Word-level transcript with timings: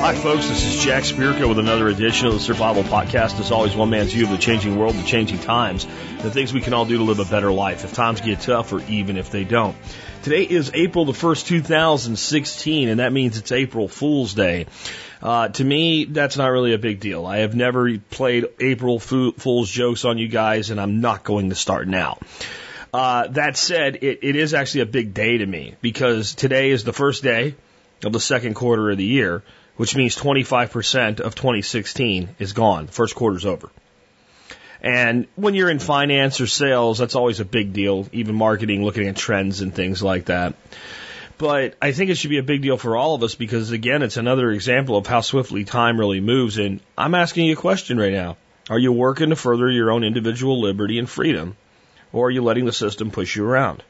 Hi, 0.00 0.14
folks. 0.14 0.48
This 0.48 0.64
is 0.64 0.82
Jack 0.82 1.02
Spirko 1.02 1.48
with 1.48 1.58
another 1.58 1.88
edition 1.88 2.28
of 2.28 2.34
the 2.34 2.40
Survival 2.40 2.84
Podcast. 2.84 3.38
As 3.38 3.50
always, 3.50 3.74
one 3.74 3.90
man's 3.90 4.12
view 4.12 4.24
of 4.24 4.30
the 4.30 4.38
changing 4.38 4.78
world, 4.78 4.94
the 4.94 5.02
changing 5.02 5.40
times, 5.40 5.84
the 6.22 6.30
things 6.30 6.52
we 6.52 6.60
can 6.60 6.74
all 6.74 6.86
do 6.86 6.98
to 6.98 7.04
live 7.04 7.18
a 7.18 7.24
better 7.24 7.52
life 7.52 7.84
if 7.84 7.92
times 7.92 8.20
get 8.20 8.40
tough 8.40 8.72
or 8.72 8.80
even 8.88 9.16
if 9.16 9.30
they 9.30 9.44
don't. 9.44 9.76
Today 10.22 10.42
is 10.44 10.70
April 10.74 11.04
the 11.04 11.12
1st, 11.12 11.46
2016, 11.46 12.88
and 12.88 13.00
that 13.00 13.12
means 13.12 13.36
it's 13.36 13.52
April 13.52 13.88
Fool's 13.88 14.32
Day. 14.32 14.66
Uh, 15.22 15.48
to 15.48 15.64
me, 15.64 16.04
that's 16.04 16.36
not 16.36 16.48
really 16.48 16.72
a 16.72 16.78
big 16.78 17.00
deal. 17.00 17.26
I 17.26 17.38
have 17.38 17.54
never 17.54 17.98
played 17.98 18.46
April 18.58 18.98
Fool's 18.98 19.70
jokes 19.70 20.04
on 20.04 20.18
you 20.18 20.28
guys, 20.28 20.70
and 20.70 20.80
I'm 20.80 21.00
not 21.00 21.24
going 21.24 21.50
to 21.50 21.54
start 21.54 21.88
now. 21.88 22.18
Uh, 22.92 23.28
that 23.28 23.56
said, 23.56 23.96
it, 24.02 24.20
it 24.22 24.36
is 24.36 24.52
actually 24.54 24.80
a 24.80 24.86
big 24.86 25.14
day 25.14 25.38
to 25.38 25.46
me 25.46 25.76
because 25.80 26.34
today 26.34 26.70
is 26.70 26.84
the 26.84 26.92
first 26.92 27.22
day 27.22 27.54
of 28.04 28.12
the 28.12 28.20
second 28.20 28.54
quarter 28.54 28.90
of 28.90 28.98
the 28.98 29.04
year, 29.04 29.42
which 29.76 29.94
means 29.94 30.16
25% 30.16 31.20
of 31.20 31.34
2016 31.34 32.36
is 32.38 32.52
gone. 32.52 32.86
The 32.86 32.92
first 32.92 33.14
quarter's 33.14 33.46
over. 33.46 33.70
And 34.82 35.26
when 35.36 35.54
you're 35.54 35.70
in 35.70 35.78
finance 35.78 36.40
or 36.40 36.46
sales, 36.46 36.98
that's 36.98 37.14
always 37.14 37.38
a 37.38 37.44
big 37.44 37.72
deal, 37.72 38.08
even 38.12 38.34
marketing, 38.34 38.84
looking 38.84 39.06
at 39.08 39.16
trends 39.16 39.60
and 39.60 39.74
things 39.74 40.02
like 40.02 40.26
that. 40.26 40.54
But 41.36 41.74
I 41.80 41.92
think 41.92 42.10
it 42.10 42.16
should 42.16 42.30
be 42.30 42.38
a 42.38 42.42
big 42.42 42.62
deal 42.62 42.76
for 42.76 42.96
all 42.96 43.14
of 43.14 43.22
us 43.22 43.34
because, 43.34 43.70
again, 43.70 44.02
it's 44.02 44.16
another 44.16 44.50
example 44.50 44.96
of 44.96 45.06
how 45.06 45.20
swiftly 45.20 45.64
time 45.64 45.98
really 45.98 46.20
moves. 46.20 46.58
And 46.58 46.80
I'm 46.98 47.14
asking 47.14 47.46
you 47.46 47.54
a 47.54 47.56
question 47.56 47.98
right 47.98 48.12
now. 48.12 48.36
Are 48.68 48.78
you 48.78 48.92
working 48.92 49.30
to 49.30 49.36
further 49.36 49.70
your 49.70 49.90
own 49.90 50.04
individual 50.04 50.60
liberty 50.60 50.98
and 50.98 51.08
freedom? 51.08 51.56
Or 52.12 52.26
are 52.26 52.30
you 52.30 52.42
letting 52.42 52.64
the 52.64 52.72
system 52.72 53.10
push 53.10 53.36
you 53.36 53.44
around? 53.44 53.82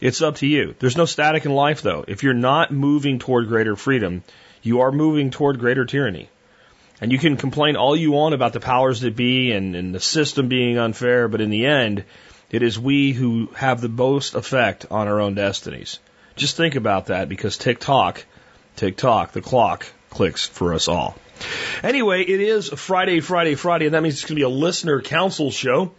It's 0.00 0.22
up 0.22 0.36
to 0.36 0.46
you. 0.46 0.74
There's 0.78 0.96
no 0.96 1.04
static 1.04 1.44
in 1.44 1.52
life, 1.52 1.82
though. 1.82 2.04
If 2.08 2.22
you're 2.22 2.32
not 2.32 2.72
moving 2.72 3.18
toward 3.18 3.48
greater 3.48 3.76
freedom, 3.76 4.22
you 4.62 4.80
are 4.80 4.92
moving 4.92 5.30
toward 5.30 5.58
greater 5.58 5.84
tyranny. 5.84 6.30
And 7.00 7.12
you 7.12 7.18
can 7.18 7.36
complain 7.36 7.76
all 7.76 7.96
you 7.96 8.12
want 8.12 8.34
about 8.34 8.52
the 8.52 8.60
powers 8.60 9.00
that 9.00 9.16
be 9.16 9.52
and, 9.52 9.74
and 9.74 9.94
the 9.94 10.00
system 10.00 10.48
being 10.48 10.78
unfair, 10.78 11.28
but 11.28 11.40
in 11.40 11.50
the 11.50 11.66
end, 11.66 12.04
it 12.50 12.62
is 12.62 12.78
we 12.78 13.12
who 13.12 13.48
have 13.54 13.80
the 13.80 13.88
most 13.88 14.34
effect 14.34 14.86
on 14.90 15.06
our 15.06 15.20
own 15.20 15.34
destinies. 15.34 15.98
Just 16.36 16.56
think 16.56 16.74
about 16.74 17.06
that 17.06 17.28
because 17.28 17.56
tick 17.56 17.78
tock, 17.78 18.24
tick 18.76 18.96
tock, 18.96 19.32
the 19.32 19.40
clock 19.40 19.86
clicks 20.10 20.46
for 20.46 20.74
us 20.74 20.88
all. 20.88 21.16
Anyway, 21.82 22.22
it 22.22 22.40
is 22.40 22.68
Friday, 22.68 23.20
Friday, 23.20 23.54
Friday, 23.54 23.86
and 23.86 23.94
that 23.94 24.02
means 24.02 24.14
it's 24.14 24.24
going 24.24 24.36
to 24.36 24.40
be 24.40 24.42
a 24.42 24.48
listener 24.48 25.00
council 25.00 25.50
show. 25.50 25.92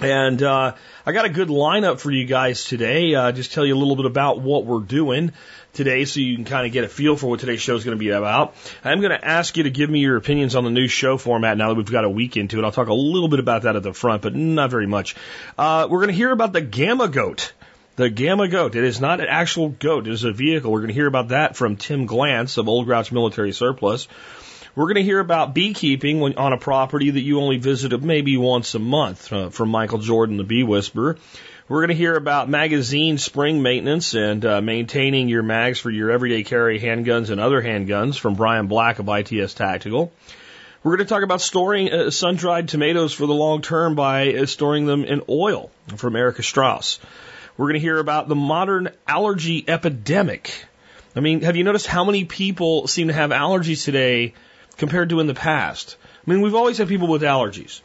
And 0.00 0.42
uh, 0.42 0.74
I 1.04 1.12
got 1.12 1.26
a 1.26 1.28
good 1.28 1.48
lineup 1.48 2.00
for 2.00 2.10
you 2.10 2.24
guys 2.24 2.64
today. 2.64 3.14
Uh, 3.14 3.30
just 3.30 3.52
tell 3.52 3.66
you 3.66 3.74
a 3.74 3.78
little 3.78 3.96
bit 3.96 4.06
about 4.06 4.40
what 4.40 4.64
we're 4.64 4.80
doing 4.80 5.32
today 5.74 6.06
so 6.06 6.20
you 6.20 6.34
can 6.34 6.44
kind 6.44 6.66
of 6.66 6.72
get 6.72 6.84
a 6.84 6.88
feel 6.88 7.16
for 7.16 7.28
what 7.28 7.40
today's 7.40 7.60
show 7.60 7.76
is 7.76 7.84
going 7.84 7.96
to 7.96 8.00
be 8.00 8.08
about. 8.08 8.54
I'm 8.84 9.00
going 9.00 9.10
to 9.12 9.22
ask 9.22 9.56
you 9.56 9.64
to 9.64 9.70
give 9.70 9.90
me 9.90 10.00
your 10.00 10.16
opinions 10.16 10.54
on 10.54 10.64
the 10.64 10.70
new 10.70 10.88
show 10.88 11.18
format 11.18 11.58
now 11.58 11.68
that 11.68 11.74
we've 11.74 11.90
got 11.90 12.04
a 12.04 12.10
week 12.10 12.36
into 12.36 12.58
it. 12.58 12.64
I'll 12.64 12.72
talk 12.72 12.88
a 12.88 12.94
little 12.94 13.28
bit 13.28 13.38
about 13.38 13.62
that 13.62 13.76
at 13.76 13.82
the 13.82 13.92
front, 13.92 14.22
but 14.22 14.34
not 14.34 14.70
very 14.70 14.86
much. 14.86 15.14
Uh, 15.58 15.86
we're 15.90 15.98
going 15.98 16.08
to 16.08 16.14
hear 16.14 16.30
about 16.30 16.54
the 16.54 16.62
Gamma 16.62 17.08
Goat. 17.08 17.52
The 17.96 18.08
Gamma 18.08 18.48
Goat. 18.48 18.74
It 18.74 18.84
is 18.84 19.00
not 19.00 19.20
an 19.20 19.26
actual 19.28 19.68
goat. 19.68 20.06
It 20.06 20.12
is 20.12 20.24
a 20.24 20.32
vehicle. 20.32 20.72
We're 20.72 20.80
going 20.80 20.88
to 20.88 20.94
hear 20.94 21.06
about 21.06 21.28
that 21.28 21.56
from 21.56 21.76
Tim 21.76 22.08
Glantz 22.08 22.56
of 22.56 22.66
Old 22.66 22.86
Grouch 22.86 23.12
Military 23.12 23.52
Surplus. 23.52 24.08
We're 24.74 24.86
going 24.86 24.94
to 24.94 25.02
hear 25.02 25.20
about 25.20 25.52
beekeeping 25.52 26.20
when, 26.20 26.38
on 26.38 26.54
a 26.54 26.56
property 26.56 27.10
that 27.10 27.20
you 27.20 27.40
only 27.40 27.58
visited 27.58 28.02
maybe 28.02 28.38
once 28.38 28.74
a 28.74 28.78
month 28.78 29.30
uh, 29.30 29.50
from 29.50 29.68
Michael 29.68 29.98
Jordan, 29.98 30.38
the 30.38 30.44
Bee 30.44 30.62
Whisperer. 30.62 31.18
We're 31.68 31.80
going 31.80 31.90
to 31.90 31.94
hear 31.94 32.16
about 32.16 32.48
magazine 32.48 33.18
spring 33.18 33.60
maintenance 33.60 34.14
and 34.14 34.42
uh, 34.42 34.62
maintaining 34.62 35.28
your 35.28 35.42
mags 35.42 35.78
for 35.78 35.90
your 35.90 36.10
everyday 36.10 36.42
carry 36.42 36.80
handguns 36.80 37.28
and 37.28 37.38
other 37.38 37.60
handguns 37.60 38.18
from 38.18 38.34
Brian 38.34 38.66
Black 38.66 38.98
of 38.98 39.10
ITS 39.10 39.52
Tactical. 39.52 40.10
We're 40.82 40.96
going 40.96 41.06
to 41.06 41.14
talk 41.14 41.22
about 41.22 41.42
storing 41.42 41.92
uh, 41.92 42.10
sun 42.10 42.36
dried 42.36 42.68
tomatoes 42.68 43.12
for 43.12 43.26
the 43.26 43.34
long 43.34 43.60
term 43.60 43.94
by 43.94 44.32
uh, 44.32 44.46
storing 44.46 44.86
them 44.86 45.04
in 45.04 45.20
oil 45.28 45.70
from 45.96 46.16
Erica 46.16 46.42
Strauss. 46.42 46.98
We're 47.58 47.66
going 47.66 47.74
to 47.74 47.80
hear 47.80 47.98
about 47.98 48.26
the 48.26 48.36
modern 48.36 48.88
allergy 49.06 49.66
epidemic. 49.68 50.64
I 51.14 51.20
mean, 51.20 51.42
have 51.42 51.56
you 51.56 51.64
noticed 51.64 51.86
how 51.86 52.04
many 52.04 52.24
people 52.24 52.86
seem 52.86 53.08
to 53.08 53.12
have 53.12 53.32
allergies 53.32 53.84
today 53.84 54.32
compared 54.76 55.10
to 55.10 55.20
in 55.20 55.26
the 55.26 55.34
past. 55.34 55.96
I 56.26 56.30
mean, 56.30 56.40
we've 56.40 56.54
always 56.54 56.78
had 56.78 56.88
people 56.88 57.08
with 57.08 57.22
allergies. 57.22 57.80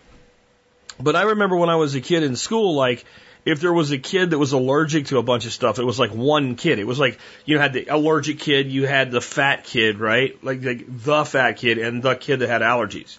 But 0.99 1.15
I 1.15 1.23
remember 1.23 1.55
when 1.55 1.69
I 1.69 1.75
was 1.75 1.95
a 1.95 2.01
kid 2.01 2.23
in 2.23 2.35
school, 2.35 2.75
like, 2.75 3.05
if 3.45 3.61
there 3.61 3.71
was 3.71 3.91
a 3.91 3.97
kid 3.97 4.31
that 4.31 4.37
was 4.37 4.51
allergic 4.51 5.05
to 5.07 5.19
a 5.19 5.23
bunch 5.23 5.45
of 5.45 5.53
stuff, 5.53 5.79
it 5.79 5.85
was 5.85 5.97
like 5.97 6.11
one 6.11 6.55
kid. 6.55 6.79
It 6.79 6.87
was 6.87 6.99
like 6.99 7.17
you 7.45 7.59
had 7.59 7.71
the 7.71 7.85
allergic 7.87 8.39
kid, 8.39 8.69
you 8.69 8.85
had 8.85 9.09
the 9.09 9.21
fat 9.21 9.63
kid, 9.63 9.99
right? 9.99 10.37
Like, 10.43 10.63
like 10.63 10.85
the 10.85 11.23
fat 11.23 11.53
kid 11.53 11.77
and 11.77 12.03
the 12.03 12.15
kid 12.15 12.39
that 12.39 12.49
had 12.49 12.61
allergies. 12.61 13.17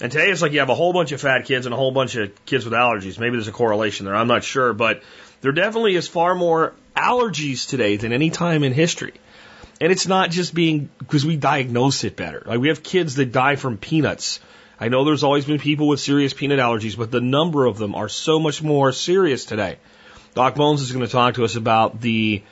And 0.00 0.12
today 0.12 0.30
it's 0.30 0.42
like 0.42 0.52
you 0.52 0.58
have 0.58 0.68
a 0.68 0.74
whole 0.74 0.92
bunch 0.92 1.12
of 1.12 1.20
fat 1.20 1.46
kids 1.46 1.66
and 1.66 1.72
a 1.72 1.78
whole 1.78 1.92
bunch 1.92 2.14
of 2.16 2.44
kids 2.44 2.64
with 2.64 2.74
allergies. 2.74 3.18
Maybe 3.18 3.36
there's 3.36 3.48
a 3.48 3.52
correlation 3.52 4.06
there. 4.06 4.14
I'm 4.14 4.28
not 4.28 4.44
sure, 4.44 4.74
but 4.74 5.02
there 5.40 5.52
definitely 5.52 5.94
is 5.94 6.08
far 6.08 6.34
more 6.34 6.74
allergies 6.94 7.68
today 7.68 7.96
than 7.96 8.12
any 8.12 8.28
time 8.28 8.64
in 8.64 8.74
history. 8.74 9.14
And 9.80 9.90
it's 9.90 10.06
not 10.06 10.30
just 10.30 10.54
being 10.54 10.90
because 10.98 11.24
we 11.24 11.36
diagnose 11.36 12.04
it 12.04 12.14
better. 12.16 12.42
Like 12.44 12.60
we 12.60 12.68
have 12.68 12.82
kids 12.82 13.14
that 13.14 13.32
die 13.32 13.56
from 13.56 13.78
peanuts. 13.78 14.40
I 14.78 14.88
know 14.88 15.04
there's 15.04 15.24
always 15.24 15.44
been 15.44 15.58
people 15.58 15.88
with 15.88 16.00
serious 16.00 16.34
peanut 16.34 16.58
allergies, 16.58 16.96
but 16.96 17.10
the 17.10 17.20
number 17.20 17.64
of 17.64 17.78
them 17.78 17.94
are 17.94 18.08
so 18.08 18.38
much 18.38 18.62
more 18.62 18.92
serious 18.92 19.44
today. 19.44 19.78
Doc 20.34 20.54
Bones 20.54 20.82
is 20.82 20.92
going 20.92 21.04
to 21.04 21.10
talk 21.10 21.34
to 21.34 21.44
us 21.44 21.56
about 21.56 22.00
the 22.00 22.42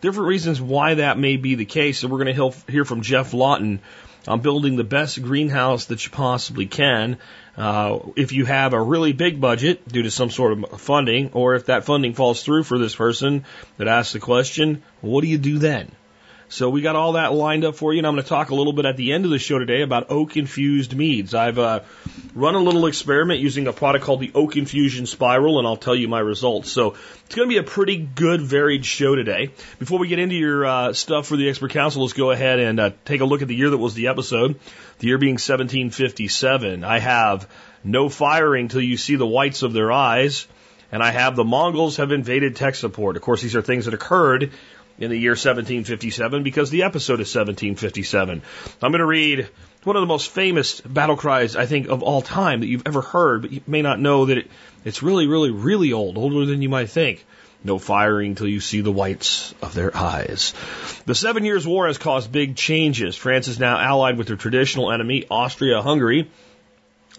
different 0.00 0.28
reasons 0.28 0.60
why 0.60 0.94
that 0.94 1.18
may 1.18 1.36
be 1.36 1.56
the 1.56 1.64
case. 1.64 2.02
And 2.02 2.12
we're 2.12 2.24
going 2.24 2.36
to 2.36 2.72
hear 2.72 2.84
from 2.84 3.02
Geoff 3.02 3.34
Lawton 3.34 3.80
on 4.26 4.40
building 4.40 4.76
the 4.76 4.84
best 4.84 5.20
greenhouse 5.22 5.86
that 5.86 6.04
you 6.04 6.10
possibly 6.10 6.66
can. 6.66 7.18
Uh, 7.56 7.98
if 8.14 8.32
you 8.32 8.44
have 8.44 8.72
a 8.72 8.80
really 8.80 9.12
big 9.12 9.40
budget 9.40 9.86
due 9.88 10.02
to 10.02 10.10
some 10.10 10.30
sort 10.30 10.52
of 10.52 10.80
funding, 10.80 11.30
or 11.32 11.54
if 11.54 11.66
that 11.66 11.84
funding 11.84 12.14
falls 12.14 12.42
through 12.42 12.62
for 12.62 12.78
this 12.78 12.94
person 12.94 13.44
that 13.78 13.88
asks 13.88 14.12
the 14.12 14.20
question, 14.20 14.82
what 15.00 15.22
do 15.22 15.28
you 15.28 15.38
do 15.38 15.58
then? 15.58 15.90
So 16.50 16.70
we 16.70 16.80
got 16.80 16.96
all 16.96 17.12
that 17.12 17.34
lined 17.34 17.66
up 17.66 17.74
for 17.74 17.92
you, 17.92 17.98
and 17.98 18.06
I'm 18.06 18.14
going 18.14 18.22
to 18.22 18.28
talk 18.28 18.48
a 18.48 18.54
little 18.54 18.72
bit 18.72 18.86
at 18.86 18.96
the 18.96 19.12
end 19.12 19.26
of 19.26 19.30
the 19.30 19.38
show 19.38 19.58
today 19.58 19.82
about 19.82 20.10
oak 20.10 20.34
infused 20.38 20.96
meads. 20.96 21.34
I've 21.34 21.58
uh, 21.58 21.80
run 22.34 22.54
a 22.54 22.58
little 22.58 22.86
experiment 22.86 23.40
using 23.40 23.66
a 23.66 23.72
product 23.74 24.06
called 24.06 24.20
the 24.20 24.32
Oak 24.34 24.56
Infusion 24.56 25.04
Spiral, 25.04 25.58
and 25.58 25.68
I'll 25.68 25.76
tell 25.76 25.94
you 25.94 26.08
my 26.08 26.20
results. 26.20 26.72
So 26.72 26.96
it's 27.26 27.34
going 27.34 27.50
to 27.50 27.52
be 27.52 27.58
a 27.58 27.62
pretty 27.62 27.98
good, 27.98 28.40
varied 28.40 28.86
show 28.86 29.14
today. 29.14 29.50
Before 29.78 29.98
we 29.98 30.08
get 30.08 30.20
into 30.20 30.36
your 30.36 30.64
uh, 30.64 30.92
stuff 30.94 31.26
for 31.26 31.36
the 31.36 31.50
expert 31.50 31.72
council, 31.72 32.00
let's 32.00 32.14
go 32.14 32.30
ahead 32.30 32.60
and 32.60 32.80
uh, 32.80 32.90
take 33.04 33.20
a 33.20 33.26
look 33.26 33.42
at 33.42 33.48
the 33.48 33.54
year 33.54 33.68
that 33.68 33.76
was 33.76 33.92
the 33.92 34.08
episode. 34.08 34.58
The 35.00 35.06
year 35.06 35.18
being 35.18 35.34
1757. 35.34 36.82
I 36.82 36.98
have 36.98 37.46
no 37.84 38.08
firing 38.08 38.68
till 38.68 38.80
you 38.80 38.96
see 38.96 39.16
the 39.16 39.26
whites 39.26 39.62
of 39.62 39.74
their 39.74 39.92
eyes. 39.92 40.46
And 40.90 41.02
I 41.02 41.10
have 41.10 41.36
the 41.36 41.44
Mongols 41.44 41.98
have 41.98 42.12
invaded 42.12 42.56
tech 42.56 42.74
support. 42.74 43.16
Of 43.16 43.22
course, 43.22 43.42
these 43.42 43.54
are 43.54 43.60
things 43.60 43.84
that 43.84 43.92
occurred 43.92 44.52
in 44.98 45.10
the 45.10 45.18
year 45.18 45.32
1757 45.32 46.42
because 46.42 46.70
the 46.70 46.82
episode 46.82 47.20
is 47.20 47.34
1757. 47.34 48.42
I'm 48.82 48.90
going 48.92 48.98
to 49.00 49.06
read 49.06 49.48
one 49.84 49.96
of 49.96 50.02
the 50.02 50.06
most 50.06 50.30
famous 50.30 50.80
battle 50.80 51.16
cries, 51.16 51.56
I 51.56 51.66
think, 51.66 51.88
of 51.88 52.02
all 52.02 52.20
time 52.20 52.60
that 52.60 52.66
you've 52.66 52.86
ever 52.86 53.00
heard, 53.00 53.42
but 53.42 53.52
you 53.52 53.60
may 53.66 53.82
not 53.82 54.00
know 54.00 54.26
that 54.26 54.38
it, 54.38 54.50
it's 54.84 55.02
really, 55.02 55.26
really, 55.26 55.50
really 55.50 55.92
old, 55.92 56.18
older 56.18 56.46
than 56.46 56.62
you 56.62 56.68
might 56.68 56.90
think. 56.90 57.24
No 57.64 57.78
firing 57.78 58.34
till 58.34 58.46
you 58.46 58.60
see 58.60 58.82
the 58.82 58.92
whites 58.92 59.52
of 59.62 59.74
their 59.74 59.96
eyes. 59.96 60.54
The 61.06 61.14
Seven 61.14 61.44
Years' 61.44 61.66
War 61.66 61.88
has 61.88 61.98
caused 61.98 62.30
big 62.30 62.54
changes. 62.54 63.16
France 63.16 63.48
is 63.48 63.58
now 63.58 63.78
allied 63.78 64.16
with 64.16 64.28
their 64.28 64.36
traditional 64.36 64.92
enemy, 64.92 65.26
Austria-Hungary. 65.28 66.30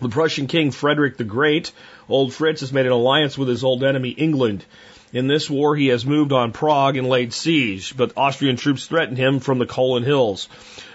The 0.01 0.09
Prussian 0.09 0.47
king, 0.47 0.71
Frederick 0.71 1.17
the 1.17 1.25
Great, 1.25 1.73
old 2.07 2.33
Fritz, 2.33 2.61
has 2.61 2.71
made 2.71 2.85
an 2.85 2.93
alliance 2.93 3.37
with 3.37 3.49
his 3.49 3.65
old 3.65 3.83
enemy, 3.83 4.11
England. 4.11 4.63
In 5.11 5.27
this 5.27 5.49
war, 5.49 5.75
he 5.75 5.87
has 5.87 6.05
moved 6.05 6.31
on 6.31 6.51
Prague 6.51 6.95
and 6.95 7.09
laid 7.09 7.33
siege, 7.33 7.97
but 7.97 8.13
Austrian 8.15 8.57
troops 8.57 8.85
threaten 8.85 9.15
him 9.15 9.39
from 9.39 9.57
the 9.57 9.65
Kolin 9.65 10.03
Hills. 10.03 10.47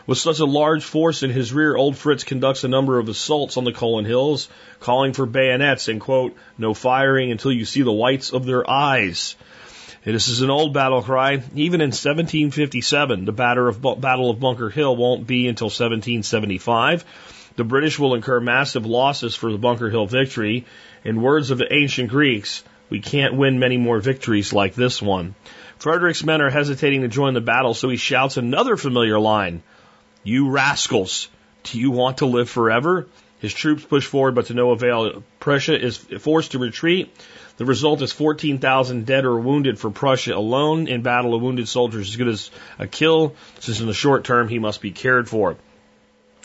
With 0.06 0.18
such 0.18 0.38
a 0.38 0.44
large 0.44 0.84
force 0.84 1.24
in 1.24 1.30
his 1.30 1.52
rear, 1.52 1.74
Old 1.74 1.96
Fritz 1.96 2.22
conducts 2.22 2.62
a 2.62 2.68
number 2.68 3.00
of 3.00 3.08
assaults 3.08 3.56
on 3.56 3.64
the 3.64 3.72
Kolin 3.72 4.04
Hills, 4.04 4.48
calling 4.78 5.14
for 5.14 5.26
bayonets 5.26 5.88
and, 5.88 6.00
quote, 6.00 6.36
no 6.58 6.74
firing 6.74 7.32
until 7.32 7.50
you 7.50 7.64
see 7.64 7.82
the 7.82 7.90
whites 7.90 8.32
of 8.32 8.46
their 8.46 8.68
eyes. 8.70 9.34
This 10.04 10.28
is 10.28 10.42
an 10.42 10.50
old 10.50 10.74
battle 10.74 11.02
cry. 11.02 11.42
Even 11.56 11.80
in 11.80 11.88
1757, 11.88 13.24
the 13.24 13.32
battle 13.32 14.30
of 14.30 14.40
Bunker 14.40 14.70
Hill 14.70 14.94
won't 14.94 15.26
be 15.26 15.48
until 15.48 15.68
1775. 15.68 17.04
The 17.56 17.64
British 17.64 17.98
will 17.98 18.14
incur 18.14 18.38
massive 18.38 18.84
losses 18.86 19.34
for 19.34 19.50
the 19.50 19.58
Bunker 19.58 19.90
Hill 19.90 20.06
victory. 20.06 20.66
In 21.04 21.22
words 21.22 21.50
of 21.50 21.58
the 21.58 21.72
ancient 21.72 22.10
Greeks, 22.10 22.62
we 22.90 23.00
can't 23.00 23.34
win 23.34 23.58
many 23.58 23.76
more 23.76 23.98
victories 23.98 24.52
like 24.52 24.74
this 24.74 25.00
one. 25.00 25.34
Frederick's 25.78 26.24
men 26.24 26.40
are 26.40 26.50
hesitating 26.50 27.02
to 27.02 27.08
join 27.08 27.34
the 27.34 27.40
battle, 27.40 27.74
so 27.74 27.88
he 27.88 27.96
shouts 27.96 28.36
another 28.36 28.76
familiar 28.76 29.18
line. 29.18 29.62
You 30.22 30.50
rascals, 30.50 31.28
do 31.64 31.78
you 31.78 31.90
want 31.90 32.18
to 32.18 32.26
live 32.26 32.48
forever? 32.48 33.06
His 33.40 33.52
troops 33.52 33.84
push 33.84 34.06
forward, 34.06 34.34
but 34.34 34.46
to 34.46 34.54
no 34.54 34.70
avail. 34.70 35.22
Prussia 35.38 35.78
is 35.78 35.98
forced 35.98 36.52
to 36.52 36.58
retreat. 36.58 37.14
The 37.56 37.66
result 37.66 38.00
is 38.00 38.10
14,000 38.10 39.04
dead 39.04 39.24
or 39.24 39.38
wounded 39.38 39.78
for 39.78 39.90
Prussia 39.90 40.34
alone. 40.34 40.88
In 40.88 41.02
battle, 41.02 41.34
a 41.34 41.38
wounded 41.38 41.68
soldier 41.68 42.00
is 42.00 42.08
as 42.08 42.16
good 42.16 42.28
as 42.28 42.50
a 42.78 42.86
kill, 42.86 43.34
since 43.60 43.80
in 43.80 43.86
the 43.86 43.94
short 43.94 44.24
term 44.24 44.48
he 44.48 44.58
must 44.58 44.80
be 44.80 44.92
cared 44.92 45.28
for. 45.28 45.56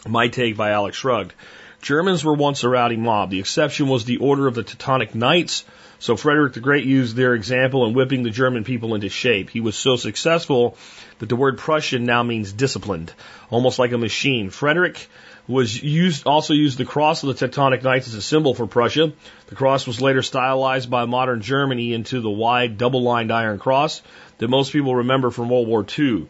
My 0.08 0.28
take 0.28 0.58
by 0.58 0.72
Alex 0.72 0.98
Shrugged. 0.98 1.34
Germans 1.82 2.26
were 2.26 2.34
once 2.34 2.64
a 2.64 2.70
rowdy 2.70 2.98
mob. 2.98 3.30
The 3.30 3.40
exception 3.40 3.88
was 3.88 4.04
the 4.04 4.18
Order 4.18 4.48
of 4.48 4.56
the 4.56 4.64
Teutonic 4.64 5.16
Knights. 5.16 5.64
So 6.00 6.16
Frederick 6.16 6.54
the 6.54 6.62
Great 6.62 6.86
used 6.86 7.16
their 7.16 7.34
example 7.36 7.86
in 7.86 7.94
whipping 7.94 8.24
the 8.24 8.30
German 8.30 8.64
people 8.64 8.96
into 8.96 9.10
shape. 9.10 9.50
He 9.50 9.60
was 9.60 9.76
so 9.76 9.98
successful 9.98 10.78
that 11.20 11.28
the 11.28 11.36
word 11.36 11.58
Prussian 11.58 12.06
now 12.06 12.24
means 12.24 12.54
disciplined, 12.54 13.14
almost 13.50 13.80
like 13.80 13.92
a 13.92 13.98
machine. 13.98 14.50
Frederick 14.50 15.10
was 15.46 15.82
used, 15.82 16.26
also 16.26 16.54
used 16.54 16.78
the 16.78 16.86
cross 16.86 17.24
of 17.24 17.28
the 17.28 17.34
Teutonic 17.34 17.84
Knights 17.84 18.08
as 18.08 18.14
a 18.14 18.22
symbol 18.22 18.54
for 18.54 18.66
Prussia. 18.66 19.12
The 19.48 19.56
cross 19.56 19.86
was 19.86 20.00
later 20.00 20.22
stylized 20.22 20.90
by 20.90 21.04
modern 21.06 21.42
Germany 21.42 21.94
into 21.94 22.22
the 22.22 22.30
wide 22.30 22.78
double-lined 22.78 23.32
iron 23.32 23.60
cross 23.60 24.02
that 24.38 24.48
most 24.48 24.72
people 24.72 24.96
remember 24.96 25.32
from 25.32 25.50
World 25.50 25.68
War 25.68 25.86
II. 25.98 26.28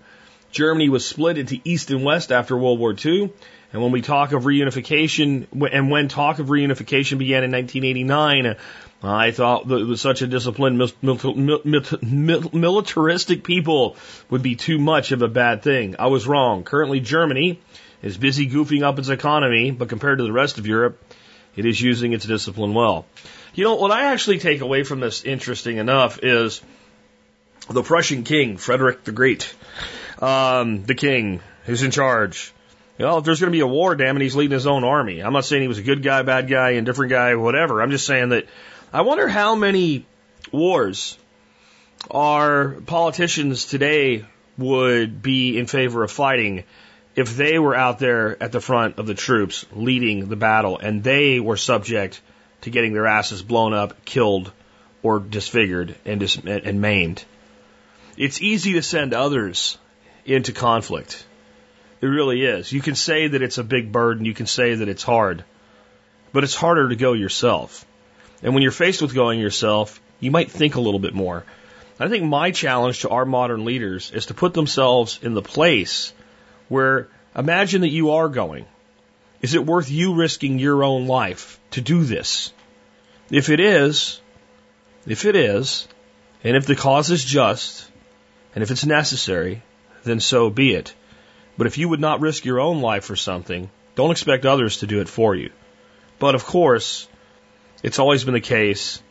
Germany 0.52 0.90
was 0.90 1.06
split 1.06 1.38
into 1.38 1.60
East 1.64 1.92
and 1.92 2.04
West 2.04 2.32
after 2.32 2.58
World 2.58 2.80
War 2.80 2.96
II. 3.06 3.32
And 3.72 3.84
when 3.84 3.92
we 3.92 4.02
talk 4.02 4.32
of 4.32 4.44
reunification, 4.44 5.46
and 5.72 5.92
when 5.92 6.08
talk 6.08 6.40
of 6.40 6.48
reunification 6.48 7.20
began 7.20 7.44
in 7.44 7.52
1989, 7.52 8.56
I 9.02 9.32
thought 9.32 9.68
that 9.70 9.98
such 9.98 10.22
a 10.22 10.28
disciplined, 10.28 10.78
militaristic 12.52 13.44
people 13.46 13.96
would 14.30 14.44
be 14.44 14.56
too 14.56 14.78
much 14.78 15.14
of 15.14 15.22
a 15.22 15.30
bad 15.30 15.64
thing. 15.64 15.96
I 15.98 16.08
was 16.08 16.28
wrong. 16.28 16.66
Currently, 16.66 17.00
Germany 17.00 17.62
is 18.02 18.18
busy 18.18 18.50
goofing 18.50 18.84
up 18.84 19.00
its 19.00 19.08
economy, 19.08 19.72
but 19.72 19.88
compared 19.88 20.18
to 20.18 20.26
the 20.26 20.34
rest 20.34 20.58
of 20.58 20.68
Europe, 20.68 21.02
it 21.56 21.66
is 21.66 21.80
using 21.80 22.12
its 22.12 22.26
discipline 22.26 22.74
well. 22.74 23.06
You 23.54 23.64
know, 23.64 23.76
what 23.76 23.92
I 23.92 24.12
actually 24.12 24.40
take 24.40 24.60
away 24.62 24.84
from 24.84 25.00
this, 25.00 25.24
interesting 25.24 25.78
enough, 25.78 26.20
is 26.22 26.62
the 27.70 27.84
Prussian 27.84 28.24
king, 28.24 28.58
Frederick 28.58 29.06
the 29.06 29.12
Great, 29.14 29.54
um, 30.22 30.84
the 30.84 30.96
king 30.96 31.40
who's 31.66 31.84
in 31.84 31.92
charge. 31.92 32.54
You 32.98 33.06
know, 33.06 33.18
if 33.20 33.24
there's 33.24 33.40
going 33.40 33.52
to 33.52 33.56
be 33.56 33.62
a 33.62 33.68
war, 33.68 33.96
damn 33.96 34.18
it, 34.18 34.22
he's 34.22 34.36
leading 34.36 34.54
his 34.54 34.68
own 34.68 34.84
army. 34.84 35.22
I'm 35.22 35.32
not 35.32 35.46
saying 35.46 35.62
he 35.62 35.70
was 35.70 35.78
a 35.78 35.84
good 35.84 36.04
guy, 36.04 36.22
bad 36.22 36.50
guy, 36.50 36.72
indifferent 36.72 37.12
guy, 37.12 37.36
whatever. 37.36 37.82
I'm 37.82 37.92
just 37.92 38.06
saying 38.06 38.30
that 38.30 38.46
I 38.92 39.02
wonder 39.02 39.28
how 39.28 39.54
many 39.54 40.08
wars 40.52 41.16
our 42.10 42.70
politicians 42.88 43.66
today 43.66 44.26
would 44.58 45.22
be 45.22 45.60
in 45.60 45.68
favor 45.68 46.04
of 46.04 46.12
fighting 46.12 46.64
if 47.16 47.38
they 47.38 47.60
were 47.60 47.76
out 47.76 48.00
there 48.00 48.42
at 48.42 48.52
the 48.52 48.60
front 48.60 48.98
of 48.98 49.06
the 49.06 49.14
troops 49.14 49.64
leading 49.74 50.28
the 50.28 50.36
battle 50.36 50.80
and 50.80 51.04
they 51.04 51.40
were 51.40 51.56
subject 51.56 52.20
to 52.62 52.72
getting 52.72 52.94
their 52.94 53.06
asses 53.06 53.44
blown 53.44 53.74
up, 53.74 54.06
killed, 54.06 54.52
or 55.04 55.20
disfigured 55.20 55.96
and, 56.04 56.20
dis- 56.20 56.40
and 56.44 56.82
maimed. 56.82 57.24
It's 58.18 58.42
easy 58.42 58.74
to 58.74 58.82
send 58.82 59.14
others 59.14 59.78
into 60.26 60.52
conflict. 60.52 61.28
It 62.02 62.08
really 62.08 62.44
is. 62.44 62.72
You 62.72 62.82
can 62.82 62.96
say 62.96 63.28
that 63.28 63.44
it's 63.44 63.60
a 63.60 63.64
big 63.64 63.92
burden, 63.92 64.26
you 64.26 64.34
can 64.34 64.48
say 64.48 64.74
that 64.74 64.90
it's 64.90 65.04
hard, 65.04 65.44
but 66.34 66.44
it's 66.44 66.56
harder 66.56 66.90
to 66.90 66.96
go 66.96 67.14
yourself. 67.14 67.86
And 68.42 68.54
when 68.54 68.64
you're 68.64 68.72
faced 68.72 69.02
with 69.02 69.14
going 69.14 69.40
yourself, 69.40 70.00
you 70.20 70.32
might 70.32 70.52
think 70.52 70.76
a 70.76 70.82
little 70.82 71.00
bit 71.00 71.14
more. 71.14 71.46
I 72.00 72.08
think 72.08 72.24
my 72.24 72.52
challenge 72.52 73.02
to 73.02 73.10
our 73.10 73.26
modern 73.26 73.66
leaders 73.66 74.12
is 74.12 74.28
to 74.28 74.34
put 74.34 74.54
themselves 74.54 75.20
in 75.22 75.34
the 75.34 75.42
place 75.42 76.14
where 76.70 77.10
imagine 77.36 77.82
that 77.82 77.90
you 77.90 78.12
are 78.12 78.30
going. 78.30 78.66
Is 79.42 79.54
it 79.54 79.66
worth 79.66 79.92
you 79.92 80.14
risking 80.16 80.60
your 80.60 80.84
own 80.84 81.08
life 81.08 81.60
to 81.72 81.82
do 81.82 82.04
this? 82.04 82.54
If 83.30 83.50
it 83.50 83.60
is, 83.60 84.22
if 85.06 85.26
it 85.26 85.36
is, 85.36 85.88
and 86.44 86.56
if 86.56 86.66
the 86.66 86.76
cause 86.76 87.12
is 87.12 87.24
just, 87.24 87.90
and 88.56 88.64
if 88.64 88.72
it's 88.72 88.86
necessary, 88.86 89.62
then 90.04 90.20
so 90.20 90.50
be 90.50 90.74
it. 90.74 90.94
But 91.58 91.68
if 91.68 91.78
you 91.78 91.90
would 91.90 92.00
not 92.00 92.22
risk 92.22 92.46
your 92.46 92.60
own 92.60 92.82
life 92.82 93.04
for 93.04 93.16
something, 93.16 93.70
don't 93.96 94.12
expect 94.12 94.46
others 94.46 94.78
to 94.78 94.88
do 94.88 95.02
it 95.02 95.10
for 95.10 95.36
you. 95.36 95.52
But 96.18 96.36
of 96.36 96.46
course, 96.46 97.08
it's 97.84 98.00
always 98.00 98.24
been 98.24 98.34
the 98.34 98.42
case 98.42 99.02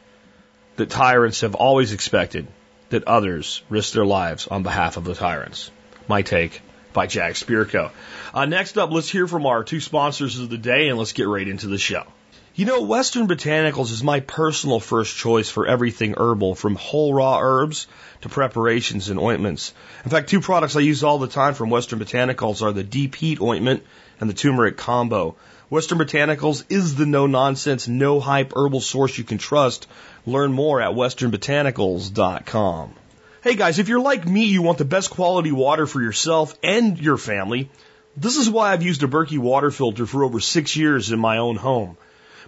that 0.77 0.91
tyrants 0.91 1.41
have 1.41 1.55
always 1.55 1.93
expected 1.93 2.47
that 2.91 3.05
others 3.05 3.63
risk 3.69 3.93
their 3.93 4.07
lives 4.07 4.47
on 4.47 4.63
behalf 4.63 4.97
of 4.97 5.05
the 5.05 5.15
tyrants. 5.15 5.71
My 6.07 6.23
take 6.23 6.63
by 6.93 7.07
Jack 7.07 7.35
Spirko. 7.35 7.91
Uh, 8.33 8.47
next 8.47 8.79
up, 8.79 8.91
let's 8.91 9.11
hear 9.11 9.27
from 9.27 9.47
our 9.47 9.63
two 9.65 9.81
sponsors 9.81 10.39
of 10.39 10.51
the 10.51 10.59
day 10.59 10.89
and 10.89 10.99
let's 10.99 11.13
get 11.13 11.29
right 11.29 11.47
into 11.47 11.67
the 11.67 11.79
show. 11.79 12.05
You 12.55 12.65
know, 12.65 12.83
Western 12.83 13.29
Botanicals 13.29 13.93
is 13.93 14.03
my 14.03 14.19
personal 14.19 14.81
first 14.81 15.17
choice 15.17 15.49
for 15.49 15.69
everything 15.69 16.15
herbal, 16.17 16.57
from 16.57 16.75
whole 16.75 17.15
raw 17.15 17.39
herbs 17.41 17.87
to 18.23 18.29
preparations 18.29 19.11
and 19.11 19.21
ointments. 19.21 19.73
In 20.05 20.11
fact, 20.11 20.29
two 20.29 20.41
products 20.41 20.75
I 20.75 20.81
use 20.81 21.05
all 21.05 21.19
the 21.19 21.29
time 21.29 21.55
from 21.55 21.71
Western 21.71 22.01
Botanicals 22.01 22.61
are 22.61 22.73
the 22.73 22.83
Deep 22.83 23.15
Heat 23.15 23.41
Ointment 23.41 23.85
and 24.21 24.29
the 24.29 24.35
Turmeric 24.35 24.77
Combo. 24.77 25.37
Western 25.71 25.99
Botanicals 25.99 26.65
is 26.71 26.95
the 26.95 27.05
no 27.05 27.27
nonsense, 27.27 27.87
no 27.87 28.21
hype 28.21 28.55
herbal 28.57 28.81
source 28.81 29.19
you 29.19 29.25
can 29.25 29.37
trust. 29.37 29.87
Learn 30.25 30.51
more 30.51 30.81
at 30.81 30.95
westernbotanicals.com. 30.95 32.95
Hey 33.43 33.55
guys, 33.55 33.79
if 33.79 33.89
you're 33.89 34.01
like 34.01 34.27
me, 34.27 34.45
you 34.45 34.63
want 34.63 34.79
the 34.79 34.87
best 34.87 35.11
quality 35.11 35.53
water 35.53 35.87
for 35.87 36.01
yourself 36.01 36.59
and 36.63 36.99
your 36.99 37.19
family. 37.19 37.69
This 38.17 38.37
is 38.37 38.49
why 38.49 38.73
I've 38.73 38.83
used 38.83 39.03
a 39.03 39.09
Berkey 39.09 39.39
water 39.39 39.71
filter 39.71 40.07
for 40.07 40.25
over 40.25 40.41
six 40.41 40.75
years 40.75 41.13
in 41.13 41.19
my 41.19 41.37
own 41.37 41.57
home. 41.57 41.99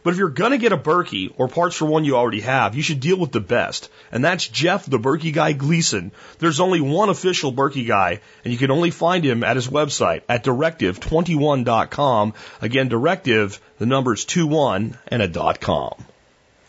But 0.02 0.12
if 0.12 0.18
you're 0.18 0.28
gonna 0.28 0.58
get 0.58 0.72
a 0.72 0.76
Berkey 0.76 1.32
or 1.36 1.48
parts 1.48 1.76
for 1.76 1.86
one 1.86 2.04
you 2.04 2.16
already 2.16 2.40
have, 2.40 2.74
you 2.74 2.82
should 2.82 3.00
deal 3.00 3.18
with 3.18 3.32
the 3.32 3.40
best. 3.40 3.90
And 4.10 4.24
that's 4.24 4.48
Jeff 4.48 4.86
the 4.86 4.98
Berkey 4.98 5.32
guy 5.32 5.52
Gleason. 5.52 6.12
There's 6.38 6.60
only 6.60 6.80
one 6.80 7.08
official 7.08 7.52
Berkey 7.52 7.86
guy, 7.86 8.20
and 8.44 8.52
you 8.52 8.58
can 8.58 8.70
only 8.70 8.90
find 8.90 9.24
him 9.24 9.44
at 9.44 9.56
his 9.56 9.68
website 9.68 10.22
at 10.28 10.44
directive21.com. 10.44 12.34
Again, 12.62 12.88
directive, 12.88 13.60
the 13.78 13.86
number's 13.86 14.24
21 14.24 14.98
and 15.08 15.22
a 15.22 15.28
dot 15.28 15.60
com. 15.60 15.94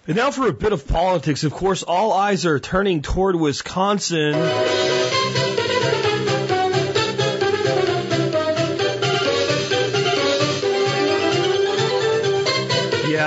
And 0.07 0.17
now 0.17 0.31
for 0.31 0.47
a 0.47 0.53
bit 0.53 0.73
of 0.73 0.87
politics. 0.87 1.43
Of 1.43 1.53
course, 1.53 1.83
all 1.83 2.11
eyes 2.11 2.45
are 2.45 2.59
turning 2.59 3.01
toward 3.01 3.35
Wisconsin. 3.35 4.33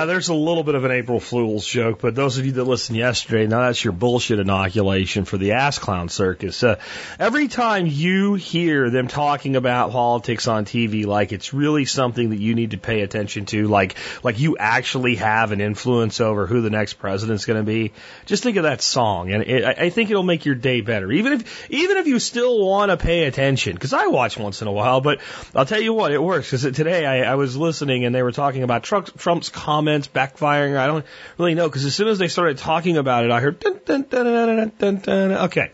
There's 0.06 0.28
a 0.28 0.34
little 0.34 0.62
bit 0.62 0.74
of 0.74 0.84
an 0.84 0.90
April 0.90 1.20
Fool's 1.20 1.66
joke, 1.66 2.00
but 2.00 2.14
those 2.14 2.38
of 2.38 2.46
you 2.46 2.52
that 2.52 2.64
listened 2.64 2.98
yesterday, 2.98 3.46
now 3.46 3.62
that's 3.62 3.82
your 3.82 3.92
bullshit 3.92 4.38
inoculation 4.38 5.24
for 5.24 5.38
the 5.38 5.52
ass 5.52 5.78
clown 5.78 6.08
circus. 6.08 6.62
Uh, 6.62 6.78
every 7.18 7.48
time 7.48 7.86
you 7.86 8.34
hear 8.34 8.90
them 8.90 9.08
talking 9.08 9.56
about 9.56 9.92
politics 9.92 10.48
on 10.48 10.64
TV, 10.64 11.06
like 11.06 11.32
it's 11.32 11.54
really 11.54 11.84
something 11.84 12.30
that 12.30 12.40
you 12.40 12.54
need 12.54 12.72
to 12.72 12.78
pay 12.78 13.00
attention 13.00 13.46
to, 13.46 13.68
like 13.68 13.96
like 14.22 14.38
you 14.38 14.56
actually 14.58 15.16
have 15.16 15.52
an 15.52 15.60
influence 15.60 16.20
over 16.20 16.46
who 16.46 16.60
the 16.60 16.70
next 16.70 16.94
president's 16.94 17.44
going 17.44 17.58
to 17.58 17.66
be. 17.66 17.92
Just 18.26 18.42
think 18.42 18.56
of 18.56 18.64
that 18.64 18.82
song, 18.82 19.32
and 19.32 19.42
it, 19.42 19.64
I 19.64 19.90
think 19.90 20.10
it'll 20.10 20.22
make 20.22 20.44
your 20.44 20.54
day 20.54 20.80
better. 20.80 21.10
Even 21.10 21.32
if 21.32 21.70
even 21.70 21.96
if 21.96 22.06
you 22.06 22.18
still 22.18 22.64
want 22.64 22.90
to 22.90 22.96
pay 22.96 23.24
attention, 23.24 23.74
because 23.74 23.92
I 23.92 24.08
watch 24.08 24.36
once 24.36 24.60
in 24.60 24.68
a 24.68 24.72
while, 24.72 25.00
but 25.00 25.20
I'll 25.54 25.66
tell 25.66 25.80
you 25.80 25.94
what, 25.94 26.12
it 26.12 26.22
works. 26.22 26.50
Because 26.50 26.76
today 26.76 27.06
I, 27.06 27.32
I 27.32 27.34
was 27.36 27.56
listening 27.56 28.04
and 28.04 28.14
they 28.14 28.22
were 28.22 28.32
talking 28.32 28.62
about 28.62 28.82
Trump's 28.82 29.48
comments 29.48 29.93
backfiring. 30.02 30.76
I 30.76 30.86
don't 30.86 31.04
really 31.38 31.54
know 31.54 31.68
because 31.68 31.84
as 31.84 31.94
soon 31.94 32.08
as 32.08 32.18
they 32.18 32.28
started 32.28 32.58
talking 32.58 32.96
about 32.96 33.24
it, 33.24 33.30
I 33.30 33.40
heard 33.40 33.60
dun, 33.60 33.80
dun, 33.84 34.02
dun, 34.08 34.72
dun, 34.78 34.96
dun, 34.96 35.32
okay. 35.32 35.70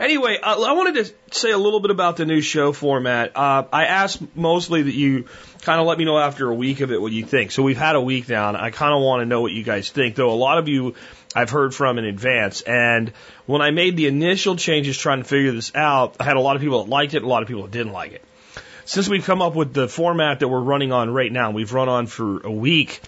Anyway, 0.00 0.38
uh, 0.42 0.62
I 0.62 0.72
wanted 0.72 1.04
to 1.04 1.38
say 1.38 1.50
a 1.50 1.58
little 1.58 1.80
bit 1.80 1.90
about 1.90 2.16
the 2.16 2.24
new 2.24 2.40
show 2.40 2.72
format. 2.72 3.36
Uh, 3.36 3.64
I 3.70 3.84
asked 3.84 4.22
mostly 4.34 4.80
that 4.82 4.94
you 4.94 5.26
kind 5.60 5.78
of 5.78 5.86
let 5.86 5.98
me 5.98 6.06
know 6.06 6.18
after 6.18 6.48
a 6.48 6.54
week 6.54 6.80
of 6.80 6.90
it 6.90 7.00
what 7.00 7.12
you 7.12 7.26
think. 7.26 7.50
So 7.50 7.62
we've 7.62 7.76
had 7.76 7.96
a 7.96 8.00
week 8.00 8.26
now, 8.26 8.48
and 8.48 8.56
I 8.56 8.70
kind 8.70 8.94
of 8.94 9.02
want 9.02 9.20
to 9.20 9.26
know 9.26 9.42
what 9.42 9.52
you 9.52 9.62
guys 9.62 9.90
think. 9.90 10.14
Though 10.14 10.30
a 10.30 10.32
lot 10.32 10.56
of 10.56 10.68
you 10.68 10.94
I've 11.36 11.50
heard 11.50 11.74
from 11.74 11.98
in 11.98 12.06
advance, 12.06 12.62
and 12.62 13.12
when 13.44 13.60
I 13.60 13.72
made 13.72 13.98
the 13.98 14.06
initial 14.06 14.56
changes 14.56 14.96
trying 14.96 15.18
to 15.18 15.24
figure 15.24 15.52
this 15.52 15.70
out, 15.74 16.16
I 16.18 16.24
had 16.24 16.36
a 16.36 16.40
lot 16.40 16.56
of 16.56 16.62
people 16.62 16.82
that 16.82 16.90
liked 16.90 17.12
it, 17.12 17.22
a 17.22 17.28
lot 17.28 17.42
of 17.42 17.48
people 17.48 17.64
that 17.64 17.70
didn't 17.70 17.92
like 17.92 18.12
it. 18.12 18.24
Since 18.86 19.06
we've 19.06 19.24
come 19.24 19.42
up 19.42 19.54
with 19.54 19.74
the 19.74 19.86
format 19.86 20.40
that 20.40 20.48
we're 20.48 20.60
running 20.60 20.92
on 20.92 21.10
right 21.10 21.30
now, 21.30 21.50
we've 21.50 21.74
run 21.74 21.90
on 21.90 22.06
for 22.06 22.40
a 22.40 22.50
week 22.50 23.02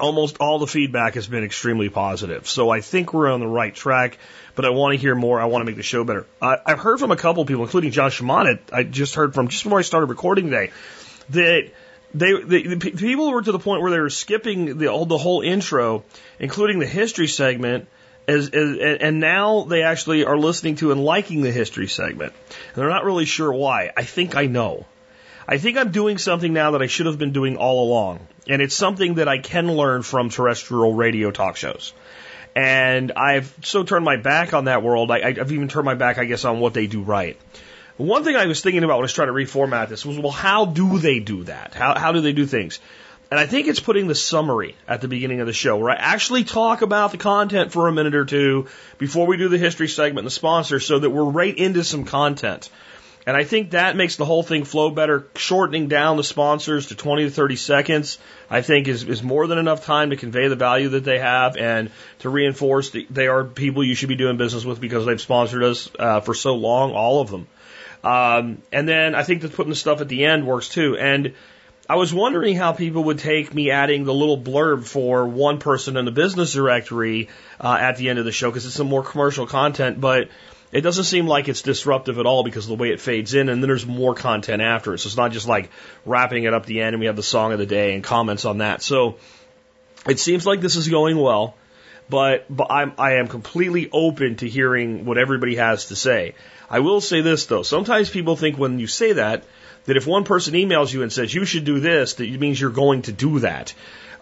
almost 0.00 0.38
all 0.38 0.58
the 0.58 0.66
feedback 0.66 1.14
has 1.14 1.26
been 1.26 1.44
extremely 1.44 1.88
positive. 1.88 2.48
So 2.48 2.70
I 2.70 2.80
think 2.80 3.12
we're 3.12 3.30
on 3.30 3.40
the 3.40 3.46
right 3.46 3.74
track, 3.74 4.18
but 4.54 4.64
I 4.64 4.70
want 4.70 4.94
to 4.94 4.98
hear 4.98 5.14
more. 5.14 5.40
I 5.40 5.46
want 5.46 5.62
to 5.62 5.66
make 5.66 5.76
the 5.76 5.82
show 5.82 6.04
better. 6.04 6.26
I've 6.40 6.78
heard 6.78 6.98
from 6.98 7.10
a 7.10 7.16
couple 7.16 7.44
people, 7.44 7.64
including 7.64 7.90
John 7.90 8.10
Shimon. 8.10 8.58
I 8.72 8.82
just 8.82 9.14
heard 9.14 9.34
from 9.34 9.48
just 9.48 9.64
before 9.64 9.78
I 9.78 9.82
started 9.82 10.06
recording 10.06 10.46
today 10.46 10.70
that 11.30 11.70
they, 12.14 12.32
the, 12.32 12.74
the 12.74 12.90
people 12.90 13.30
were 13.30 13.42
to 13.42 13.52
the 13.52 13.58
point 13.58 13.82
where 13.82 13.90
they 13.90 14.00
were 14.00 14.10
skipping 14.10 14.78
the, 14.78 15.04
the 15.06 15.18
whole 15.18 15.42
intro, 15.42 16.04
including 16.38 16.78
the 16.78 16.86
history 16.86 17.26
segment, 17.26 17.88
as, 18.26 18.48
as, 18.50 18.98
and 19.00 19.20
now 19.20 19.64
they 19.64 19.82
actually 19.82 20.24
are 20.24 20.36
listening 20.36 20.76
to 20.76 20.92
and 20.92 21.04
liking 21.04 21.42
the 21.42 21.52
history 21.52 21.86
segment. 21.86 22.32
And 22.48 22.76
they're 22.76 22.88
not 22.88 23.04
really 23.04 23.24
sure 23.24 23.52
why. 23.52 23.90
I 23.96 24.04
think 24.04 24.36
I 24.36 24.46
know. 24.46 24.86
I 25.46 25.56
think 25.56 25.78
I'm 25.78 25.92
doing 25.92 26.18
something 26.18 26.52
now 26.52 26.72
that 26.72 26.82
I 26.82 26.86
should 26.88 27.06
have 27.06 27.18
been 27.18 27.32
doing 27.32 27.56
all 27.56 27.88
along. 27.88 28.26
And 28.48 28.62
it's 28.62 28.74
something 28.74 29.14
that 29.14 29.28
I 29.28 29.38
can 29.38 29.70
learn 29.70 30.02
from 30.02 30.30
terrestrial 30.30 30.94
radio 30.94 31.30
talk 31.30 31.56
shows. 31.56 31.92
And 32.56 33.12
I've 33.12 33.54
so 33.62 33.84
turned 33.84 34.04
my 34.04 34.16
back 34.16 34.54
on 34.54 34.64
that 34.64 34.82
world. 34.82 35.10
I, 35.10 35.18
I've 35.18 35.52
even 35.52 35.68
turned 35.68 35.84
my 35.84 35.94
back, 35.94 36.18
I 36.18 36.24
guess, 36.24 36.44
on 36.44 36.58
what 36.60 36.74
they 36.74 36.86
do 36.86 37.02
right. 37.02 37.38
One 37.98 38.24
thing 38.24 38.36
I 38.36 38.46
was 38.46 38.60
thinking 38.60 38.84
about 38.84 38.94
when 38.94 39.02
I 39.02 39.02
was 39.02 39.12
trying 39.12 39.28
to 39.28 39.34
reformat 39.34 39.88
this 39.88 40.06
was, 40.06 40.18
well, 40.18 40.32
how 40.32 40.64
do 40.64 40.98
they 40.98 41.18
do 41.18 41.44
that? 41.44 41.74
How, 41.74 41.98
how 41.98 42.12
do 42.12 42.20
they 42.20 42.32
do 42.32 42.46
things? 42.46 42.80
And 43.30 43.38
I 43.38 43.46
think 43.46 43.66
it's 43.66 43.80
putting 43.80 44.08
the 44.08 44.14
summary 44.14 44.74
at 44.86 45.02
the 45.02 45.08
beginning 45.08 45.40
of 45.40 45.46
the 45.46 45.52
show 45.52 45.76
where 45.76 45.90
I 45.90 45.96
actually 45.96 46.44
talk 46.44 46.80
about 46.80 47.12
the 47.12 47.18
content 47.18 47.72
for 47.72 47.86
a 47.86 47.92
minute 47.92 48.14
or 48.14 48.24
two 48.24 48.68
before 48.96 49.26
we 49.26 49.36
do 49.36 49.48
the 49.48 49.58
history 49.58 49.88
segment 49.88 50.20
and 50.20 50.26
the 50.26 50.30
sponsor 50.30 50.80
so 50.80 50.98
that 50.98 51.10
we're 51.10 51.24
right 51.24 51.54
into 51.54 51.84
some 51.84 52.04
content. 52.04 52.70
And 53.26 53.36
I 53.36 53.44
think 53.44 53.72
that 53.72 53.96
makes 53.96 54.16
the 54.16 54.24
whole 54.24 54.42
thing 54.42 54.64
flow 54.64 54.90
better. 54.90 55.26
Shortening 55.36 55.88
down 55.88 56.16
the 56.16 56.24
sponsors 56.24 56.86
to 56.86 56.94
20 56.94 57.24
to 57.24 57.30
30 57.30 57.56
seconds, 57.56 58.18
I 58.50 58.62
think 58.62 58.88
is, 58.88 59.04
is 59.04 59.22
more 59.22 59.46
than 59.46 59.58
enough 59.58 59.84
time 59.84 60.10
to 60.10 60.16
convey 60.16 60.48
the 60.48 60.56
value 60.56 60.90
that 60.90 61.04
they 61.04 61.18
have 61.18 61.56
and 61.56 61.90
to 62.20 62.30
reinforce 62.30 62.90
that 62.90 63.06
they 63.10 63.26
are 63.26 63.44
people 63.44 63.84
you 63.84 63.94
should 63.94 64.08
be 64.08 64.16
doing 64.16 64.36
business 64.36 64.64
with 64.64 64.80
because 64.80 65.04
they've 65.04 65.20
sponsored 65.20 65.62
us 65.62 65.90
uh, 65.98 66.20
for 66.20 66.34
so 66.34 66.54
long, 66.54 66.92
all 66.92 67.20
of 67.20 67.30
them. 67.30 67.46
Um, 68.02 68.62
and 68.72 68.88
then 68.88 69.14
I 69.14 69.22
think 69.22 69.42
that 69.42 69.52
putting 69.52 69.70
the 69.70 69.76
stuff 69.76 70.00
at 70.00 70.08
the 70.08 70.24
end 70.24 70.46
works 70.46 70.68
too. 70.68 70.96
And 70.96 71.34
I 71.90 71.96
was 71.96 72.12
wondering 72.12 72.54
how 72.54 72.72
people 72.72 73.04
would 73.04 73.18
take 73.18 73.54
me 73.54 73.70
adding 73.70 74.04
the 74.04 74.14
little 74.14 74.38
blurb 74.38 74.86
for 74.86 75.26
one 75.26 75.58
person 75.58 75.96
in 75.96 76.04
the 76.04 76.10
business 76.10 76.52
directory 76.52 77.28
uh, 77.60 77.76
at 77.80 77.96
the 77.96 78.10
end 78.10 78.18
of 78.18 78.24
the 78.24 78.32
show 78.32 78.50
because 78.50 78.66
it's 78.66 78.74
some 78.74 78.88
more 78.88 79.02
commercial 79.02 79.46
content, 79.46 80.00
but 80.00 80.28
it 80.70 80.82
doesn't 80.82 81.04
seem 81.04 81.26
like 81.26 81.48
it's 81.48 81.62
disruptive 81.62 82.18
at 82.18 82.26
all 82.26 82.44
because 82.44 82.64
of 82.64 82.68
the 82.68 82.82
way 82.82 82.90
it 82.90 83.00
fades 83.00 83.34
in, 83.34 83.48
and 83.48 83.62
then 83.62 83.68
there's 83.68 83.86
more 83.86 84.14
content 84.14 84.60
after 84.60 84.92
it. 84.94 84.98
So 84.98 85.06
it's 85.06 85.16
not 85.16 85.32
just 85.32 85.48
like 85.48 85.70
wrapping 86.04 86.44
it 86.44 86.52
up 86.52 86.66
the 86.66 86.80
end 86.80 86.94
and 86.94 87.00
we 87.00 87.06
have 87.06 87.16
the 87.16 87.22
song 87.22 87.52
of 87.52 87.58
the 87.58 87.66
day 87.66 87.94
and 87.94 88.04
comments 88.04 88.44
on 88.44 88.58
that. 88.58 88.82
So 88.82 89.16
it 90.06 90.18
seems 90.18 90.46
like 90.46 90.60
this 90.60 90.76
is 90.76 90.88
going 90.88 91.16
well, 91.16 91.54
but, 92.10 92.44
but 92.54 92.68
I'm, 92.70 92.92
I 92.98 93.14
am 93.14 93.28
completely 93.28 93.88
open 93.92 94.36
to 94.36 94.48
hearing 94.48 95.04
what 95.04 95.18
everybody 95.18 95.56
has 95.56 95.86
to 95.86 95.96
say. 95.96 96.34
I 96.70 96.80
will 96.80 97.00
say 97.00 97.22
this 97.22 97.46
though. 97.46 97.62
Sometimes 97.62 98.10
people 98.10 98.36
think 98.36 98.58
when 98.58 98.78
you 98.78 98.86
say 98.86 99.12
that, 99.12 99.44
that 99.86 99.96
if 99.96 100.06
one 100.06 100.24
person 100.24 100.52
emails 100.52 100.92
you 100.92 101.02
and 101.02 101.10
says 101.10 101.32
you 101.32 101.46
should 101.46 101.64
do 101.64 101.80
this, 101.80 102.14
that 102.14 102.24
it 102.24 102.38
means 102.38 102.60
you're 102.60 102.70
going 102.70 103.02
to 103.02 103.12
do 103.12 103.38
that. 103.38 103.72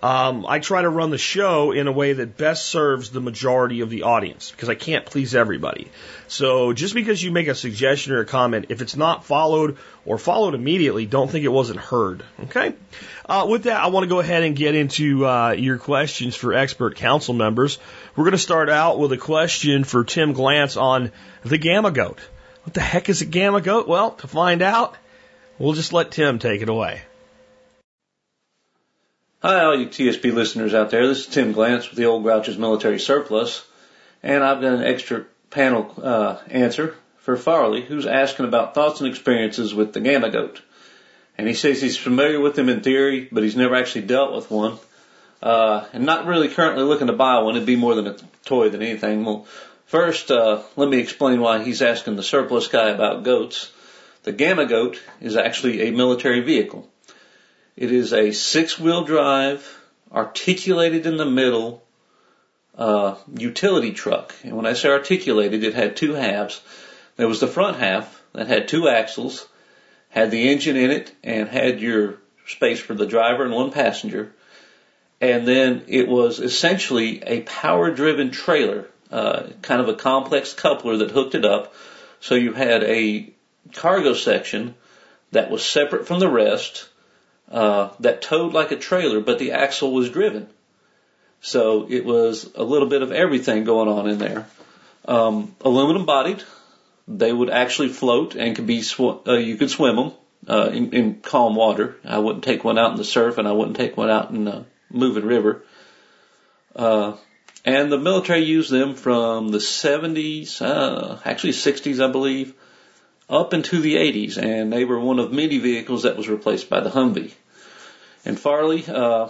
Um, 0.02 0.44
I 0.46 0.58
try 0.58 0.82
to 0.82 0.88
run 0.88 1.10
the 1.10 1.18
show 1.18 1.72
in 1.72 1.86
a 1.86 1.92
way 1.92 2.12
that 2.12 2.36
best 2.36 2.66
serves 2.66 3.10
the 3.10 3.20
majority 3.20 3.80
of 3.80 3.90
the 3.90 4.02
audience 4.02 4.50
because 4.50 4.68
I 4.68 4.74
can't 4.74 5.06
please 5.06 5.34
everybody. 5.34 5.90
So 6.28 6.72
just 6.72 6.94
because 6.94 7.22
you 7.22 7.30
make 7.30 7.48
a 7.48 7.54
suggestion 7.54 8.12
or 8.12 8.20
a 8.20 8.26
comment, 8.26 8.66
if 8.68 8.82
it's 8.82 8.96
not 8.96 9.24
followed 9.24 9.78
or 10.04 10.18
followed 10.18 10.54
immediately, 10.54 11.06
don't 11.06 11.30
think 11.30 11.44
it 11.44 11.48
wasn't 11.48 11.80
heard. 11.80 12.22
Okay. 12.44 12.74
Uh, 13.24 13.46
with 13.48 13.64
that, 13.64 13.82
I 13.82 13.86
want 13.88 14.04
to 14.04 14.08
go 14.08 14.20
ahead 14.20 14.42
and 14.42 14.54
get 14.54 14.74
into 14.74 15.26
uh, 15.26 15.52
your 15.52 15.78
questions 15.78 16.36
for 16.36 16.52
expert 16.52 16.96
council 16.96 17.34
members. 17.34 17.78
We're 18.14 18.24
going 18.24 18.32
to 18.32 18.38
start 18.38 18.68
out 18.68 18.98
with 18.98 19.12
a 19.12 19.18
question 19.18 19.84
for 19.84 20.04
Tim 20.04 20.34
Glantz 20.34 20.80
on 20.80 21.10
the 21.42 21.58
gamma 21.58 21.90
goat. 21.90 22.20
What 22.64 22.74
the 22.74 22.80
heck 22.80 23.08
is 23.08 23.22
a 23.22 23.26
gamma 23.26 23.60
goat? 23.60 23.88
Well, 23.88 24.12
to 24.12 24.26
find 24.26 24.60
out, 24.60 24.96
we'll 25.58 25.72
just 25.72 25.92
let 25.92 26.10
Tim 26.10 26.38
take 26.38 26.62
it 26.62 26.68
away. 26.68 27.02
Hi, 29.42 29.62
all 29.64 29.78
you 29.78 29.86
TSP 29.86 30.32
listeners 30.32 30.72
out 30.72 30.88
there. 30.88 31.06
This 31.06 31.20
is 31.20 31.26
Tim 31.26 31.52
Glantz 31.52 31.90
with 31.90 31.98
the 31.98 32.06
Old 32.06 32.22
Grouch's 32.22 32.56
Military 32.56 32.98
Surplus, 32.98 33.66
and 34.22 34.42
I've 34.42 34.62
got 34.62 34.72
an 34.72 34.82
extra 34.82 35.26
panel 35.50 35.92
uh, 36.02 36.38
answer 36.48 36.94
for 37.18 37.36
Farley, 37.36 37.82
who's 37.82 38.06
asking 38.06 38.46
about 38.46 38.72
thoughts 38.72 39.02
and 39.02 39.10
experiences 39.10 39.74
with 39.74 39.92
the 39.92 40.00
Gamma 40.00 40.30
Goat. 40.30 40.62
And 41.36 41.46
he 41.46 41.52
says 41.52 41.82
he's 41.82 41.98
familiar 41.98 42.40
with 42.40 42.54
them 42.54 42.70
in 42.70 42.80
theory, 42.80 43.28
but 43.30 43.42
he's 43.42 43.56
never 43.56 43.74
actually 43.74 44.06
dealt 44.06 44.34
with 44.34 44.50
one, 44.50 44.78
uh, 45.42 45.84
and 45.92 46.06
not 46.06 46.24
really 46.24 46.48
currently 46.48 46.84
looking 46.84 47.08
to 47.08 47.12
buy 47.12 47.38
one. 47.40 47.56
It'd 47.56 47.66
be 47.66 47.76
more 47.76 47.94
than 47.94 48.06
a 48.06 48.16
toy 48.46 48.70
than 48.70 48.80
anything. 48.80 49.22
Well, 49.26 49.46
first, 49.84 50.30
uh, 50.30 50.62
let 50.76 50.88
me 50.88 50.96
explain 50.96 51.42
why 51.42 51.62
he's 51.62 51.82
asking 51.82 52.16
the 52.16 52.22
surplus 52.22 52.68
guy 52.68 52.88
about 52.88 53.22
goats. 53.22 53.70
The 54.22 54.32
Gamma 54.32 54.64
Goat 54.64 54.98
is 55.20 55.36
actually 55.36 55.82
a 55.82 55.92
military 55.92 56.40
vehicle. 56.40 56.88
It 57.76 57.92
is 57.92 58.14
a 58.14 58.32
six 58.32 58.78
wheel 58.78 59.04
drive, 59.04 59.78
articulated 60.10 61.04
in 61.04 61.18
the 61.18 61.26
middle, 61.26 61.84
uh, 62.74 63.16
utility 63.36 63.92
truck. 63.92 64.34
And 64.42 64.56
when 64.56 64.64
I 64.64 64.72
say 64.72 64.88
articulated, 64.88 65.62
it 65.62 65.74
had 65.74 65.94
two 65.94 66.14
halves. 66.14 66.62
There 67.16 67.28
was 67.28 67.40
the 67.40 67.46
front 67.46 67.76
half 67.76 68.22
that 68.32 68.46
had 68.46 68.68
two 68.68 68.88
axles, 68.88 69.46
had 70.08 70.30
the 70.30 70.48
engine 70.48 70.76
in 70.76 70.90
it, 70.90 71.14
and 71.22 71.48
had 71.50 71.82
your 71.82 72.16
space 72.46 72.80
for 72.80 72.94
the 72.94 73.06
driver 73.06 73.44
and 73.44 73.52
one 73.52 73.72
passenger. 73.72 74.32
And 75.20 75.46
then 75.46 75.84
it 75.86 76.08
was 76.08 76.40
essentially 76.40 77.22
a 77.24 77.42
power 77.42 77.90
driven 77.90 78.30
trailer, 78.30 78.86
uh, 79.10 79.48
kind 79.60 79.82
of 79.82 79.88
a 79.88 79.94
complex 79.94 80.54
coupler 80.54 80.96
that 80.98 81.10
hooked 81.10 81.34
it 81.34 81.44
up. 81.44 81.74
So 82.20 82.36
you 82.36 82.54
had 82.54 82.84
a 82.84 83.34
cargo 83.74 84.14
section 84.14 84.76
that 85.32 85.50
was 85.50 85.62
separate 85.62 86.06
from 86.06 86.20
the 86.20 86.30
rest 86.30 86.88
uh, 87.50 87.90
that 88.00 88.22
towed 88.22 88.52
like 88.52 88.72
a 88.72 88.76
trailer, 88.76 89.20
but 89.20 89.38
the 89.38 89.52
axle 89.52 89.92
was 89.92 90.10
driven. 90.10 90.48
So 91.40 91.86
it 91.88 92.04
was 92.04 92.50
a 92.54 92.64
little 92.64 92.88
bit 92.88 93.02
of 93.02 93.12
everything 93.12 93.64
going 93.64 93.88
on 93.88 94.08
in 94.08 94.18
there. 94.18 94.46
Um, 95.06 95.54
aluminum 95.60 96.06
bodied, 96.06 96.42
they 97.06 97.32
would 97.32 97.50
actually 97.50 97.88
float 97.88 98.34
and 98.34 98.56
could 98.56 98.66
be 98.66 98.82
sw- 98.82 99.26
uh, 99.26 99.34
you 99.34 99.56
could 99.56 99.70
swim 99.70 99.96
them 99.96 100.12
uh, 100.48 100.70
in, 100.72 100.92
in 100.92 101.20
calm 101.20 101.54
water. 101.54 101.96
I 102.04 102.18
wouldn't 102.18 102.44
take 102.44 102.64
one 102.64 102.78
out 102.78 102.90
in 102.92 102.96
the 102.96 103.04
surf, 103.04 103.38
and 103.38 103.46
I 103.46 103.52
wouldn't 103.52 103.76
take 103.76 103.96
one 103.96 104.10
out 104.10 104.30
in 104.30 104.44
the 104.44 104.64
moving 104.90 105.24
river. 105.24 105.62
Uh, 106.74 107.16
and 107.64 107.90
the 107.90 107.98
military 107.98 108.44
used 108.44 108.70
them 108.70 108.94
from 108.94 109.48
the 109.48 109.58
70s, 109.58 110.62
uh, 110.62 111.18
actually 111.24 111.52
60s, 111.52 112.04
I 112.06 112.10
believe, 112.10 112.54
up 113.28 113.52
into 113.52 113.80
the 113.80 113.96
80s, 113.96 114.38
and 114.38 114.72
they 114.72 114.84
were 114.84 115.00
one 115.00 115.18
of 115.18 115.32
many 115.32 115.58
vehicles 115.58 116.04
that 116.04 116.16
was 116.16 116.28
replaced 116.28 116.70
by 116.70 116.80
the 116.80 116.90
Humvee. 116.90 117.32
And 118.24 118.38
Farley, 118.38 118.84
uh, 118.86 119.28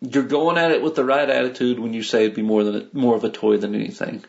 you're 0.00 0.24
going 0.24 0.58
at 0.58 0.72
it 0.72 0.82
with 0.82 0.94
the 0.94 1.04
right 1.04 1.28
attitude 1.28 1.78
when 1.78 1.94
you 1.94 2.02
say 2.02 2.24
it'd 2.24 2.36
be 2.36 2.42
more 2.42 2.64
than 2.64 2.88
more 2.92 3.16
of 3.16 3.24
a 3.24 3.30
toy 3.30 3.56
than 3.56 3.74
anything. 3.74 4.24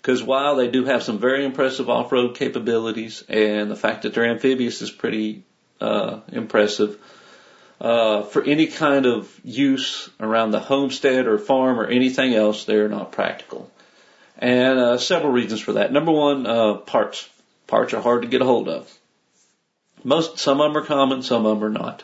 Because 0.00 0.22
while 0.22 0.56
they 0.56 0.68
do 0.68 0.84
have 0.84 1.02
some 1.02 1.18
very 1.18 1.44
impressive 1.44 1.90
off-road 1.90 2.36
capabilities, 2.36 3.22
and 3.28 3.70
the 3.70 3.76
fact 3.76 4.02
that 4.02 4.14
they're 4.14 4.30
amphibious 4.30 4.80
is 4.80 4.90
pretty 4.90 5.44
uh, 5.80 6.20
impressive, 6.28 6.98
uh, 7.80 8.22
for 8.22 8.42
any 8.42 8.66
kind 8.66 9.06
of 9.06 9.40
use 9.42 10.10
around 10.18 10.50
the 10.50 10.60
homestead 10.60 11.26
or 11.26 11.38
farm 11.38 11.78
or 11.80 11.86
anything 11.86 12.34
else, 12.34 12.64
they're 12.64 12.88
not 12.88 13.12
practical. 13.12 13.70
And 14.40 14.78
uh, 14.78 14.98
several 14.98 15.32
reasons 15.32 15.60
for 15.60 15.74
that. 15.74 15.92
Number 15.92 16.12
one, 16.12 16.46
uh, 16.46 16.74
parts. 16.74 17.28
Parts 17.66 17.92
are 17.94 18.00
hard 18.00 18.22
to 18.22 18.28
get 18.28 18.42
a 18.42 18.46
hold 18.46 18.68
of. 18.68 18.90
Most, 20.02 20.38
some 20.38 20.60
of 20.60 20.72
them 20.72 20.82
are 20.82 20.86
common, 20.86 21.22
some 21.22 21.44
of 21.44 21.60
them 21.60 21.64
are 21.64 21.70
not. 21.70 22.02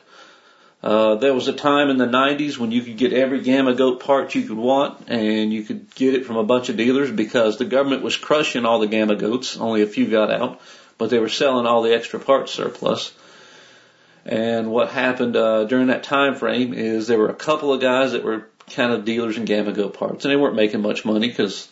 Uh, 0.82 1.16
there 1.16 1.34
was 1.34 1.48
a 1.48 1.52
time 1.52 1.88
in 1.88 1.96
the 1.96 2.06
90s 2.06 2.58
when 2.58 2.70
you 2.70 2.82
could 2.82 2.98
get 2.98 3.12
every 3.12 3.40
Gamma 3.40 3.74
Goat 3.74 4.00
part 4.00 4.34
you 4.34 4.46
could 4.46 4.58
want, 4.58 5.08
and 5.08 5.52
you 5.52 5.62
could 5.62 5.92
get 5.94 6.14
it 6.14 6.26
from 6.26 6.36
a 6.36 6.44
bunch 6.44 6.68
of 6.68 6.76
dealers 6.76 7.10
because 7.10 7.56
the 7.56 7.64
government 7.64 8.02
was 8.02 8.16
crushing 8.16 8.66
all 8.66 8.78
the 8.78 8.86
Gamma 8.86 9.16
Goats. 9.16 9.56
Only 9.56 9.82
a 9.82 9.86
few 9.86 10.06
got 10.06 10.30
out, 10.30 10.60
but 10.98 11.10
they 11.10 11.18
were 11.18 11.30
selling 11.30 11.66
all 11.66 11.82
the 11.82 11.94
extra 11.94 12.20
parts 12.20 12.52
surplus. 12.52 13.12
And 14.26 14.70
what 14.70 14.90
happened 14.90 15.36
uh, 15.36 15.64
during 15.64 15.86
that 15.86 16.02
time 16.02 16.34
frame 16.34 16.74
is 16.74 17.06
there 17.06 17.18
were 17.18 17.30
a 17.30 17.34
couple 17.34 17.72
of 17.72 17.80
guys 17.80 18.12
that 18.12 18.22
were 18.22 18.46
kind 18.70 18.92
of 18.92 19.04
dealers 19.04 19.38
in 19.38 19.44
Gamma 19.44 19.72
Goat 19.72 19.94
parts, 19.94 20.24
and 20.24 20.32
they 20.32 20.36
weren't 20.36 20.56
making 20.56 20.82
much 20.82 21.04
money 21.04 21.28
because 21.28 21.68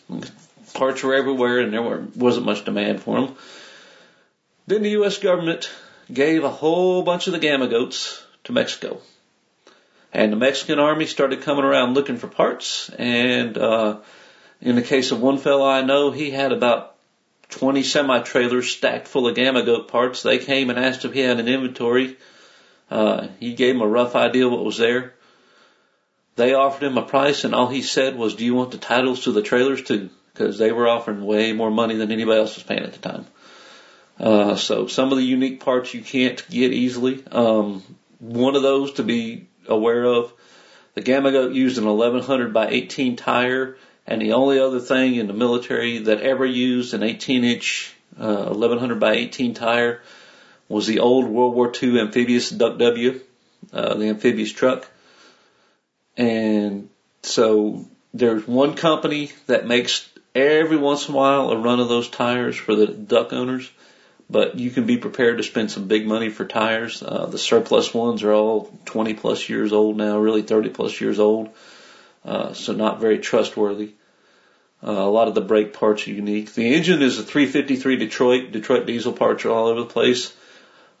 parts 0.75 1.01
were 1.01 1.15
everywhere 1.15 1.59
and 1.59 1.73
there 1.73 1.81
were, 1.81 2.05
wasn't 2.15 2.45
much 2.45 2.65
demand 2.65 3.01
for 3.01 3.19
them. 3.19 3.35
Then 4.67 4.83
the 4.83 4.91
U.S. 4.91 5.17
government 5.17 5.69
gave 6.11 6.43
a 6.43 6.49
whole 6.49 7.01
bunch 7.01 7.27
of 7.27 7.33
the 7.33 7.39
Gamma 7.39 7.67
Goats 7.67 8.23
to 8.43 8.53
Mexico. 8.53 8.99
And 10.13 10.31
the 10.31 10.37
Mexican 10.37 10.79
army 10.79 11.07
started 11.07 11.41
coming 11.41 11.65
around 11.65 11.93
looking 11.93 12.17
for 12.17 12.27
parts. 12.27 12.89
And 12.89 13.57
uh, 13.57 13.99
in 14.61 14.75
the 14.75 14.81
case 14.81 15.11
of 15.11 15.21
one 15.21 15.37
fellow 15.37 15.67
I 15.67 15.81
know, 15.81 16.11
he 16.11 16.31
had 16.31 16.51
about 16.51 16.95
20 17.49 17.83
semi 17.83 18.19
trailers 18.21 18.69
stacked 18.69 19.07
full 19.07 19.27
of 19.27 19.35
Gamma 19.35 19.63
Goat 19.63 19.87
parts. 19.87 20.23
They 20.23 20.39
came 20.39 20.69
and 20.69 20.79
asked 20.79 21.05
if 21.05 21.13
he 21.13 21.19
had 21.19 21.39
an 21.39 21.47
inventory. 21.47 22.17
Uh, 22.89 23.27
he 23.39 23.53
gave 23.53 23.75
them 23.75 23.81
a 23.81 23.87
rough 23.87 24.15
idea 24.15 24.47
what 24.47 24.63
was 24.63 24.77
there. 24.77 25.13
They 26.35 26.53
offered 26.53 26.85
him 26.85 26.97
a 26.97 27.01
price, 27.01 27.43
and 27.43 27.55
all 27.55 27.67
he 27.67 27.81
said 27.81 28.17
was, 28.17 28.35
"Do 28.35 28.45
you 28.45 28.53
want 28.55 28.71
the 28.71 28.77
titles 28.77 29.23
to 29.23 29.31
the 29.31 29.41
trailers 29.41 29.81
too?" 29.81 30.09
Because 30.35 30.57
they 30.57 30.73
were 30.73 30.87
offering 30.87 31.25
way 31.25 31.53
more 31.53 31.71
money 31.71 31.95
than 31.95 32.11
anybody 32.11 32.39
else 32.39 32.55
was 32.55 32.63
paying 32.63 32.83
at 32.83 32.91
the 32.91 32.99
time. 32.99 33.25
Uh, 34.19 34.55
so 34.57 34.87
some 34.87 35.13
of 35.13 35.17
the 35.17 35.23
unique 35.23 35.61
parts 35.61 35.93
you 35.93 36.01
can't 36.01 36.45
get 36.49 36.73
easily. 36.73 37.23
Um, 37.31 37.83
one 38.19 38.57
of 38.57 38.61
those 38.61 38.93
to 38.93 39.03
be 39.03 39.47
aware 39.67 40.03
of. 40.03 40.33
The 40.93 41.01
Gamma 41.01 41.31
Goat 41.31 41.53
used 41.53 41.77
an 41.77 41.85
1100 41.85 42.53
by 42.53 42.67
18 42.67 43.15
tire, 43.15 43.77
and 44.05 44.21
the 44.21 44.33
only 44.33 44.59
other 44.59 44.79
thing 44.79 45.15
in 45.15 45.27
the 45.27 45.33
military 45.33 45.99
that 45.99 46.21
ever 46.21 46.45
used 46.45 46.93
an 46.93 47.03
18 47.03 47.43
inch 47.45 47.95
uh, 48.19 48.45
1100 48.45 48.99
by 48.99 49.13
18 49.13 49.53
tire 49.53 50.01
was 50.67 50.87
the 50.87 50.99
old 50.99 51.25
World 51.25 51.55
War 51.55 51.71
II 51.81 51.99
amphibious 51.99 52.49
Duck 52.49 52.77
W, 52.77 53.21
uh, 53.71 53.93
the 53.95 54.09
amphibious 54.09 54.51
truck. 54.51 54.87
And 56.17 56.89
so 57.23 57.85
there's 58.13 58.47
one 58.47 58.75
company 58.75 59.31
that 59.47 59.67
makes 59.67 60.09
every 60.35 60.77
once 60.77 61.07
in 61.07 61.13
a 61.13 61.17
while 61.17 61.51
a 61.51 61.57
run 61.57 61.79
of 61.79 61.87
those 61.87 62.09
tires 62.09 62.55
for 62.55 62.75
the 62.75 62.87
duck 62.87 63.33
owners, 63.33 63.69
but 64.29 64.59
you 64.59 64.69
can 64.69 64.85
be 64.85 64.97
prepared 64.97 65.37
to 65.37 65.43
spend 65.43 65.71
some 65.71 65.87
big 65.87 66.05
money 66.05 66.29
for 66.29 66.45
tires. 66.45 67.01
Uh, 67.01 67.25
the 67.27 67.37
surplus 67.37 67.93
ones 67.93 68.23
are 68.23 68.33
all 68.33 68.71
20 68.85 69.13
plus 69.13 69.47
years 69.47 69.71
old 69.71 69.97
now, 69.97 70.17
really 70.17 70.41
30 70.41 70.69
plus 70.69 70.99
years 70.99 71.19
old, 71.19 71.49
uh, 72.25 72.53
so 72.53 72.73
not 72.73 72.99
very 72.99 73.19
trustworthy. 73.19 73.93
Uh, 74.85 74.91
a 74.91 75.09
lot 75.09 75.27
of 75.27 75.35
the 75.35 75.41
brake 75.41 75.73
parts 75.73 76.07
are 76.07 76.11
unique. 76.11 76.53
The 76.53 76.75
engine 76.75 77.01
is 77.01 77.17
a 77.17 77.23
353 77.23 77.95
Detroit. 77.97 78.51
Detroit 78.51 78.85
diesel 78.85 79.13
parts 79.13 79.45
are 79.45 79.49
all 79.49 79.67
over 79.67 79.79
the 79.79 79.85
place. 79.87 80.33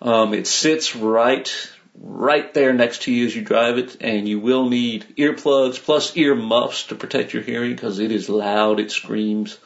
Um, 0.01 0.33
it 0.33 0.47
sits 0.47 0.95
right, 0.95 1.53
right 1.99 2.53
there 2.53 2.73
next 2.73 3.03
to 3.03 3.11
you 3.11 3.25
as 3.25 3.35
you 3.35 3.41
drive 3.41 3.77
it, 3.77 3.97
and 4.01 4.27
you 4.27 4.39
will 4.39 4.69
need 4.69 5.15
earplugs 5.17 5.81
plus 5.81 6.15
ear 6.17 6.35
muffs 6.35 6.87
to 6.87 6.95
protect 6.95 7.33
your 7.33 7.43
hearing 7.43 7.71
because 7.71 7.99
it 7.99 8.11
is 8.11 8.29
loud. 8.29 8.79
It 8.79 8.91
screams. 8.91 9.57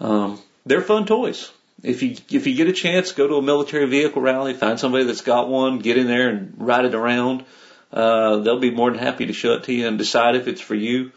Um, 0.00 0.40
they're 0.64 0.82
fun 0.82 1.06
toys. 1.06 1.50
If 1.82 2.02
you 2.02 2.16
if 2.30 2.46
you 2.46 2.54
get 2.54 2.68
a 2.68 2.72
chance, 2.72 3.12
go 3.12 3.28
to 3.28 3.36
a 3.36 3.42
military 3.42 3.86
vehicle 3.86 4.22
rally, 4.22 4.54
find 4.54 4.80
somebody 4.80 5.04
that's 5.04 5.20
got 5.20 5.48
one, 5.48 5.78
get 5.78 5.98
in 5.98 6.06
there 6.06 6.28
and 6.28 6.54
ride 6.58 6.84
it 6.84 6.94
around. 6.94 7.44
Uh, 7.92 8.38
they'll 8.38 8.58
be 8.58 8.70
more 8.70 8.90
than 8.90 8.98
happy 8.98 9.26
to 9.26 9.32
show 9.32 9.54
it 9.54 9.64
to 9.64 9.72
you 9.72 9.86
and 9.86 9.98
decide 9.98 10.36
if 10.36 10.48
it's 10.48 10.60
for 10.60 10.74
you. 10.74 11.12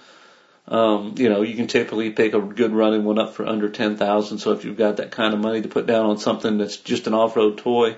Um, 0.67 1.15
you 1.17 1.29
know, 1.29 1.41
you 1.41 1.55
can 1.55 1.65
typically 1.65 2.11
pick 2.11 2.35
a 2.35 2.39
good 2.39 2.73
running 2.73 3.03
one 3.03 3.17
up 3.17 3.33
for 3.33 3.45
under 3.45 3.69
ten 3.69 3.97
thousand. 3.97 4.37
So 4.37 4.51
if 4.51 4.65
you've 4.65 4.77
got 4.77 4.97
that 4.97 5.11
kind 5.11 5.33
of 5.33 5.39
money 5.39 5.61
to 5.61 5.67
put 5.67 5.87
down 5.87 6.05
on 6.05 6.19
something 6.19 6.57
that's 6.57 6.77
just 6.77 7.07
an 7.07 7.15
off-road 7.15 7.57
toy, 7.57 7.95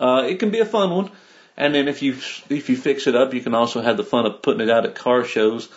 uh, 0.00 0.26
it 0.26 0.40
can 0.40 0.50
be 0.50 0.58
a 0.58 0.66
fun 0.66 0.90
one. 0.90 1.10
And 1.56 1.74
then 1.74 1.88
if 1.88 2.02
you 2.02 2.12
if 2.48 2.68
you 2.70 2.76
fix 2.76 3.06
it 3.06 3.14
up, 3.14 3.34
you 3.34 3.42
can 3.42 3.54
also 3.54 3.82
have 3.82 3.96
the 3.96 4.04
fun 4.04 4.26
of 4.26 4.42
putting 4.42 4.62
it 4.62 4.70
out 4.70 4.86
at 4.86 4.94
car 4.94 5.24
shows 5.24 5.68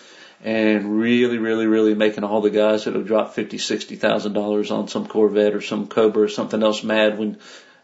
and 0.43 0.99
really, 0.99 1.37
really, 1.37 1.67
really 1.67 1.93
making 1.93 2.23
all 2.23 2.41
the 2.41 2.49
guys 2.49 2.85
that 2.85 2.95
have 2.95 3.07
dropped 3.07 3.35
fifty, 3.35 3.57
sixty 3.57 3.95
thousand 3.95 4.33
dollars 4.33 4.71
on 4.71 4.87
some 4.87 5.07
Corvette 5.07 5.53
or 5.53 5.61
some 5.61 5.87
Cobra 5.87 6.23
or 6.23 6.29
something 6.29 6.63
else 6.63 6.83
mad 6.83 7.17
when 7.17 7.37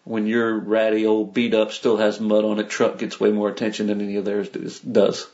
when 0.05 0.27
your 0.27 0.57
ratty 0.57 1.05
old 1.05 1.33
beat 1.33 1.53
up 1.53 1.71
still 1.71 1.97
has 1.97 2.19
mud 2.19 2.45
on 2.45 2.59
it 2.59 2.69
truck 2.69 2.97
gets 2.97 3.19
way 3.19 3.31
more 3.31 3.49
attention 3.49 3.87
than 3.87 4.01
any 4.01 4.15
of 4.15 4.25
theirs 4.25 4.49
does. 4.79 5.27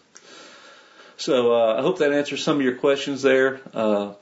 So 1.17 1.53
uh, 1.53 1.75
I 1.77 1.81
hope 1.81 1.99
that 1.99 2.11
answers 2.11 2.43
some 2.43 2.57
of 2.57 2.63
your 2.63 2.75
questions 2.75 3.21
there. 3.21 3.61
Uh, 3.73 4.13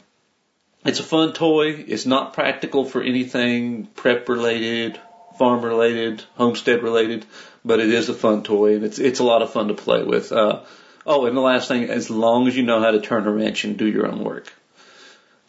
it's 0.85 0.99
a 0.99 1.03
fun 1.03 1.33
toy. 1.33 1.69
It's 1.87 2.05
not 2.05 2.33
practical 2.33 2.85
for 2.85 3.01
anything 3.01 3.87
prep 3.87 4.29
related, 4.29 4.99
farm 5.37 5.63
related, 5.63 6.23
homestead 6.35 6.83
related, 6.83 7.25
but 7.63 7.79
it 7.79 7.89
is 7.89 8.09
a 8.09 8.13
fun 8.13 8.43
toy 8.43 8.75
and 8.75 8.83
it's 8.83 8.99
it's 8.99 9.19
a 9.19 9.23
lot 9.23 9.41
of 9.41 9.51
fun 9.51 9.67
to 9.69 9.73
play 9.73 10.03
with. 10.03 10.31
Uh, 10.31 10.61
oh, 11.05 11.25
and 11.25 11.35
the 11.35 11.41
last 11.41 11.67
thing, 11.67 11.89
as 11.89 12.09
long 12.09 12.47
as 12.47 12.55
you 12.55 12.63
know 12.63 12.79
how 12.79 12.91
to 12.91 13.01
turn 13.01 13.27
a 13.27 13.31
wrench 13.31 13.63
and 13.63 13.77
do 13.77 13.87
your 13.87 14.07
own 14.07 14.23
work, 14.23 14.51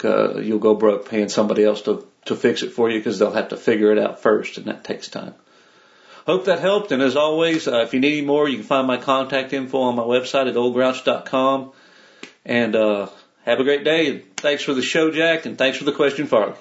uh, 0.04 0.38
you'll 0.38 0.58
go 0.58 0.74
broke 0.74 1.08
paying 1.08 1.28
somebody 1.28 1.64
else 1.64 1.82
to 1.82 2.06
to 2.26 2.36
fix 2.36 2.62
it 2.62 2.72
for 2.72 2.90
you 2.90 2.98
because 2.98 3.18
they'll 3.18 3.32
have 3.32 3.48
to 3.48 3.56
figure 3.56 3.92
it 3.92 3.98
out 3.98 4.20
first, 4.20 4.56
and 4.56 4.66
that 4.66 4.84
takes 4.84 5.08
time. 5.08 5.34
Hope 6.26 6.46
that 6.46 6.60
helped. 6.60 6.90
And 6.90 7.02
as 7.02 7.16
always, 7.16 7.68
uh, 7.68 7.82
if 7.82 7.92
you 7.92 8.00
need 8.00 8.18
any 8.18 8.26
more, 8.26 8.48
you 8.48 8.56
can 8.56 8.64
find 8.64 8.86
my 8.86 8.96
contact 8.96 9.52
info 9.52 9.82
on 9.82 9.96
my 9.96 10.02
website 10.02 10.48
at 10.48 10.54
oldgrouch.com. 10.54 11.72
And 12.46 12.74
uh, 12.74 13.08
have 13.44 13.60
a 13.60 13.64
great 13.64 13.84
day. 13.84 14.20
Thanks 14.36 14.62
for 14.62 14.72
the 14.72 14.82
show, 14.82 15.10
Jack, 15.10 15.44
and 15.44 15.58
thanks 15.58 15.78
for 15.78 15.84
the 15.84 15.92
question, 15.92 16.26
Farley. 16.26 16.54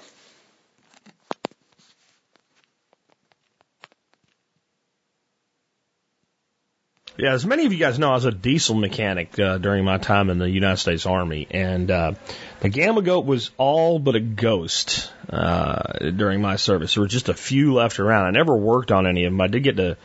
Yeah, 7.16 7.34
as 7.34 7.46
many 7.46 7.68
of 7.68 7.72
you 7.72 7.78
guys 7.78 8.00
know, 8.00 8.10
I 8.10 8.16
was 8.16 8.26
a 8.26 8.32
diesel 8.32 8.74
mechanic 8.74 9.38
uh, 9.38 9.60
during 9.60 9.86
my 9.86 10.00
time 10.00 10.32
in 10.32 10.40
the 10.40 10.50
United 10.50 10.78
States 10.78 11.06
Army, 11.06 11.46
and 11.52 11.92
uh, 11.92 12.14
the 12.62 12.70
Gamma 12.70 13.04
Goat 13.04 13.26
was 13.26 13.52
all 13.58 14.00
but 14.00 14.16
a 14.16 14.20
ghost 14.20 15.12
uh, 15.30 16.10
during 16.10 16.42
my 16.42 16.56
service. 16.56 16.96
There 16.96 17.02
were 17.02 17.08
just 17.08 17.30
a 17.30 17.36
few 17.36 17.76
left 17.76 18.00
around. 18.00 18.26
I 18.26 18.32
never 18.32 18.58
worked 18.58 18.92
on 18.92 19.06
any 19.06 19.26
of 19.26 19.32
them. 19.32 19.42
I 19.42 19.48
did 19.48 19.62
get 19.62 19.78
to 19.78 19.98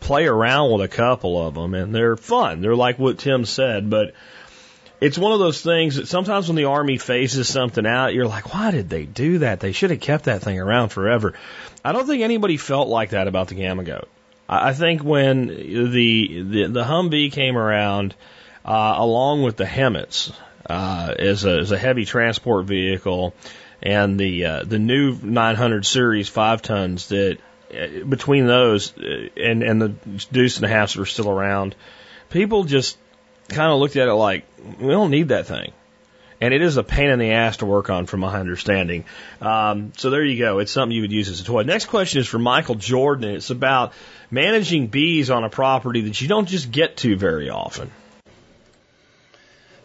play 0.00 0.24
around 0.24 0.72
with 0.72 0.80
a 0.80 0.88
couple 0.88 1.46
of 1.46 1.52
them, 1.52 1.74
and 1.74 1.94
they're 1.94 2.16
fun. 2.16 2.62
They're 2.62 2.74
like 2.74 2.98
what 2.98 3.18
Tim 3.18 3.44
said, 3.44 3.90
but 3.90 4.14
it's 5.02 5.18
one 5.18 5.32
of 5.32 5.40
those 5.40 5.60
things 5.60 5.96
that 5.96 6.08
sometimes 6.08 6.48
when 6.48 6.56
the 6.56 6.64
Army 6.64 6.96
phases 6.96 7.46
something 7.46 7.84
out, 7.84 8.14
you're 8.14 8.26
like, 8.26 8.54
why 8.54 8.70
did 8.70 8.88
they 8.88 9.04
do 9.04 9.40
that? 9.40 9.60
They 9.60 9.72
should 9.72 9.90
have 9.90 10.00
kept 10.00 10.24
that 10.24 10.40
thing 10.40 10.58
around 10.58 10.88
forever. 10.88 11.34
I 11.84 11.92
don't 11.92 12.06
think 12.06 12.22
anybody 12.22 12.56
felt 12.56 12.88
like 12.88 13.10
that 13.10 13.28
about 13.28 13.48
the 13.48 13.54
Gamma 13.54 13.84
Goat. 13.84 14.08
I 14.48 14.72
think 14.74 15.02
when 15.02 15.46
the 15.46 16.42
the, 16.42 16.66
the 16.68 16.84
Humvee 16.84 17.32
came 17.32 17.56
around, 17.56 18.14
uh, 18.64 18.94
along 18.96 19.42
with 19.42 19.56
the 19.56 19.64
HEMTTs, 19.64 20.34
uh, 20.68 21.14
as, 21.18 21.44
a, 21.44 21.58
as 21.58 21.72
a 21.72 21.78
heavy 21.78 22.04
transport 22.04 22.66
vehicle, 22.66 23.34
and 23.82 24.18
the 24.18 24.44
uh, 24.46 24.64
the 24.64 24.78
new 24.78 25.18
900 25.22 25.86
series 25.86 26.28
five 26.28 26.62
tons 26.62 27.08
that 27.08 27.38
uh, 27.72 28.04
between 28.04 28.46
those 28.46 28.96
uh, 28.98 29.28
and 29.36 29.62
and 29.62 29.80
the 29.80 29.88
Deuce 30.32 30.56
and 30.56 30.66
a 30.66 30.68
halfs 30.68 30.94
that 30.94 31.00
were 31.00 31.06
still 31.06 31.30
around, 31.30 31.74
people 32.30 32.64
just 32.64 32.98
kind 33.48 33.70
of 33.70 33.78
looked 33.78 33.96
at 33.96 34.08
it 34.08 34.14
like 34.14 34.44
we 34.80 34.88
don't 34.88 35.10
need 35.10 35.28
that 35.28 35.46
thing 35.46 35.72
and 36.40 36.52
it 36.52 36.62
is 36.62 36.76
a 36.76 36.82
pain 36.82 37.10
in 37.10 37.18
the 37.18 37.32
ass 37.32 37.58
to 37.58 37.66
work 37.66 37.90
on, 37.90 38.06
from 38.06 38.20
my 38.20 38.38
understanding. 38.38 39.04
Um, 39.40 39.92
so 39.96 40.10
there 40.10 40.24
you 40.24 40.38
go. 40.38 40.58
It's 40.58 40.72
something 40.72 40.94
you 40.94 41.02
would 41.02 41.12
use 41.12 41.28
as 41.28 41.40
a 41.40 41.44
toy. 41.44 41.62
Next 41.62 41.86
question 41.86 42.20
is 42.20 42.26
from 42.26 42.42
Michael 42.42 42.74
Jordan. 42.74 43.30
It's 43.30 43.50
about 43.50 43.92
managing 44.30 44.88
bees 44.88 45.30
on 45.30 45.44
a 45.44 45.50
property 45.50 46.02
that 46.02 46.20
you 46.20 46.28
don't 46.28 46.48
just 46.48 46.70
get 46.70 46.96
to 46.98 47.16
very 47.16 47.50
often. 47.50 47.90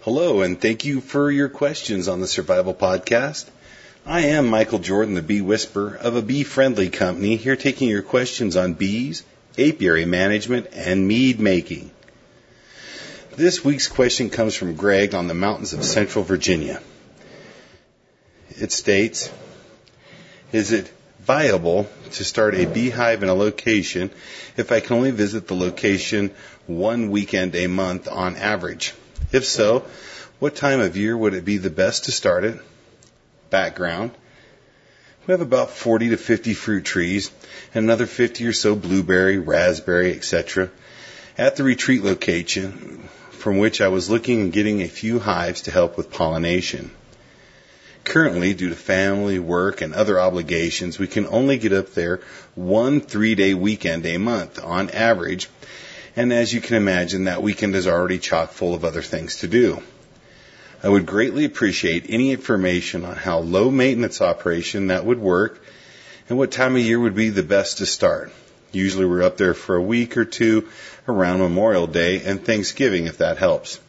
Hello, 0.01 0.41
and 0.41 0.59
thank 0.59 0.85
you 0.85 1.01
for 1.01 1.29
your 1.29 1.49
questions 1.49 2.07
on 2.07 2.21
the 2.21 2.27
Survival 2.27 2.73
Podcast. 2.73 3.49
I 4.05 4.21
am 4.21 4.47
Michael 4.47 4.79
Jordan, 4.79 5.13
the 5.13 5.21
Bee 5.21 5.41
Whisperer 5.41 5.95
of 5.95 6.15
a 6.15 6.21
bee 6.21 6.43
friendly 6.43 6.89
company, 6.89 7.35
here 7.35 7.55
taking 7.55 7.89
your 7.89 8.01
questions 8.01 8.55
on 8.55 8.73
bees, 8.73 9.23
apiary 9.57 10.05
management, 10.05 10.67
and 10.73 11.07
mead 11.07 11.39
making. 11.39 11.91
This 13.39 13.63
week's 13.63 13.87
question 13.87 14.29
comes 14.29 14.53
from 14.53 14.75
Greg 14.75 15.15
on 15.15 15.29
the 15.29 15.33
mountains 15.33 15.71
of 15.71 15.85
central 15.85 16.25
Virginia. 16.25 16.81
It 18.49 18.73
states, 18.73 19.31
is 20.51 20.73
it 20.73 20.91
viable 21.21 21.87
to 22.11 22.25
start 22.25 22.53
a 22.53 22.65
beehive 22.65 23.23
in 23.23 23.29
a 23.29 23.33
location 23.33 24.11
if 24.57 24.73
I 24.73 24.81
can 24.81 24.97
only 24.97 25.11
visit 25.11 25.47
the 25.47 25.55
location 25.55 26.31
one 26.67 27.11
weekend 27.11 27.55
a 27.55 27.67
month 27.67 28.09
on 28.09 28.35
average? 28.35 28.93
If 29.31 29.45
so, 29.45 29.85
what 30.39 30.57
time 30.57 30.81
of 30.81 30.97
year 30.97 31.15
would 31.15 31.33
it 31.33 31.45
be 31.45 31.59
the 31.59 31.69
best 31.69 32.03
to 32.05 32.11
start 32.11 32.43
it? 32.43 32.59
Background. 33.49 34.11
We 35.27 35.31
have 35.31 35.39
about 35.39 35.69
40 35.69 36.09
to 36.09 36.17
50 36.17 36.53
fruit 36.55 36.83
trees 36.83 37.31
and 37.73 37.85
another 37.85 38.05
50 38.05 38.45
or 38.47 38.51
so 38.51 38.75
blueberry, 38.75 39.37
raspberry, 39.37 40.13
etc. 40.13 40.71
at 41.37 41.55
the 41.55 41.63
retreat 41.63 42.03
location 42.03 43.07
from 43.39 43.57
which 43.57 43.81
I 43.81 43.87
was 43.87 44.09
looking 44.09 44.41
and 44.41 44.53
getting 44.53 44.81
a 44.81 44.87
few 44.87 45.19
hives 45.19 45.61
to 45.61 45.71
help 45.71 45.97
with 45.97 46.11
pollination. 46.11 46.91
Currently, 48.03 48.53
due 48.53 48.69
to 48.69 48.75
family, 48.75 49.39
work, 49.39 49.81
and 49.81 49.93
other 49.93 50.19
obligations, 50.19 50.99
we 50.99 51.07
can 51.07 51.27
only 51.27 51.57
get 51.57 51.73
up 51.73 51.93
there 51.93 52.21
one 52.55 53.01
three 53.01 53.35
day 53.35 53.53
weekend 53.53 54.05
a 54.05 54.17
month 54.17 54.63
on 54.63 54.89
average, 54.89 55.47
and 56.15 56.33
as 56.33 56.53
you 56.53 56.59
can 56.59 56.75
imagine, 56.75 57.25
that 57.25 57.43
weekend 57.43 57.75
is 57.75 57.87
already 57.87 58.19
chock 58.19 58.51
full 58.51 58.73
of 58.73 58.83
other 58.83 59.01
things 59.01 59.37
to 59.37 59.47
do. 59.47 59.81
I 60.81 60.89
would 60.89 61.05
greatly 61.05 61.45
appreciate 61.45 62.05
any 62.09 62.31
information 62.31 63.05
on 63.05 63.15
how 63.15 63.39
low 63.39 63.69
maintenance 63.69 64.21
operation 64.21 64.87
that 64.87 65.05
would 65.05 65.19
work 65.19 65.63
and 66.29 66.37
what 66.37 66.51
time 66.51 66.75
of 66.75 66.81
year 66.81 66.99
would 66.99 67.15
be 67.15 67.29
the 67.29 67.43
best 67.43 67.79
to 67.79 67.85
start. 67.85 68.31
Usually 68.71 69.05
we're 69.05 69.23
up 69.23 69.37
there 69.37 69.53
for 69.53 69.75
a 69.75 69.81
week 69.81 70.15
or 70.15 70.25
two 70.25 70.67
around 71.09 71.39
Memorial 71.39 71.87
Day 71.87 72.21
and 72.23 72.43
Thanksgiving 72.43 73.07
if 73.07 73.17
that 73.17 73.37
helps. 73.37 73.79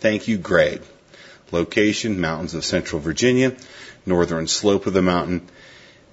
Thank 0.00 0.28
you, 0.28 0.38
Greg. 0.38 0.82
Location, 1.50 2.20
mountains 2.20 2.54
of 2.54 2.64
central 2.64 3.00
Virginia, 3.00 3.56
northern 4.06 4.46
slope 4.46 4.86
of 4.86 4.92
the 4.92 5.02
mountain, 5.02 5.48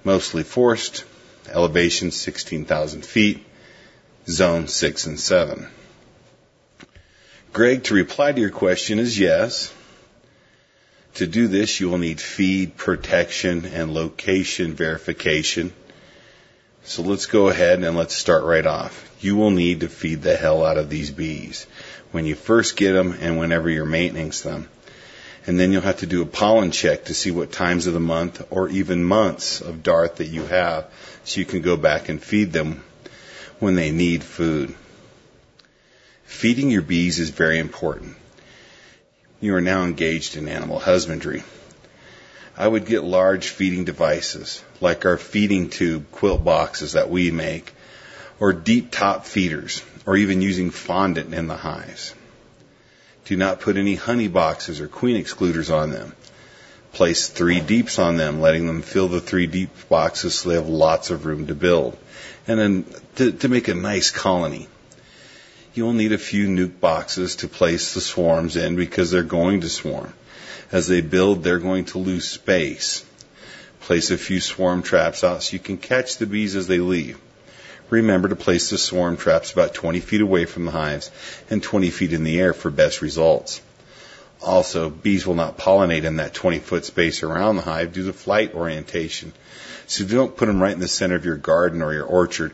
mostly 0.04 0.42
forest, 0.42 1.04
elevation 1.48 2.10
16,000 2.10 3.04
feet, 3.04 3.44
zone 4.28 4.68
6 4.68 5.06
and 5.06 5.20
7. 5.20 5.68
Greg, 7.52 7.84
to 7.84 7.94
reply 7.94 8.32
to 8.32 8.40
your 8.40 8.50
question 8.50 8.98
is 8.98 9.18
yes. 9.18 9.72
To 11.14 11.26
do 11.26 11.48
this, 11.48 11.80
you 11.80 11.88
will 11.88 11.98
need 11.98 12.20
feed 12.20 12.76
protection 12.76 13.64
and 13.64 13.94
location 13.94 14.74
verification. 14.74 15.72
So 16.84 17.02
let's 17.02 17.26
go 17.26 17.48
ahead 17.48 17.82
and 17.82 17.96
let's 17.96 18.14
start 18.14 18.44
right 18.44 18.66
off. 18.66 19.05
You 19.20 19.36
will 19.36 19.50
need 19.50 19.80
to 19.80 19.88
feed 19.88 20.22
the 20.22 20.36
hell 20.36 20.64
out 20.64 20.78
of 20.78 20.90
these 20.90 21.10
bees 21.10 21.66
when 22.12 22.26
you 22.26 22.34
first 22.34 22.76
get 22.76 22.92
them 22.92 23.16
and 23.20 23.38
whenever 23.38 23.68
you're 23.68 23.84
maintaining 23.84 24.30
them. 24.30 24.68
And 25.46 25.60
then 25.60 25.70
you'll 25.70 25.82
have 25.82 25.98
to 25.98 26.06
do 26.06 26.22
a 26.22 26.26
pollen 26.26 26.72
check 26.72 27.04
to 27.04 27.14
see 27.14 27.30
what 27.30 27.52
times 27.52 27.86
of 27.86 27.94
the 27.94 28.00
month 28.00 28.44
or 28.50 28.68
even 28.68 29.04
months 29.04 29.60
of 29.60 29.82
dart 29.82 30.16
that 30.16 30.26
you 30.26 30.44
have 30.46 30.86
so 31.24 31.38
you 31.38 31.46
can 31.46 31.62
go 31.62 31.76
back 31.76 32.08
and 32.08 32.22
feed 32.22 32.52
them 32.52 32.82
when 33.60 33.76
they 33.76 33.92
need 33.92 34.24
food. 34.24 34.74
Feeding 36.24 36.70
your 36.70 36.82
bees 36.82 37.20
is 37.20 37.30
very 37.30 37.58
important. 37.58 38.16
You 39.40 39.54
are 39.54 39.60
now 39.60 39.84
engaged 39.84 40.36
in 40.36 40.48
animal 40.48 40.80
husbandry. 40.80 41.44
I 42.56 42.66
would 42.66 42.86
get 42.86 43.04
large 43.04 43.48
feeding 43.48 43.84
devices 43.84 44.64
like 44.80 45.04
our 45.04 45.18
feeding 45.18 45.70
tube 45.70 46.10
quilt 46.10 46.42
boxes 46.42 46.94
that 46.94 47.10
we 47.10 47.30
make 47.30 47.72
or 48.38 48.52
deep 48.52 48.90
top 48.90 49.26
feeders 49.26 49.82
or 50.04 50.16
even 50.16 50.42
using 50.42 50.70
fondant 50.70 51.34
in 51.34 51.46
the 51.46 51.56
hives. 51.56 52.14
Do 53.24 53.36
not 53.36 53.60
put 53.60 53.76
any 53.76 53.96
honey 53.96 54.28
boxes 54.28 54.80
or 54.80 54.88
queen 54.88 55.16
excluders 55.16 55.70
on 55.70 55.90
them. 55.90 56.14
Place 56.92 57.28
three 57.28 57.60
deeps 57.60 57.98
on 57.98 58.16
them, 58.16 58.40
letting 58.40 58.66
them 58.66 58.82
fill 58.82 59.08
the 59.08 59.20
three 59.20 59.46
deep 59.46 59.70
boxes 59.88 60.36
so 60.36 60.48
they 60.48 60.54
have 60.54 60.68
lots 60.68 61.10
of 61.10 61.26
room 61.26 61.48
to 61.48 61.54
build. 61.54 61.98
And 62.46 62.58
then 62.58 62.84
to, 63.16 63.32
to 63.32 63.48
make 63.48 63.68
a 63.68 63.74
nice 63.74 64.10
colony. 64.10 64.68
You'll 65.74 65.92
need 65.92 66.12
a 66.12 66.18
few 66.18 66.46
nuc 66.46 66.80
boxes 66.80 67.36
to 67.36 67.48
place 67.48 67.92
the 67.92 68.00
swarms 68.00 68.56
in 68.56 68.76
because 68.76 69.10
they're 69.10 69.22
going 69.22 69.62
to 69.62 69.68
swarm. 69.68 70.14
As 70.72 70.86
they 70.86 71.00
build, 71.00 71.42
they're 71.42 71.58
going 71.58 71.84
to 71.86 71.98
lose 71.98 72.28
space. 72.28 73.04
Place 73.80 74.10
a 74.10 74.16
few 74.16 74.40
swarm 74.40 74.82
traps 74.82 75.22
out 75.22 75.42
so 75.42 75.52
you 75.52 75.58
can 75.58 75.76
catch 75.76 76.16
the 76.16 76.26
bees 76.26 76.56
as 76.56 76.66
they 76.66 76.78
leave. 76.78 77.18
Remember 77.88 78.28
to 78.28 78.36
place 78.36 78.70
the 78.70 78.78
swarm 78.78 79.16
traps 79.16 79.52
about 79.52 79.74
20 79.74 80.00
feet 80.00 80.20
away 80.20 80.44
from 80.44 80.64
the 80.64 80.72
hives 80.72 81.10
and 81.50 81.62
20 81.62 81.90
feet 81.90 82.12
in 82.12 82.24
the 82.24 82.40
air 82.40 82.52
for 82.52 82.70
best 82.70 83.00
results. 83.00 83.60
Also, 84.42 84.90
bees 84.90 85.26
will 85.26 85.34
not 85.34 85.58
pollinate 85.58 86.04
in 86.04 86.16
that 86.16 86.34
20 86.34 86.58
foot 86.58 86.84
space 86.84 87.22
around 87.22 87.56
the 87.56 87.62
hive 87.62 87.92
due 87.92 88.06
to 88.06 88.12
flight 88.12 88.54
orientation. 88.54 89.32
So 89.86 90.04
don't 90.04 90.36
put 90.36 90.46
them 90.46 90.60
right 90.60 90.74
in 90.74 90.80
the 90.80 90.88
center 90.88 91.14
of 91.14 91.24
your 91.24 91.36
garden 91.36 91.80
or 91.80 91.92
your 91.92 92.04
orchard, 92.04 92.52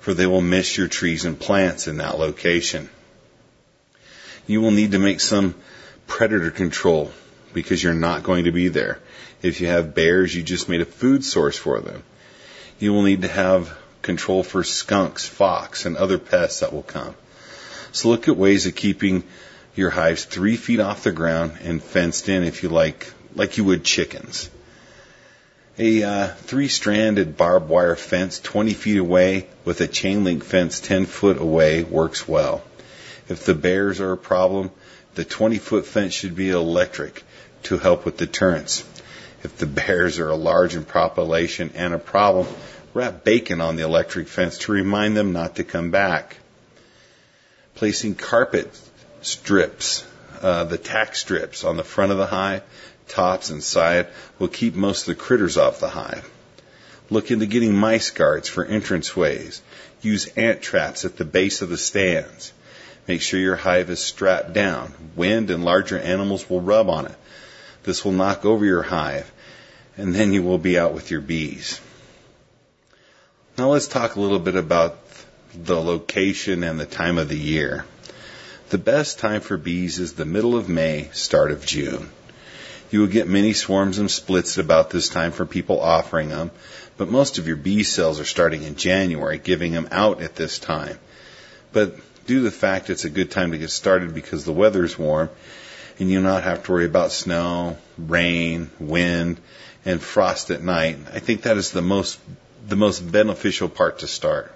for 0.00 0.14
they 0.14 0.26
will 0.26 0.40
miss 0.40 0.78
your 0.78 0.88
trees 0.88 1.24
and 1.24 1.38
plants 1.38 1.88
in 1.88 1.98
that 1.98 2.18
location. 2.18 2.88
You 4.46 4.60
will 4.60 4.70
need 4.70 4.92
to 4.92 4.98
make 4.98 5.20
some 5.20 5.54
predator 6.06 6.50
control 6.50 7.12
because 7.52 7.82
you're 7.82 7.94
not 7.94 8.22
going 8.22 8.44
to 8.44 8.52
be 8.52 8.68
there. 8.68 9.00
If 9.42 9.60
you 9.60 9.66
have 9.66 9.94
bears, 9.94 10.34
you 10.34 10.42
just 10.42 10.68
made 10.68 10.80
a 10.80 10.86
food 10.86 11.24
source 11.24 11.56
for 11.56 11.80
them. 11.80 12.02
You 12.78 12.92
will 12.92 13.02
need 13.02 13.22
to 13.22 13.28
have 13.28 13.76
control 14.08 14.42
for 14.42 14.64
skunks, 14.64 15.26
fox, 15.26 15.84
and 15.84 15.94
other 15.94 16.16
pests 16.16 16.60
that 16.60 16.72
will 16.72 16.82
come. 16.82 17.14
So 17.92 18.08
look 18.08 18.26
at 18.26 18.38
ways 18.38 18.64
of 18.64 18.74
keeping 18.74 19.22
your 19.74 19.90
hives 19.90 20.24
three 20.24 20.56
feet 20.56 20.80
off 20.80 21.02
the 21.02 21.12
ground 21.12 21.58
and 21.62 21.82
fenced 21.82 22.30
in 22.30 22.42
if 22.42 22.62
you 22.62 22.70
like, 22.70 23.12
like 23.34 23.58
you 23.58 23.64
would 23.64 23.84
chickens. 23.84 24.48
A 25.78 26.02
uh, 26.02 26.28
three-stranded 26.28 27.36
barbed 27.36 27.68
wire 27.68 27.96
fence 27.96 28.40
20 28.40 28.72
feet 28.72 28.96
away 28.96 29.46
with 29.66 29.82
a 29.82 29.86
chain 29.86 30.24
link 30.24 30.42
fence 30.42 30.80
10 30.80 31.04
foot 31.04 31.36
away 31.38 31.84
works 31.84 32.26
well. 32.26 32.62
If 33.28 33.44
the 33.44 33.54
bears 33.54 34.00
are 34.00 34.12
a 34.12 34.16
problem, 34.16 34.70
the 35.16 35.24
20 35.26 35.58
foot 35.58 35.84
fence 35.84 36.14
should 36.14 36.34
be 36.34 36.48
electric 36.48 37.22
to 37.64 37.76
help 37.76 38.06
with 38.06 38.16
deterrence. 38.16 38.84
If 39.42 39.58
the 39.58 39.66
bears 39.82 40.18
are 40.18 40.30
a 40.30 40.34
large 40.50 40.74
in 40.74 40.86
population 40.86 41.72
and 41.74 41.92
a 41.92 41.98
problem, 41.98 42.46
wrap 42.94 43.24
bacon 43.24 43.60
on 43.60 43.76
the 43.76 43.84
electric 43.84 44.28
fence 44.28 44.58
to 44.58 44.72
remind 44.72 45.16
them 45.16 45.32
not 45.32 45.56
to 45.56 45.64
come 45.64 45.90
back. 45.90 46.36
Placing 47.74 48.14
carpet 48.14 48.70
strips, 49.22 50.04
uh, 50.40 50.64
the 50.64 50.78
tack 50.78 51.14
strips 51.14 51.64
on 51.64 51.76
the 51.76 51.84
front 51.84 52.12
of 52.12 52.18
the 52.18 52.26
hive, 52.26 52.62
tops 53.08 53.50
and 53.50 53.62
side 53.62 54.08
will 54.38 54.48
keep 54.48 54.74
most 54.74 55.08
of 55.08 55.16
the 55.16 55.22
critters 55.22 55.56
off 55.56 55.80
the 55.80 55.88
hive. 55.88 56.28
Look 57.10 57.30
into 57.30 57.46
getting 57.46 57.74
mice 57.74 58.10
guards 58.10 58.48
for 58.48 58.64
entrance 58.64 59.16
ways. 59.16 59.62
Use 60.02 60.26
ant 60.36 60.60
traps 60.60 61.04
at 61.04 61.16
the 61.16 61.24
base 61.24 61.62
of 61.62 61.70
the 61.70 61.78
stands. 61.78 62.52
Make 63.06 63.22
sure 63.22 63.40
your 63.40 63.56
hive 63.56 63.88
is 63.88 64.00
strapped 64.00 64.52
down. 64.52 64.92
Wind 65.16 65.50
and 65.50 65.64
larger 65.64 65.98
animals 65.98 66.48
will 66.50 66.60
rub 66.60 66.90
on 66.90 67.06
it. 67.06 67.14
This 67.84 68.04
will 68.04 68.12
knock 68.12 68.44
over 68.44 68.64
your 68.64 68.82
hive, 68.82 69.30
and 69.96 70.14
then 70.14 70.32
you 70.32 70.42
will 70.42 70.58
be 70.58 70.78
out 70.78 70.92
with 70.92 71.10
your 71.10 71.22
bees. 71.22 71.80
Now 73.58 73.72
let's 73.72 73.88
talk 73.88 74.14
a 74.14 74.20
little 74.20 74.38
bit 74.38 74.54
about 74.54 74.96
the 75.52 75.82
location 75.82 76.62
and 76.62 76.78
the 76.78 76.86
time 76.86 77.18
of 77.18 77.28
the 77.28 77.36
year. 77.36 77.84
The 78.68 78.78
best 78.78 79.18
time 79.18 79.40
for 79.40 79.56
bees 79.56 79.98
is 79.98 80.12
the 80.12 80.24
middle 80.24 80.56
of 80.56 80.68
May, 80.68 81.08
start 81.12 81.50
of 81.50 81.66
June. 81.66 82.08
You 82.92 83.00
will 83.00 83.08
get 83.08 83.26
many 83.26 83.54
swarms 83.54 83.98
and 83.98 84.08
splits 84.08 84.58
about 84.58 84.90
this 84.90 85.08
time 85.08 85.32
from 85.32 85.48
people 85.48 85.80
offering 85.80 86.28
them, 86.28 86.52
but 86.96 87.10
most 87.10 87.38
of 87.38 87.48
your 87.48 87.56
bee 87.56 87.82
cells 87.82 88.20
are 88.20 88.24
starting 88.24 88.62
in 88.62 88.76
January, 88.76 89.38
giving 89.38 89.72
them 89.72 89.88
out 89.90 90.22
at 90.22 90.36
this 90.36 90.60
time. 90.60 90.96
But 91.72 91.96
due 92.26 92.36
to 92.36 92.44
the 92.44 92.52
fact 92.52 92.90
it's 92.90 93.06
a 93.06 93.10
good 93.10 93.32
time 93.32 93.50
to 93.50 93.58
get 93.58 93.70
started 93.70 94.14
because 94.14 94.44
the 94.44 94.52
weather 94.52 94.84
is 94.84 94.96
warm 94.96 95.30
and 95.98 96.08
you 96.08 96.20
not 96.20 96.44
have 96.44 96.62
to 96.62 96.70
worry 96.70 96.86
about 96.86 97.10
snow, 97.10 97.76
rain, 97.98 98.70
wind, 98.78 99.40
and 99.84 100.00
frost 100.00 100.52
at 100.52 100.62
night, 100.62 100.98
I 101.12 101.18
think 101.18 101.42
that 101.42 101.56
is 101.56 101.72
the 101.72 101.82
most 101.82 102.20
the 102.66 102.76
most 102.76 103.00
beneficial 103.00 103.68
part 103.68 104.00
to 104.00 104.06
start. 104.06 104.52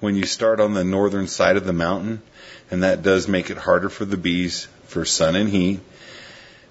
When 0.00 0.16
you 0.16 0.24
start 0.24 0.60
on 0.60 0.74
the 0.74 0.84
northern 0.84 1.28
side 1.28 1.56
of 1.56 1.66
the 1.66 1.72
mountain, 1.72 2.22
and 2.70 2.82
that 2.82 3.02
does 3.02 3.28
make 3.28 3.50
it 3.50 3.58
harder 3.58 3.88
for 3.88 4.04
the 4.04 4.16
bees 4.16 4.68
for 4.86 5.04
sun 5.04 5.36
and 5.36 5.48
heat, 5.48 5.80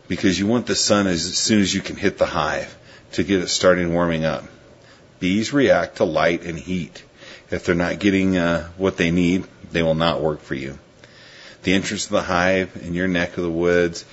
because 0.07 0.39
you 0.39 0.47
want 0.47 0.65
the 0.65 0.75
sun 0.75 1.07
as 1.07 1.37
soon 1.37 1.61
as 1.61 1.73
you 1.73 1.81
can 1.81 1.95
hit 1.95 2.17
the 2.17 2.25
hive 2.25 2.75
to 3.13 3.23
get 3.23 3.41
it 3.41 3.47
starting 3.49 3.93
warming 3.93 4.25
up. 4.25 4.43
Bees 5.19 5.53
react 5.53 5.97
to 5.97 6.05
light 6.05 6.43
and 6.43 6.57
heat. 6.57 7.03
If 7.51 7.65
they're 7.65 7.75
not 7.75 7.99
getting 7.99 8.37
uh, 8.37 8.69
what 8.77 8.97
they 8.97 9.11
need, 9.11 9.45
they 9.71 9.83
will 9.83 9.95
not 9.95 10.21
work 10.21 10.41
for 10.41 10.55
you. 10.55 10.77
The 11.63 11.73
entrance 11.73 12.05
to 12.05 12.13
the 12.13 12.21
hive 12.21 12.81
in 12.81 12.93
your 12.93 13.07
neck 13.07 13.37
of 13.37 13.43
the 13.43 13.51
woods 13.51 14.05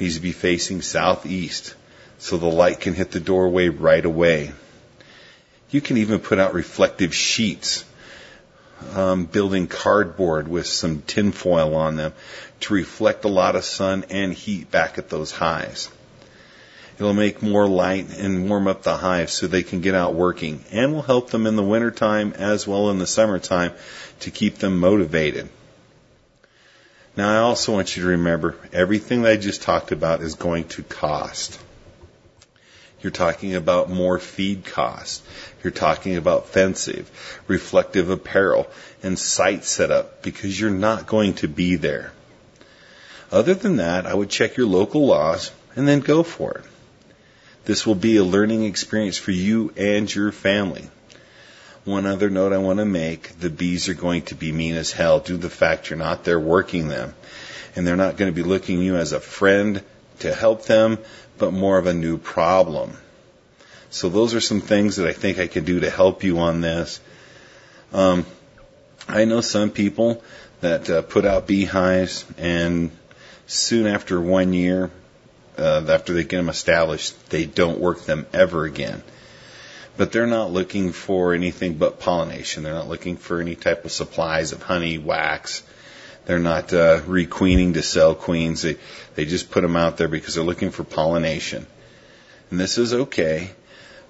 needs 0.00 0.16
to 0.16 0.20
be 0.20 0.32
facing 0.32 0.82
southeast 0.82 1.74
so 2.18 2.36
the 2.36 2.46
light 2.46 2.80
can 2.80 2.94
hit 2.94 3.12
the 3.12 3.20
doorway 3.20 3.68
right 3.68 4.04
away. 4.04 4.52
You 5.70 5.80
can 5.80 5.98
even 5.98 6.20
put 6.20 6.38
out 6.38 6.54
reflective 6.54 7.14
sheets, 7.14 7.84
um, 8.94 9.26
building 9.26 9.66
cardboard 9.66 10.48
with 10.48 10.66
some 10.66 11.02
tinfoil 11.02 11.74
on 11.74 11.96
them 11.96 12.14
to 12.60 12.74
reflect 12.74 13.24
a 13.24 13.28
lot 13.28 13.56
of 13.56 13.64
sun 13.64 14.04
and 14.10 14.32
heat 14.32 14.70
back 14.70 14.98
at 14.98 15.10
those 15.10 15.30
hives. 15.30 15.90
It'll 16.98 17.14
make 17.14 17.42
more 17.42 17.68
light 17.68 18.18
and 18.18 18.48
warm 18.48 18.66
up 18.66 18.82
the 18.82 18.96
hives 18.96 19.32
so 19.32 19.46
they 19.46 19.62
can 19.62 19.80
get 19.80 19.94
out 19.94 20.14
working 20.14 20.64
and 20.72 20.92
will 20.92 21.02
help 21.02 21.30
them 21.30 21.46
in 21.46 21.54
the 21.54 21.62
wintertime 21.62 22.32
as 22.36 22.66
well 22.66 22.90
in 22.90 22.98
the 22.98 23.06
summertime 23.06 23.72
to 24.20 24.32
keep 24.32 24.58
them 24.58 24.80
motivated. 24.80 25.48
Now 27.16 27.30
I 27.30 27.38
also 27.38 27.72
want 27.72 27.96
you 27.96 28.02
to 28.02 28.08
remember 28.10 28.56
everything 28.72 29.22
that 29.22 29.32
I 29.32 29.36
just 29.36 29.62
talked 29.62 29.92
about 29.92 30.22
is 30.22 30.34
going 30.34 30.64
to 30.68 30.82
cost. 30.82 31.60
You're 33.00 33.12
talking 33.12 33.54
about 33.54 33.90
more 33.90 34.18
feed 34.18 34.64
costs. 34.64 35.22
You're 35.62 35.70
talking 35.70 36.16
about 36.16 36.48
fencing, 36.48 37.06
reflective 37.46 38.10
apparel, 38.10 38.68
and 39.02 39.18
site 39.18 39.64
setup 39.64 40.22
because 40.22 40.60
you're 40.60 40.70
not 40.70 41.06
going 41.06 41.34
to 41.34 41.48
be 41.48 41.76
there. 41.76 42.12
Other 43.30 43.54
than 43.54 43.76
that, 43.76 44.06
I 44.06 44.14
would 44.14 44.30
check 44.30 44.56
your 44.56 44.66
local 44.66 45.06
laws 45.06 45.52
and 45.76 45.86
then 45.86 46.00
go 46.00 46.22
for 46.22 46.52
it. 46.52 46.64
This 47.66 47.86
will 47.86 47.94
be 47.94 48.16
a 48.16 48.24
learning 48.24 48.64
experience 48.64 49.18
for 49.18 49.30
you 49.30 49.72
and 49.76 50.12
your 50.12 50.32
family. 50.32 50.88
One 51.84 52.06
other 52.06 52.30
note 52.30 52.52
I 52.52 52.58
want 52.58 52.78
to 52.78 52.84
make, 52.84 53.38
the 53.38 53.50
bees 53.50 53.88
are 53.88 53.94
going 53.94 54.22
to 54.22 54.34
be 54.34 54.52
mean 54.52 54.74
as 54.74 54.90
hell 54.90 55.20
due 55.20 55.36
to 55.36 55.42
the 55.42 55.50
fact 55.50 55.88
you're 55.88 55.98
not 55.98 56.24
there 56.24 56.40
working 56.40 56.88
them. 56.88 57.14
And 57.76 57.86
they're 57.86 57.96
not 57.96 58.16
going 58.16 58.32
to 58.32 58.34
be 58.34 58.46
looking 58.46 58.82
you 58.82 58.96
as 58.96 59.12
a 59.12 59.20
friend 59.20 59.82
to 60.20 60.34
help 60.34 60.64
them, 60.64 60.98
but 61.38 61.52
more 61.52 61.78
of 61.78 61.86
a 61.86 61.94
new 61.94 62.18
problem. 62.18 62.96
So 63.90 64.08
those 64.08 64.34
are 64.34 64.40
some 64.40 64.60
things 64.60 64.96
that 64.96 65.08
I 65.08 65.12
think 65.12 65.38
I 65.38 65.46
can 65.46 65.64
do 65.64 65.80
to 65.80 65.90
help 65.90 66.22
you 66.22 66.38
on 66.38 66.60
this. 66.60 67.00
Um, 67.92 68.26
I 69.08 69.24
know 69.24 69.40
some 69.40 69.70
people 69.70 70.22
that 70.60 70.90
uh, 70.90 71.02
put 71.02 71.24
out 71.24 71.46
beehives 71.46 72.26
and 72.36 72.90
soon 73.46 73.86
after 73.86 74.20
one 74.20 74.52
year, 74.52 74.90
uh, 75.56 75.84
after 75.88 76.12
they 76.12 76.24
get 76.24 76.36
them 76.36 76.48
established, 76.48 77.30
they 77.30 77.46
don't 77.46 77.80
work 77.80 78.04
them 78.04 78.26
ever 78.32 78.64
again. 78.64 79.02
But 79.96 80.12
they're 80.12 80.26
not 80.26 80.52
looking 80.52 80.92
for 80.92 81.34
anything 81.34 81.74
but 81.74 81.98
pollination. 81.98 82.62
They're 82.62 82.74
not 82.74 82.88
looking 82.88 83.16
for 83.16 83.40
any 83.40 83.56
type 83.56 83.84
of 83.84 83.90
supplies 83.90 84.52
of 84.52 84.62
honey, 84.62 84.98
wax. 84.98 85.62
They're 86.28 86.38
not 86.38 86.74
uh, 86.74 87.00
requeening 87.06 87.72
to 87.72 87.82
sell 87.82 88.14
queens. 88.14 88.60
They 88.60 88.76
they 89.14 89.24
just 89.24 89.50
put 89.50 89.62
them 89.62 89.76
out 89.76 89.96
there 89.96 90.08
because 90.08 90.34
they're 90.34 90.44
looking 90.44 90.70
for 90.70 90.84
pollination. 90.84 91.66
And 92.50 92.60
this 92.60 92.76
is 92.76 92.92
okay. 92.92 93.50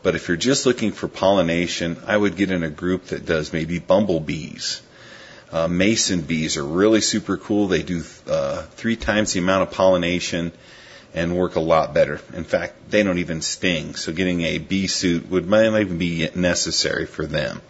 But 0.03 0.17
if 0.17 0.27
you're 0.27 0.37
just 0.37 0.67
looking 0.67 0.91
for 0.91 1.07
pollination, 1.07 1.97
I 2.09 2.17
would 2.17 2.35
get 2.35 2.51
in 2.51 2.65
a 2.65 2.71
group 2.71 3.05
that 3.07 3.25
does 3.25 3.53
maybe 3.53 3.79
bumblebees. 3.79 4.83
Uh, 5.53 5.69
mason 5.69 6.23
bees 6.23 6.57
are 6.57 6.65
really 6.65 7.01
super 7.03 7.37
cool. 7.37 7.69
They 7.69 7.85
do 7.85 8.03
uh, 8.27 8.63
three 8.63 8.97
times 8.97 9.33
the 9.33 9.39
amount 9.39 9.69
of 9.69 9.71
pollination 9.71 10.51
and 11.15 11.37
work 11.37 11.55
a 11.55 11.61
lot 11.61 11.95
better. 11.95 12.21
In 12.35 12.43
fact, 12.43 12.91
they 12.91 13.05
don't 13.05 13.19
even 13.19 13.43
sting, 13.43 13.95
so 13.95 14.13
getting 14.13 14.43
a 14.43 14.59
bee 14.59 14.89
suit 14.89 15.31
would 15.31 15.47
might 15.47 15.71
not 15.71 15.83
even 15.83 15.99
be 15.99 16.29
necessary 16.35 17.07
for 17.07 17.27
them. 17.27 17.63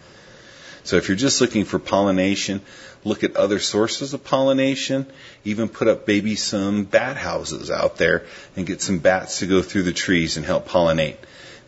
So 0.83 0.95
if 0.95 1.07
you're 1.07 1.17
just 1.17 1.39
looking 1.39 1.65
for 1.65 1.77
pollination, 1.77 2.61
look 3.03 3.23
at 3.23 3.35
other 3.35 3.59
sources 3.59 4.13
of 4.13 4.23
pollination, 4.23 5.05
even 5.43 5.69
put 5.69 5.87
up 5.87 6.07
maybe 6.07 6.35
some 6.35 6.83
bat 6.83 7.17
houses 7.17 7.71
out 7.71 7.97
there 7.97 8.25
and 8.55 8.67
get 8.67 8.81
some 8.81 8.99
bats 8.99 9.39
to 9.39 9.47
go 9.47 9.61
through 9.61 9.83
the 9.83 9.93
trees 9.93 10.37
and 10.37 10.45
help 10.45 10.67
pollinate. 10.67 11.17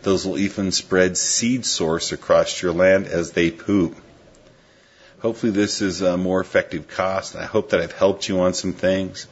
Those 0.03 0.25
will 0.25 0.37
even 0.37 0.71
spread 0.71 1.17
seed 1.17 1.65
source 1.65 2.11
across 2.11 2.61
your 2.61 2.73
land 2.73 3.07
as 3.07 3.31
they 3.31 3.51
poop. 3.51 3.95
Hopefully 5.21 5.51
this 5.51 5.81
is 5.81 6.01
a 6.01 6.17
more 6.17 6.41
effective 6.41 6.87
cost. 6.87 7.35
I 7.35 7.45
hope 7.45 7.69
that 7.69 7.79
I've 7.79 7.91
helped 7.91 8.27
you 8.27 8.39
on 8.39 8.55
some 8.55 8.73
things. 8.73 9.27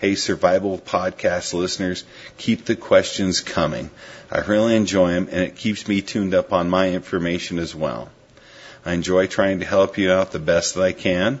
Hey, 0.00 0.16
survival 0.16 0.76
podcast 0.76 1.54
listeners, 1.54 2.04
keep 2.36 2.64
the 2.64 2.74
questions 2.74 3.40
coming. 3.40 3.90
I 4.30 4.40
really 4.40 4.74
enjoy 4.74 5.12
them 5.12 5.28
and 5.30 5.40
it 5.40 5.54
keeps 5.54 5.86
me 5.86 6.02
tuned 6.02 6.34
up 6.34 6.52
on 6.52 6.68
my 6.68 6.90
information 6.90 7.60
as 7.60 7.74
well. 7.74 8.10
I 8.84 8.92
enjoy 8.92 9.26
trying 9.26 9.60
to 9.60 9.64
help 9.64 9.96
you 9.96 10.12
out 10.12 10.32
the 10.32 10.38
best 10.38 10.74
that 10.74 10.82
I 10.82 10.92
can. 10.92 11.40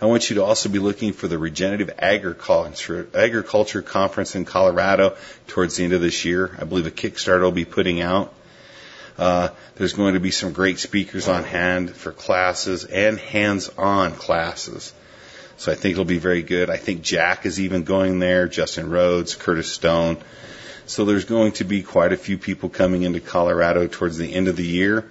I 0.00 0.06
want 0.06 0.28
you 0.28 0.36
to 0.36 0.44
also 0.44 0.68
be 0.68 0.80
looking 0.80 1.12
for 1.12 1.28
the 1.28 1.38
Regenerative 1.38 1.90
Agriculture, 1.96 3.06
Agriculture 3.14 3.82
Conference 3.82 4.34
in 4.34 4.44
Colorado 4.44 5.16
towards 5.46 5.76
the 5.76 5.84
end 5.84 5.92
of 5.92 6.00
this 6.00 6.24
year. 6.24 6.56
I 6.58 6.64
believe 6.64 6.86
a 6.86 6.90
Kickstarter 6.90 7.42
will 7.42 7.52
be 7.52 7.64
putting 7.64 8.00
out. 8.00 8.34
Uh, 9.16 9.50
there's 9.76 9.92
going 9.92 10.14
to 10.14 10.20
be 10.20 10.32
some 10.32 10.52
great 10.52 10.80
speakers 10.80 11.28
on 11.28 11.44
hand 11.44 11.94
for 11.94 12.10
classes 12.10 12.84
and 12.84 13.16
hands-on 13.16 14.12
classes. 14.12 14.92
So 15.58 15.70
I 15.70 15.76
think 15.76 15.92
it'll 15.92 16.04
be 16.04 16.18
very 16.18 16.42
good. 16.42 16.68
I 16.68 16.78
think 16.78 17.02
Jack 17.02 17.46
is 17.46 17.60
even 17.60 17.84
going 17.84 18.18
there, 18.18 18.48
Justin 18.48 18.90
Rhodes, 18.90 19.36
Curtis 19.36 19.70
Stone. 19.70 20.18
So 20.86 21.04
there's 21.04 21.26
going 21.26 21.52
to 21.52 21.64
be 21.64 21.84
quite 21.84 22.12
a 22.12 22.16
few 22.16 22.38
people 22.38 22.68
coming 22.68 23.02
into 23.02 23.20
Colorado 23.20 23.86
towards 23.86 24.18
the 24.18 24.34
end 24.34 24.48
of 24.48 24.56
the 24.56 24.66
year. 24.66 25.08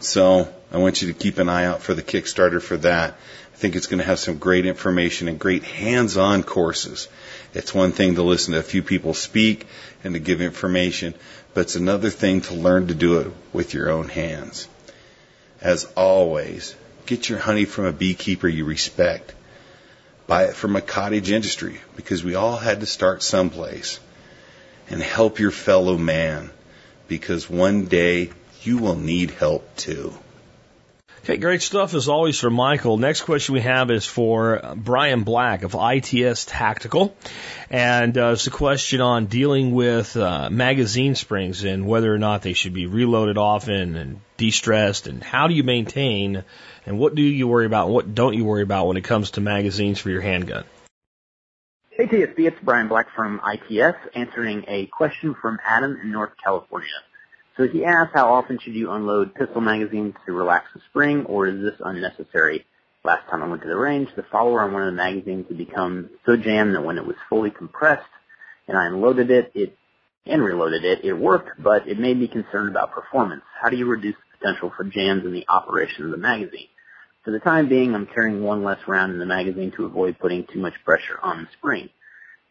So 0.00 0.52
I 0.70 0.76
want 0.78 1.00
you 1.00 1.08
to 1.08 1.18
keep 1.18 1.38
an 1.38 1.48
eye 1.48 1.64
out 1.64 1.82
for 1.82 1.94
the 1.94 2.02
Kickstarter 2.02 2.60
for 2.60 2.76
that. 2.78 3.14
I 3.52 3.56
think 3.56 3.74
it's 3.74 3.86
going 3.86 3.98
to 3.98 4.04
have 4.04 4.18
some 4.18 4.38
great 4.38 4.66
information 4.66 5.26
and 5.26 5.38
great 5.38 5.64
hands-on 5.64 6.42
courses. 6.42 7.08
It's 7.54 7.74
one 7.74 7.92
thing 7.92 8.16
to 8.16 8.22
listen 8.22 8.52
to 8.52 8.60
a 8.60 8.62
few 8.62 8.82
people 8.82 9.14
speak 9.14 9.66
and 10.04 10.14
to 10.14 10.20
give 10.20 10.40
information, 10.40 11.14
but 11.54 11.62
it's 11.62 11.76
another 11.76 12.10
thing 12.10 12.42
to 12.42 12.54
learn 12.54 12.88
to 12.88 12.94
do 12.94 13.20
it 13.20 13.32
with 13.52 13.72
your 13.72 13.90
own 13.90 14.08
hands. 14.08 14.68
As 15.60 15.86
always, 15.96 16.76
get 17.06 17.28
your 17.28 17.38
honey 17.38 17.64
from 17.64 17.86
a 17.86 17.92
beekeeper 17.92 18.46
you 18.46 18.64
respect. 18.64 19.34
Buy 20.26 20.44
it 20.44 20.54
from 20.54 20.76
a 20.76 20.82
cottage 20.82 21.30
industry 21.30 21.80
because 21.96 22.22
we 22.22 22.34
all 22.34 22.58
had 22.58 22.80
to 22.80 22.86
start 22.86 23.22
someplace. 23.22 23.98
And 24.90 25.02
help 25.02 25.38
your 25.38 25.50
fellow 25.50 25.98
man 25.98 26.50
because 27.08 27.50
one 27.50 27.86
day 27.86 28.30
you 28.62 28.78
will 28.78 28.94
need 28.94 29.30
help 29.32 29.76
too. 29.76 30.14
Okay, 31.28 31.36
great 31.36 31.60
stuff 31.60 31.92
as 31.92 32.08
always 32.08 32.40
from 32.40 32.54
Michael. 32.54 32.96
Next 32.96 33.20
question 33.20 33.52
we 33.52 33.60
have 33.60 33.90
is 33.90 34.06
for 34.06 34.62
Brian 34.76 35.24
Black 35.24 35.62
of 35.62 35.76
ITS 35.78 36.46
Tactical. 36.46 37.14
And 37.68 38.16
uh, 38.16 38.30
it's 38.30 38.46
a 38.46 38.50
question 38.50 39.02
on 39.02 39.26
dealing 39.26 39.72
with 39.72 40.16
uh, 40.16 40.48
magazine 40.48 41.14
springs 41.16 41.64
and 41.64 41.86
whether 41.86 42.10
or 42.10 42.16
not 42.16 42.40
they 42.40 42.54
should 42.54 42.72
be 42.72 42.86
reloaded 42.86 43.36
often 43.36 43.96
and 43.96 44.20
de-stressed 44.38 45.06
and 45.06 45.22
how 45.22 45.48
do 45.48 45.54
you 45.54 45.64
maintain 45.64 46.44
and 46.86 46.98
what 46.98 47.14
do 47.14 47.20
you 47.20 47.46
worry 47.46 47.66
about 47.66 47.88
and 47.88 47.94
what 47.94 48.14
don't 48.14 48.32
you 48.32 48.46
worry 48.46 48.62
about 48.62 48.86
when 48.86 48.96
it 48.96 49.04
comes 49.04 49.32
to 49.32 49.42
magazines 49.42 49.98
for 49.98 50.08
your 50.08 50.22
handgun? 50.22 50.64
Hey 51.90 52.06
TSP, 52.06 52.38
it's 52.38 52.56
Brian 52.62 52.88
Black 52.88 53.14
from 53.14 53.42
ITS 53.46 53.98
answering 54.14 54.64
a 54.66 54.86
question 54.86 55.34
from 55.34 55.58
Adam 55.62 55.98
in 56.02 56.10
North 56.10 56.32
California. 56.42 56.88
So 57.58 57.66
he 57.66 57.84
asked, 57.84 58.12
how 58.14 58.32
often 58.32 58.60
should 58.60 58.74
you 58.74 58.92
unload 58.92 59.34
pistol 59.34 59.60
magazines 59.60 60.14
to 60.24 60.32
relax 60.32 60.68
the 60.72 60.80
spring, 60.88 61.24
or 61.26 61.48
is 61.48 61.60
this 61.60 61.74
unnecessary? 61.84 62.64
Last 63.04 63.28
time 63.28 63.42
I 63.42 63.48
went 63.48 63.62
to 63.62 63.68
the 63.68 63.76
range, 63.76 64.08
the 64.14 64.22
follower 64.30 64.62
on 64.62 64.72
one 64.72 64.82
of 64.82 64.92
the 64.92 64.96
magazines 64.96 65.46
had 65.48 65.58
become 65.58 66.08
so 66.24 66.36
jammed 66.36 66.76
that 66.76 66.84
when 66.84 66.98
it 66.98 67.06
was 67.06 67.16
fully 67.28 67.50
compressed 67.50 68.08
and 68.68 68.78
I 68.78 68.86
unloaded 68.86 69.30
it, 69.30 69.50
it 69.54 69.76
and 70.24 70.42
reloaded 70.42 70.84
it, 70.84 71.04
it 71.04 71.14
worked, 71.14 71.60
but 71.60 71.88
it 71.88 71.98
made 71.98 72.18
me 72.18 72.28
concerned 72.28 72.68
about 72.68 72.92
performance. 72.92 73.42
How 73.60 73.70
do 73.70 73.76
you 73.76 73.86
reduce 73.86 74.14
the 74.14 74.38
potential 74.38 74.72
for 74.76 74.84
jams 74.84 75.24
in 75.24 75.32
the 75.32 75.46
operation 75.48 76.04
of 76.04 76.10
the 76.12 76.16
magazine? 76.16 76.68
For 77.24 77.32
the 77.32 77.40
time 77.40 77.68
being, 77.68 77.94
I'm 77.94 78.06
carrying 78.06 78.42
one 78.42 78.62
less 78.62 78.78
round 78.86 79.12
in 79.12 79.18
the 79.18 79.26
magazine 79.26 79.72
to 79.76 79.86
avoid 79.86 80.18
putting 80.18 80.46
too 80.52 80.60
much 80.60 80.74
pressure 80.84 81.18
on 81.22 81.42
the 81.42 81.48
spring. 81.56 81.88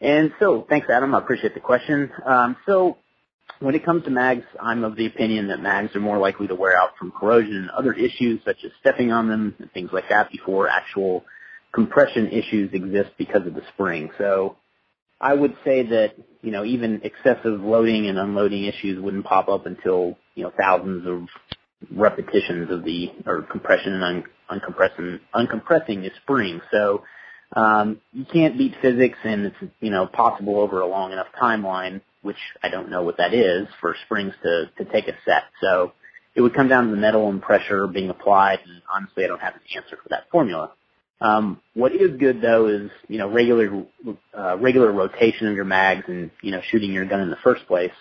And 0.02 0.34
so, 0.40 0.66
thanks 0.68 0.88
Adam, 0.90 1.16
I 1.16 1.20
appreciate 1.20 1.54
the 1.54 1.60
question. 1.60 2.12
Um, 2.26 2.58
so, 2.66 2.98
when 3.60 3.76
it 3.76 3.86
comes 3.86 4.04
to 4.04 4.10
mags, 4.10 4.46
I'm 4.62 4.84
of 4.84 4.96
the 4.96 5.08
opinion 5.08 5.48
that 5.48 5.60
mags 5.60 5.96
are 5.96 6.00
more 6.00 6.18
likely 6.18 6.48
to 6.48 6.56
wear 6.56 6.78
out 6.80 6.92
from 6.98 7.12
corrosion 7.12 7.56
and 7.56 7.70
other 7.72 7.94
issues 7.94 8.42
such 8.46 8.58
as 8.64 8.72
stepping 8.80 9.12
on 9.12 9.28
them 9.28 9.56
and 9.60 9.72
things 9.72 9.90
like 9.92 10.10
that 10.10 10.32
before 10.32 10.68
actual 10.68 11.26
compression 11.74 12.28
issues 12.28 12.72
exist 12.74 13.12
because 13.18 13.46
of 13.48 13.56
the 13.56 13.64
spring. 13.74 14.10
So 14.18 14.58
I 15.20 15.34
would 15.34 15.56
say 15.66 15.84
that, 15.84 16.14
you 16.42 16.52
know, 16.52 16.64
even 16.64 17.02
excessive 17.04 17.60
loading 17.62 18.08
and 18.08 18.20
unloading 18.20 18.66
issues 18.66 19.02
wouldn't 19.02 19.26
pop 19.26 19.50
up 19.50 19.66
until, 19.66 20.18
you 20.36 20.44
know, 20.44 20.52
thousands 20.58 21.08
of 21.08 21.28
repetitions 21.92 22.72
of 22.72 22.84
the, 22.84 23.12
or 23.26 23.42
compression 23.44 23.94
and 23.94 24.04
un, 24.04 24.24
uncompressing, 24.52 25.20
uncompressing 25.34 26.02
the 26.04 26.12
spring. 26.22 26.62
So, 26.72 27.04
um, 27.56 28.02
you 28.12 28.26
can't 28.32 28.58
beat 28.58 28.76
physics 28.82 29.18
and 29.24 29.48
it's, 29.48 29.56
you 29.80 29.90
know, 29.90 30.06
possible 30.06 30.60
over 30.60 30.82
a 30.82 30.88
long 30.88 31.12
enough 31.12 31.28
timeline 31.42 32.02
which 32.22 32.38
I 32.64 32.70
don't 32.70 32.90
know 32.90 33.04
what 33.04 33.18
that 33.18 33.34
is, 33.34 33.68
for 33.80 33.96
springs 34.06 34.34
to, 34.44 34.70
to 34.78 34.92
take 34.92 35.08
a 35.08 35.14
set. 35.26 35.44
So 35.62 35.94
it 36.36 36.42
would 36.42 36.54
come 36.54 36.68
down 36.68 36.86
to 36.86 36.92
the 36.92 36.98
metal 36.98 37.30
and 37.30 37.42
pressure 37.42 37.88
being 37.88 38.10
applied, 38.10 38.60
and 38.66 38.82
honestly, 38.94 39.24
I 39.24 39.28
don't 39.28 39.42
have 39.42 39.56
an 39.56 39.62
answer 39.76 39.98
for 40.02 40.10
that 40.10 40.30
formula. 40.32 40.72
Um, 41.20 41.62
what 41.74 41.94
is 41.94 42.18
good 42.20 42.42
though 42.42 42.68
is 42.68 42.92
you 43.08 43.18
know 43.18 43.28
regular 43.28 43.86
uh, 44.38 44.58
regular 44.58 44.92
rotation 44.92 45.48
of 45.48 45.56
your 45.56 45.66
mags 45.66 46.04
and 46.08 46.30
you 46.44 46.52
know 46.52 46.62
shooting 46.70 46.94
your 46.94 47.06
gun 47.06 47.22
in 47.22 47.32
the 47.32 47.38
first 47.44 47.66
place. 47.66 47.92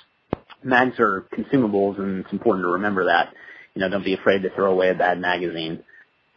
Mags 0.63 0.99
are 0.99 1.27
consumables, 1.33 1.99
and 1.99 2.25
it's 2.25 2.33
important 2.33 2.65
to 2.65 2.73
remember 2.73 3.07
that. 3.07 3.33
You 3.75 3.81
know, 3.81 3.89
don't 3.89 4.05
be 4.05 4.15
afraid 4.15 4.43
to 4.43 4.51
throw 4.51 4.71
away 4.71 4.91
a 4.91 4.95
bad 4.95 5.19
magazine. 5.19 5.83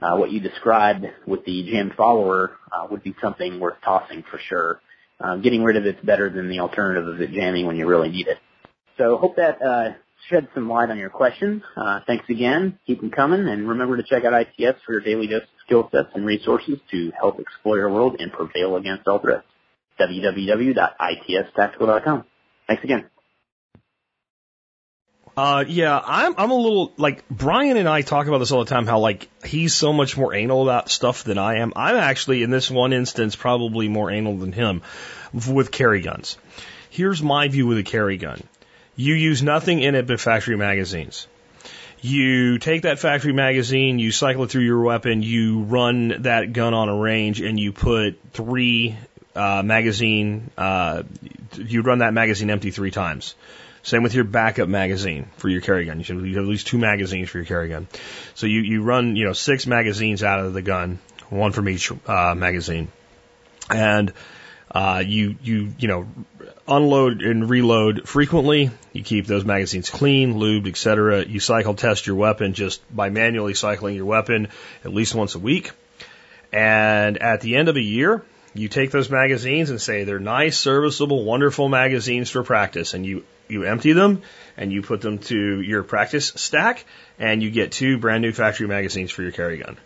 Uh, 0.01 0.15
what 0.15 0.31
you 0.31 0.39
described 0.39 1.05
with 1.27 1.43
the 1.43 1.69
jammed 1.69 1.93
follower 1.95 2.51
uh, 2.71 2.87
would 2.89 3.03
be 3.03 3.13
something 3.21 3.59
worth 3.59 3.75
tossing 3.83 4.23
for 4.31 4.39
sure 4.47 4.79
uh, 5.19 5.37
getting 5.37 5.63
rid 5.63 5.77
of 5.77 5.85
it's 5.85 6.03
better 6.03 6.29
than 6.29 6.49
the 6.49 6.59
alternative 6.59 7.07
of 7.07 7.21
it 7.21 7.31
jamming 7.31 7.65
when 7.65 7.75
you 7.75 7.87
really 7.87 8.09
need 8.09 8.27
it. 8.27 8.37
So 8.97 9.17
hope 9.17 9.37
that 9.37 9.61
uh, 9.61 9.93
shed 10.29 10.47
some 10.53 10.69
light 10.69 10.89
on 10.89 10.97
your 10.97 11.09
question. 11.09 11.63
Uh, 11.75 11.99
thanks 12.05 12.25
again. 12.29 12.79
Keep 12.85 13.01
them 13.01 13.11
coming, 13.11 13.47
and 13.47 13.69
remember 13.69 13.97
to 13.97 14.03
check 14.03 14.23
out 14.25 14.33
ITS 14.33 14.79
for 14.85 14.93
your 14.93 15.01
daily 15.01 15.27
dose 15.27 15.43
of 15.43 15.49
skill 15.65 15.89
sets 15.91 16.09
and 16.15 16.25
resources 16.25 16.79
to 16.91 17.11
help 17.17 17.39
explore 17.39 17.77
your 17.77 17.89
world 17.89 18.17
and 18.19 18.31
prevail 18.31 18.75
against 18.75 19.07
all 19.07 19.19
threats. 19.19 19.45
www.itstactical.com. 19.99 22.25
Thanks 22.67 22.83
again. 22.83 23.05
Uh, 25.39 25.63
yeah, 25.65 25.97
I'm, 26.05 26.35
I'm 26.37 26.51
a 26.51 26.55
little, 26.55 26.91
like, 26.97 27.23
Brian 27.29 27.77
and 27.77 27.87
I 27.87 28.01
talk 28.01 28.27
about 28.27 28.39
this 28.39 28.51
all 28.51 28.59
the 28.65 28.69
time, 28.69 28.85
how, 28.85 28.99
like, 28.99 29.29
he's 29.45 29.73
so 29.73 29.93
much 29.93 30.17
more 30.17 30.33
anal 30.33 30.63
about 30.63 30.89
stuff 30.89 31.23
than 31.23 31.37
I 31.37 31.59
am. 31.59 31.71
I'm 31.77 31.95
actually, 31.95 32.43
in 32.43 32.49
this 32.49 32.69
one 32.69 32.91
instance, 32.91 33.37
probably 33.37 33.87
more 33.87 34.11
anal 34.11 34.35
than 34.35 34.51
him 34.51 34.81
with 35.31 35.71
carry 35.71 36.01
guns. 36.01 36.37
Here's 36.89 37.23
my 37.23 37.47
view 37.47 37.67
with 37.67 37.77
a 37.77 37.83
carry 37.83 38.17
gun. 38.17 38.43
You 38.97 39.13
use 39.13 39.41
nothing 39.41 39.79
in 39.79 39.95
it 39.95 40.07
but 40.07 40.19
factory 40.19 40.57
magazines. 40.57 41.25
You 42.01 42.57
take 42.57 42.81
that 42.81 42.99
factory 42.99 43.31
magazine, 43.31 43.97
you 43.97 44.11
cycle 44.11 44.43
it 44.43 44.51
through 44.51 44.63
your 44.63 44.81
weapon, 44.81 45.23
you 45.23 45.61
run 45.61 46.23
that 46.23 46.51
gun 46.51 46.73
on 46.73 46.89
a 46.89 46.97
range, 46.97 47.39
and 47.39 47.57
you 47.57 47.71
put 47.71 48.19
three 48.33 48.97
uh, 49.37 49.63
magazine, 49.63 50.51
uh, 50.57 51.03
you 51.55 51.81
run 51.81 51.99
that 51.99 52.13
magazine 52.13 52.49
empty 52.49 52.71
three 52.71 52.91
times. 52.91 53.35
Same 53.83 54.03
with 54.03 54.13
your 54.13 54.25
backup 54.25 54.67
magazine 54.67 55.27
for 55.37 55.49
your 55.49 55.61
carry 55.61 55.85
gun. 55.85 55.97
You 55.97 56.03
should 56.03 56.25
you 56.25 56.35
have 56.35 56.43
at 56.43 56.49
least 56.49 56.67
two 56.67 56.77
magazines 56.77 57.29
for 57.29 57.37
your 57.37 57.45
carry 57.45 57.69
gun. 57.69 57.87
So 58.35 58.45
you, 58.45 58.61
you 58.61 58.83
run, 58.83 59.15
you 59.15 59.25
know, 59.25 59.33
six 59.33 59.65
magazines 59.65 60.23
out 60.23 60.39
of 60.39 60.53
the 60.53 60.61
gun, 60.61 60.99
one 61.29 61.51
from 61.51 61.69
each 61.69 61.91
uh, 62.07 62.35
magazine. 62.35 62.89
And 63.69 64.13
uh, 64.71 65.03
you, 65.05 65.35
you, 65.41 65.73
you 65.79 65.87
know, 65.87 66.07
unload 66.67 67.21
and 67.21 67.49
reload 67.49 68.07
frequently. 68.07 68.71
You 68.93 69.03
keep 69.03 69.25
those 69.27 69.45
magazines 69.45 69.89
clean, 69.89 70.35
lubed, 70.35 70.67
etc. 70.67 71.25
You 71.25 71.39
cycle 71.39 71.73
test 71.73 72.05
your 72.05 72.15
weapon 72.15 72.53
just 72.53 72.81
by 72.95 73.09
manually 73.09 73.53
cycling 73.53 73.95
your 73.95 74.05
weapon 74.05 74.49
at 74.83 74.93
least 74.93 75.15
once 75.15 75.35
a 75.35 75.39
week. 75.39 75.71
And 76.51 77.17
at 77.17 77.41
the 77.41 77.55
end 77.55 77.69
of 77.69 77.77
a 77.77 77.81
year, 77.81 78.23
you 78.53 78.67
take 78.67 78.91
those 78.91 79.09
magazines 79.09 79.69
and 79.69 79.79
say 79.79 80.03
they're 80.03 80.19
nice, 80.19 80.57
serviceable, 80.57 81.23
wonderful 81.23 81.69
magazines 81.69 82.29
for 82.29 82.43
practice, 82.43 82.93
and 82.93 83.05
you 83.05 83.23
you 83.49 83.63
empty 83.63 83.93
them 83.93 84.21
and 84.57 84.71
you 84.71 84.81
put 84.81 85.01
them 85.01 85.19
to 85.19 85.61
your 85.61 85.83
practice 85.83 86.33
stack, 86.35 86.85
and 87.17 87.41
you 87.41 87.51
get 87.51 87.71
two 87.71 87.97
brand 87.97 88.21
new 88.21 88.31
factory 88.31 88.67
magazines 88.67 89.11
for 89.11 89.21
your 89.21 89.31
carry 89.31 89.57
gun. 89.57 89.77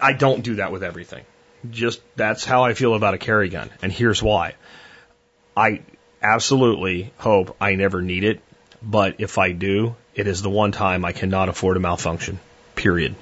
I 0.00 0.12
don't 0.12 0.42
do 0.42 0.56
that 0.56 0.72
with 0.72 0.82
everything. 0.82 1.24
Just 1.70 2.00
that's 2.16 2.44
how 2.44 2.64
I 2.64 2.74
feel 2.74 2.94
about 2.94 3.14
a 3.14 3.18
carry 3.18 3.48
gun, 3.48 3.70
and 3.82 3.92
here's 3.92 4.22
why. 4.22 4.54
I 5.56 5.82
absolutely 6.22 7.12
hope 7.18 7.56
I 7.60 7.74
never 7.74 8.00
need 8.00 8.24
it, 8.24 8.40
but 8.82 9.16
if 9.18 9.38
I 9.38 9.52
do, 9.52 9.96
it 10.14 10.26
is 10.26 10.40
the 10.40 10.50
one 10.50 10.72
time 10.72 11.04
I 11.04 11.12
cannot 11.12 11.48
afford 11.48 11.76
a 11.76 11.80
malfunction. 11.80 12.38
Period. 12.76 13.16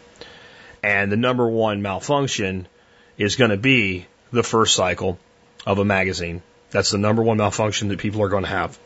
And 0.83 1.11
the 1.11 1.17
number 1.17 1.49
one 1.49 1.83
malfunction 1.83 2.69
is 3.17 3.37
going 3.37 3.51
to 3.51 3.57
be 3.57 4.07
the 4.33 4.43
first 4.43 4.75
cycle 4.75 5.19
of 5.67 5.79
a 5.79 5.85
magazine. 5.85 6.43
That's 6.71 6.91
the 6.91 6.99
number 6.99 7.23
one 7.23 7.39
malfunction 7.39 7.89
that 7.89 7.99
people 7.99 8.23
are 8.23 8.29
going 8.29 8.45
to 8.45 8.51
have. 8.51 8.79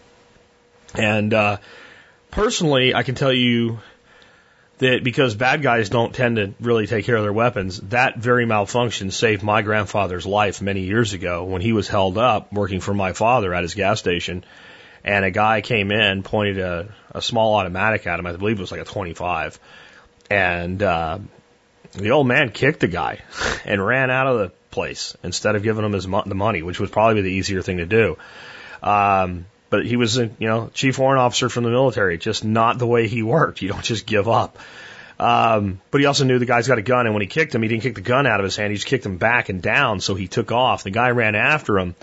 And 0.95 1.33
uh, 1.33 1.59
personally, 2.31 2.95
I 2.95 3.03
can 3.03 3.15
tell 3.15 3.33
you 3.33 3.81
that 4.79 5.05
because 5.05 5.35
bad 5.35 5.63
guys 5.63 5.91
don't 5.91 6.15
tend 6.15 6.37
to 6.37 6.55
really 6.61 6.87
take 6.87 7.05
care 7.05 7.17
of 7.17 7.23
their 7.23 7.33
weapons, 7.33 7.79
that 7.81 8.17
very 8.17 8.47
malfunction 8.47 9.11
saved 9.11 9.43
my 9.43 9.63
grandfather's 9.63 10.27
life 10.27 10.63
many 10.63 10.81
years 10.81 11.13
ago 11.13 11.45
when 11.45 11.61
he 11.61 11.73
was 11.73 11.87
held 11.87 12.17
up 12.17 12.53
working 12.53 12.81
for 12.81 12.95
my 12.95 13.13
father 13.13 13.55
at 13.55 13.63
his 13.63 13.75
gas 13.75 13.99
station. 13.99 14.45
And 15.05 15.25
a 15.25 15.31
guy 15.31 15.61
came 15.61 15.93
in, 15.93 16.23
pointed 16.23 16.59
a, 16.59 16.95
a 17.11 17.23
small 17.23 17.55
automatic 17.55 18.07
at 18.07 18.19
him. 18.19 18.27
I 18.27 18.33
believe 18.33 18.59
it 18.59 18.61
was 18.61 18.73
like 18.73 18.81
a 18.81 18.85
25. 18.85 19.59
And 20.31 20.83
uh, 20.83 21.19
the 21.93 22.11
old 22.11 22.27
man 22.27 22.51
kicked 22.51 22.81
the 22.81 22.89
guy 22.89 23.21
and 23.65 23.85
ran 23.85 24.11
out 24.11 24.27
of 24.27 24.39
the 24.39 24.53
place 24.71 25.17
instead 25.23 25.57
of 25.57 25.63
giving 25.63 25.85
him 25.85 25.93
his 25.93 26.07
mo- 26.07 26.23
the 26.25 26.35
money, 26.35 26.63
which 26.63 26.81
would 26.81 26.93
probably 26.93 27.23
be 27.23 27.29
the 27.29 27.35
easier 27.35 27.63
thing 27.63 27.79
to 27.79 27.87
do. 27.87 28.17
Um, 28.83 29.47
but 29.71 29.87
he 29.87 29.97
was, 29.97 30.19
a, 30.19 30.27
you 30.39 30.49
know, 30.49 30.71
chief 30.75 30.99
warrant 30.99 31.21
officer 31.21 31.49
from 31.49 31.65
the 31.65 31.71
military, 31.71 32.19
just 32.19 32.45
not 32.45 32.79
the 32.79 32.87
way 32.87 33.09
he 33.09 33.23
worked. 33.23 33.63
You 33.63 33.69
don't 33.69 33.85
just 33.85 34.05
give 34.05 34.29
up. 34.29 34.59
Um, 35.21 35.81
but 35.91 36.01
he 36.01 36.07
also 36.07 36.25
knew 36.25 36.39
the 36.39 36.47
guy's 36.47 36.67
got 36.67 36.79
a 36.79 36.83
gun, 36.83 37.07
and 37.07 37.15
when 37.15 37.21
he 37.21 37.29
kicked 37.29 37.55
him, 37.55 37.63
he 37.63 37.69
didn't 37.69 37.83
kick 37.83 37.95
the 37.95 38.01
gun 38.01 38.27
out 38.27 38.41
of 38.41 38.45
his 38.45 38.57
hand. 38.57 38.71
He 38.71 38.77
just 38.77 38.87
kicked 38.87 39.07
him 39.07 39.19
back 39.19 39.49
and 39.49 39.63
down, 39.63 40.01
so 40.01 40.15
he 40.15 40.29
took 40.29 40.51
off. 40.51 40.83
The 40.83 40.91
guy 40.91 41.11
ran 41.11 41.35
after 41.35 41.79
him, 41.79 41.95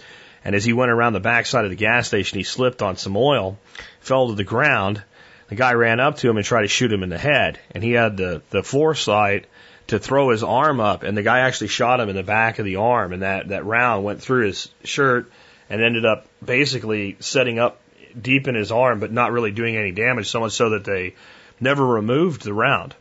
and 0.46 0.56
as 0.56 0.64
he 0.64 0.72
went 0.72 0.92
around 0.92 1.14
the 1.14 1.20
backside 1.20 1.66
of 1.66 1.72
the 1.72 1.76
gas 1.76 2.08
station, 2.08 2.38
he 2.38 2.44
slipped 2.44 2.82
on 2.82 2.96
some 2.96 3.18
oil, 3.18 3.58
fell 4.02 4.30
to 4.30 4.36
the 4.36 4.44
ground. 4.44 5.02
The 5.50 5.56
guy 5.56 5.74
ran 5.74 6.00
up 6.00 6.18
to 6.18 6.30
him 6.30 6.38
and 6.38 6.46
tried 6.46 6.62
to 6.62 6.68
shoot 6.68 6.92
him 6.92 7.04
in 7.04 7.10
the 7.10 7.18
head, 7.18 7.60
and 7.72 7.84
he 7.84 7.94
had 7.94 8.18
the 8.18 8.44
the 8.52 8.64
foresight 8.64 9.46
to 9.88 9.98
throw 9.98 10.30
his 10.30 10.44
arm 10.44 10.80
up, 10.80 11.04
and 11.04 11.18
the 11.18 11.24
guy 11.24 11.40
actually 11.40 11.70
shot 11.70 12.00
him 12.00 12.10
in 12.10 12.16
the 12.16 12.24
back 12.24 12.60
of 12.60 12.66
the 12.66 12.76
arm, 12.76 13.14
and 13.14 13.24
that 13.24 13.48
that 13.48 13.66
round 13.66 14.04
went 14.04 14.22
through 14.22 14.46
his 14.46 14.70
shirt 14.84 15.32
and 15.70 15.82
ended 15.82 16.06
up 16.06 16.26
basically 16.44 17.18
setting 17.20 17.60
up 17.60 17.80
deep 18.20 18.48
in 18.48 18.56
his 18.56 18.72
arm, 18.72 19.00
but 19.00 19.12
not 19.12 19.32
really 19.32 19.52
doing 19.52 19.76
any 19.76 19.92
damage, 19.92 20.30
so 20.30 20.40
much 20.40 20.54
so 20.54 20.72
that 20.72 20.84
they 20.84 21.16
never 21.60 21.86
removed 21.86 22.44
the 22.44 22.54
round. 22.54 22.96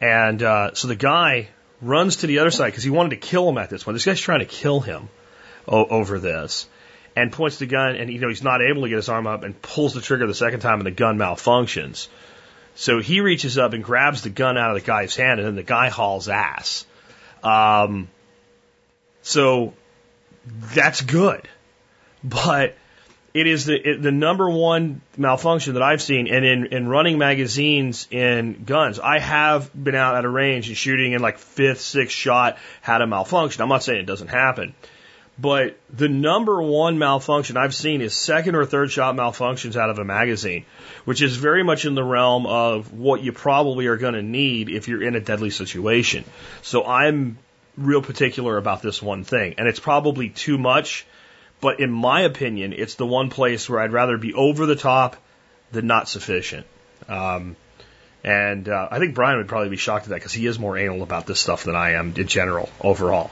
And 0.00 0.42
uh, 0.42 0.74
so 0.74 0.88
the 0.88 0.96
guy 0.96 1.48
runs 1.80 2.16
to 2.16 2.26
the 2.26 2.40
other 2.40 2.50
side 2.50 2.66
because 2.66 2.84
he 2.84 2.90
wanted 2.90 3.10
to 3.10 3.16
kill 3.16 3.48
him 3.48 3.58
at 3.58 3.70
this 3.70 3.84
point. 3.84 3.94
This 3.94 4.04
guy's 4.04 4.20
trying 4.20 4.40
to 4.40 4.46
kill 4.46 4.80
him 4.80 5.08
o- 5.66 5.86
over 5.86 6.18
this, 6.18 6.68
and 7.16 7.32
points 7.32 7.58
the 7.58 7.66
gun, 7.66 7.96
and 7.96 8.12
you 8.12 8.20
know 8.20 8.28
he's 8.28 8.42
not 8.42 8.60
able 8.62 8.82
to 8.82 8.88
get 8.88 8.96
his 8.96 9.08
arm 9.08 9.26
up, 9.26 9.42
and 9.42 9.60
pulls 9.60 9.94
the 9.94 10.00
trigger 10.00 10.26
the 10.26 10.34
second 10.34 10.60
time, 10.60 10.78
and 10.78 10.86
the 10.86 10.92
gun 10.92 11.18
malfunctions. 11.18 12.08
So 12.74 13.00
he 13.00 13.20
reaches 13.20 13.58
up 13.58 13.72
and 13.72 13.82
grabs 13.82 14.22
the 14.22 14.30
gun 14.30 14.56
out 14.56 14.70
of 14.70 14.80
the 14.80 14.86
guy's 14.86 15.16
hand, 15.16 15.40
and 15.40 15.48
then 15.48 15.56
the 15.56 15.64
guy 15.64 15.88
hauls 15.88 16.28
ass. 16.28 16.86
Um, 17.42 18.08
so 19.22 19.74
that's 20.46 21.00
good 21.00 21.48
but 22.22 22.76
it 23.34 23.46
is 23.46 23.66
the 23.66 23.90
it, 23.90 24.02
the 24.02 24.10
number 24.10 24.48
one 24.48 25.00
malfunction 25.16 25.74
that 25.74 25.82
I've 25.82 26.02
seen. 26.02 26.28
And 26.28 26.44
in 26.44 26.66
in 26.66 26.88
running 26.88 27.18
magazines 27.18 28.08
in 28.10 28.64
guns, 28.64 28.98
I 28.98 29.18
have 29.18 29.70
been 29.72 29.94
out 29.94 30.16
at 30.16 30.24
a 30.24 30.28
range 30.28 30.68
and 30.68 30.76
shooting 30.76 31.12
in 31.12 31.20
like 31.20 31.38
fifth, 31.38 31.80
sixth 31.80 32.16
shot 32.16 32.58
had 32.80 33.02
a 33.02 33.06
malfunction. 33.06 33.62
I'm 33.62 33.68
not 33.68 33.82
saying 33.82 34.00
it 34.00 34.06
doesn't 34.06 34.28
happen, 34.28 34.74
but 35.38 35.78
the 35.90 36.08
number 36.08 36.60
one 36.60 36.98
malfunction 36.98 37.56
I've 37.56 37.74
seen 37.74 38.00
is 38.00 38.14
second 38.14 38.56
or 38.56 38.64
third 38.64 38.90
shot 38.90 39.14
malfunctions 39.14 39.76
out 39.76 39.90
of 39.90 39.98
a 39.98 40.04
magazine, 40.04 40.64
which 41.04 41.22
is 41.22 41.36
very 41.36 41.62
much 41.62 41.84
in 41.84 41.94
the 41.94 42.04
realm 42.04 42.46
of 42.46 42.92
what 42.92 43.22
you 43.22 43.32
probably 43.32 43.86
are 43.86 43.96
going 43.96 44.14
to 44.14 44.22
need 44.22 44.68
if 44.68 44.88
you're 44.88 45.02
in 45.02 45.14
a 45.14 45.20
deadly 45.20 45.50
situation. 45.50 46.24
So 46.62 46.84
I'm 46.84 47.38
real 47.76 48.02
particular 48.02 48.56
about 48.56 48.82
this 48.82 49.00
one 49.00 49.22
thing, 49.22 49.54
and 49.58 49.68
it's 49.68 49.78
probably 49.78 50.30
too 50.30 50.58
much 50.58 51.06
but 51.60 51.80
in 51.80 51.90
my 51.90 52.22
opinion, 52.22 52.72
it's 52.72 52.94
the 52.94 53.06
one 53.06 53.30
place 53.30 53.68
where 53.68 53.80
I'd 53.80 53.92
rather 53.92 54.16
be 54.16 54.34
over 54.34 54.66
the 54.66 54.76
top 54.76 55.16
than 55.72 55.86
not 55.86 56.08
sufficient. 56.08 56.66
Um, 57.08 57.56
and 58.24 58.68
uh, 58.68 58.88
I 58.90 58.98
think 58.98 59.14
Brian 59.14 59.38
would 59.38 59.48
probably 59.48 59.70
be 59.70 59.76
shocked 59.76 60.04
at 60.04 60.10
that 60.10 60.16
because 60.16 60.32
he 60.32 60.46
is 60.46 60.58
more 60.58 60.76
anal 60.76 61.02
about 61.02 61.26
this 61.26 61.40
stuff 61.40 61.64
than 61.64 61.76
I 61.76 61.92
am 61.92 62.14
in 62.16 62.26
general, 62.26 62.68
overall. 62.80 63.30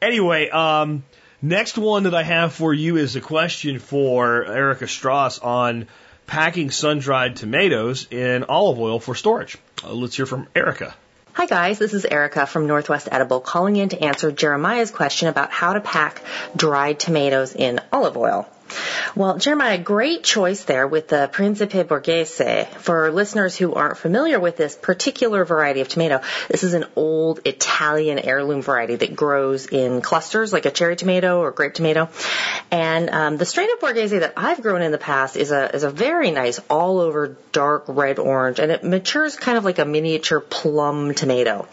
Anyway, 0.00 0.48
um, 0.48 1.04
next 1.42 1.76
one 1.76 2.04
that 2.04 2.14
I 2.14 2.22
have 2.22 2.52
for 2.52 2.72
you 2.72 2.96
is 2.96 3.16
a 3.16 3.20
question 3.20 3.78
for 3.78 4.44
Erica 4.44 4.86
Strauss 4.86 5.38
on 5.38 5.86
packing 6.26 6.70
sun 6.70 6.98
dried 6.98 7.36
tomatoes 7.36 8.06
in 8.10 8.44
olive 8.44 8.78
oil 8.78 9.00
for 9.00 9.14
storage. 9.14 9.56
Uh, 9.82 9.92
let's 9.92 10.16
hear 10.16 10.26
from 10.26 10.46
Erica. 10.54 10.94
Hi 11.38 11.46
guys, 11.46 11.78
this 11.78 11.94
is 11.94 12.04
Erica 12.04 12.46
from 12.48 12.66
Northwest 12.66 13.08
Edible 13.12 13.38
calling 13.38 13.76
in 13.76 13.90
to 13.90 14.02
answer 14.02 14.32
Jeremiah's 14.32 14.90
question 14.90 15.28
about 15.28 15.52
how 15.52 15.74
to 15.74 15.80
pack 15.80 16.20
dried 16.56 16.98
tomatoes 16.98 17.54
in 17.54 17.78
olive 17.92 18.16
oil. 18.16 18.48
Well, 19.14 19.38
Jeremiah, 19.38 19.78
great 19.78 20.22
choice 20.22 20.64
there 20.64 20.86
with 20.86 21.08
the 21.08 21.28
Principe 21.32 21.82
Borghese. 21.84 22.68
For 22.68 23.10
listeners 23.10 23.56
who 23.56 23.74
aren't 23.74 23.98
familiar 23.98 24.38
with 24.38 24.56
this 24.56 24.76
particular 24.76 25.44
variety 25.44 25.80
of 25.80 25.88
tomato, 25.88 26.20
this 26.48 26.62
is 26.62 26.74
an 26.74 26.84
old 26.94 27.40
Italian 27.44 28.18
heirloom 28.18 28.62
variety 28.62 28.96
that 28.96 29.16
grows 29.16 29.66
in 29.66 30.02
clusters 30.02 30.52
like 30.52 30.66
a 30.66 30.70
cherry 30.70 30.96
tomato 30.96 31.40
or 31.40 31.50
grape 31.50 31.74
tomato. 31.74 32.08
And 32.70 33.10
um, 33.10 33.36
the 33.38 33.46
strain 33.46 33.68
of 33.72 33.80
Borghese 33.80 34.20
that 34.20 34.34
I've 34.36 34.62
grown 34.62 34.82
in 34.82 34.92
the 34.92 34.98
past 34.98 35.36
is 35.36 35.50
a 35.50 35.74
is 35.74 35.82
a 35.82 35.90
very 35.90 36.30
nice 36.30 36.60
all 36.70 37.00
over 37.00 37.36
dark 37.52 37.84
red 37.88 38.18
orange, 38.18 38.58
and 38.58 38.70
it 38.70 38.84
matures 38.84 39.36
kind 39.36 39.58
of 39.58 39.64
like 39.64 39.78
a 39.78 39.84
miniature 39.84 40.40
plum 40.40 41.14
tomato. 41.14 41.66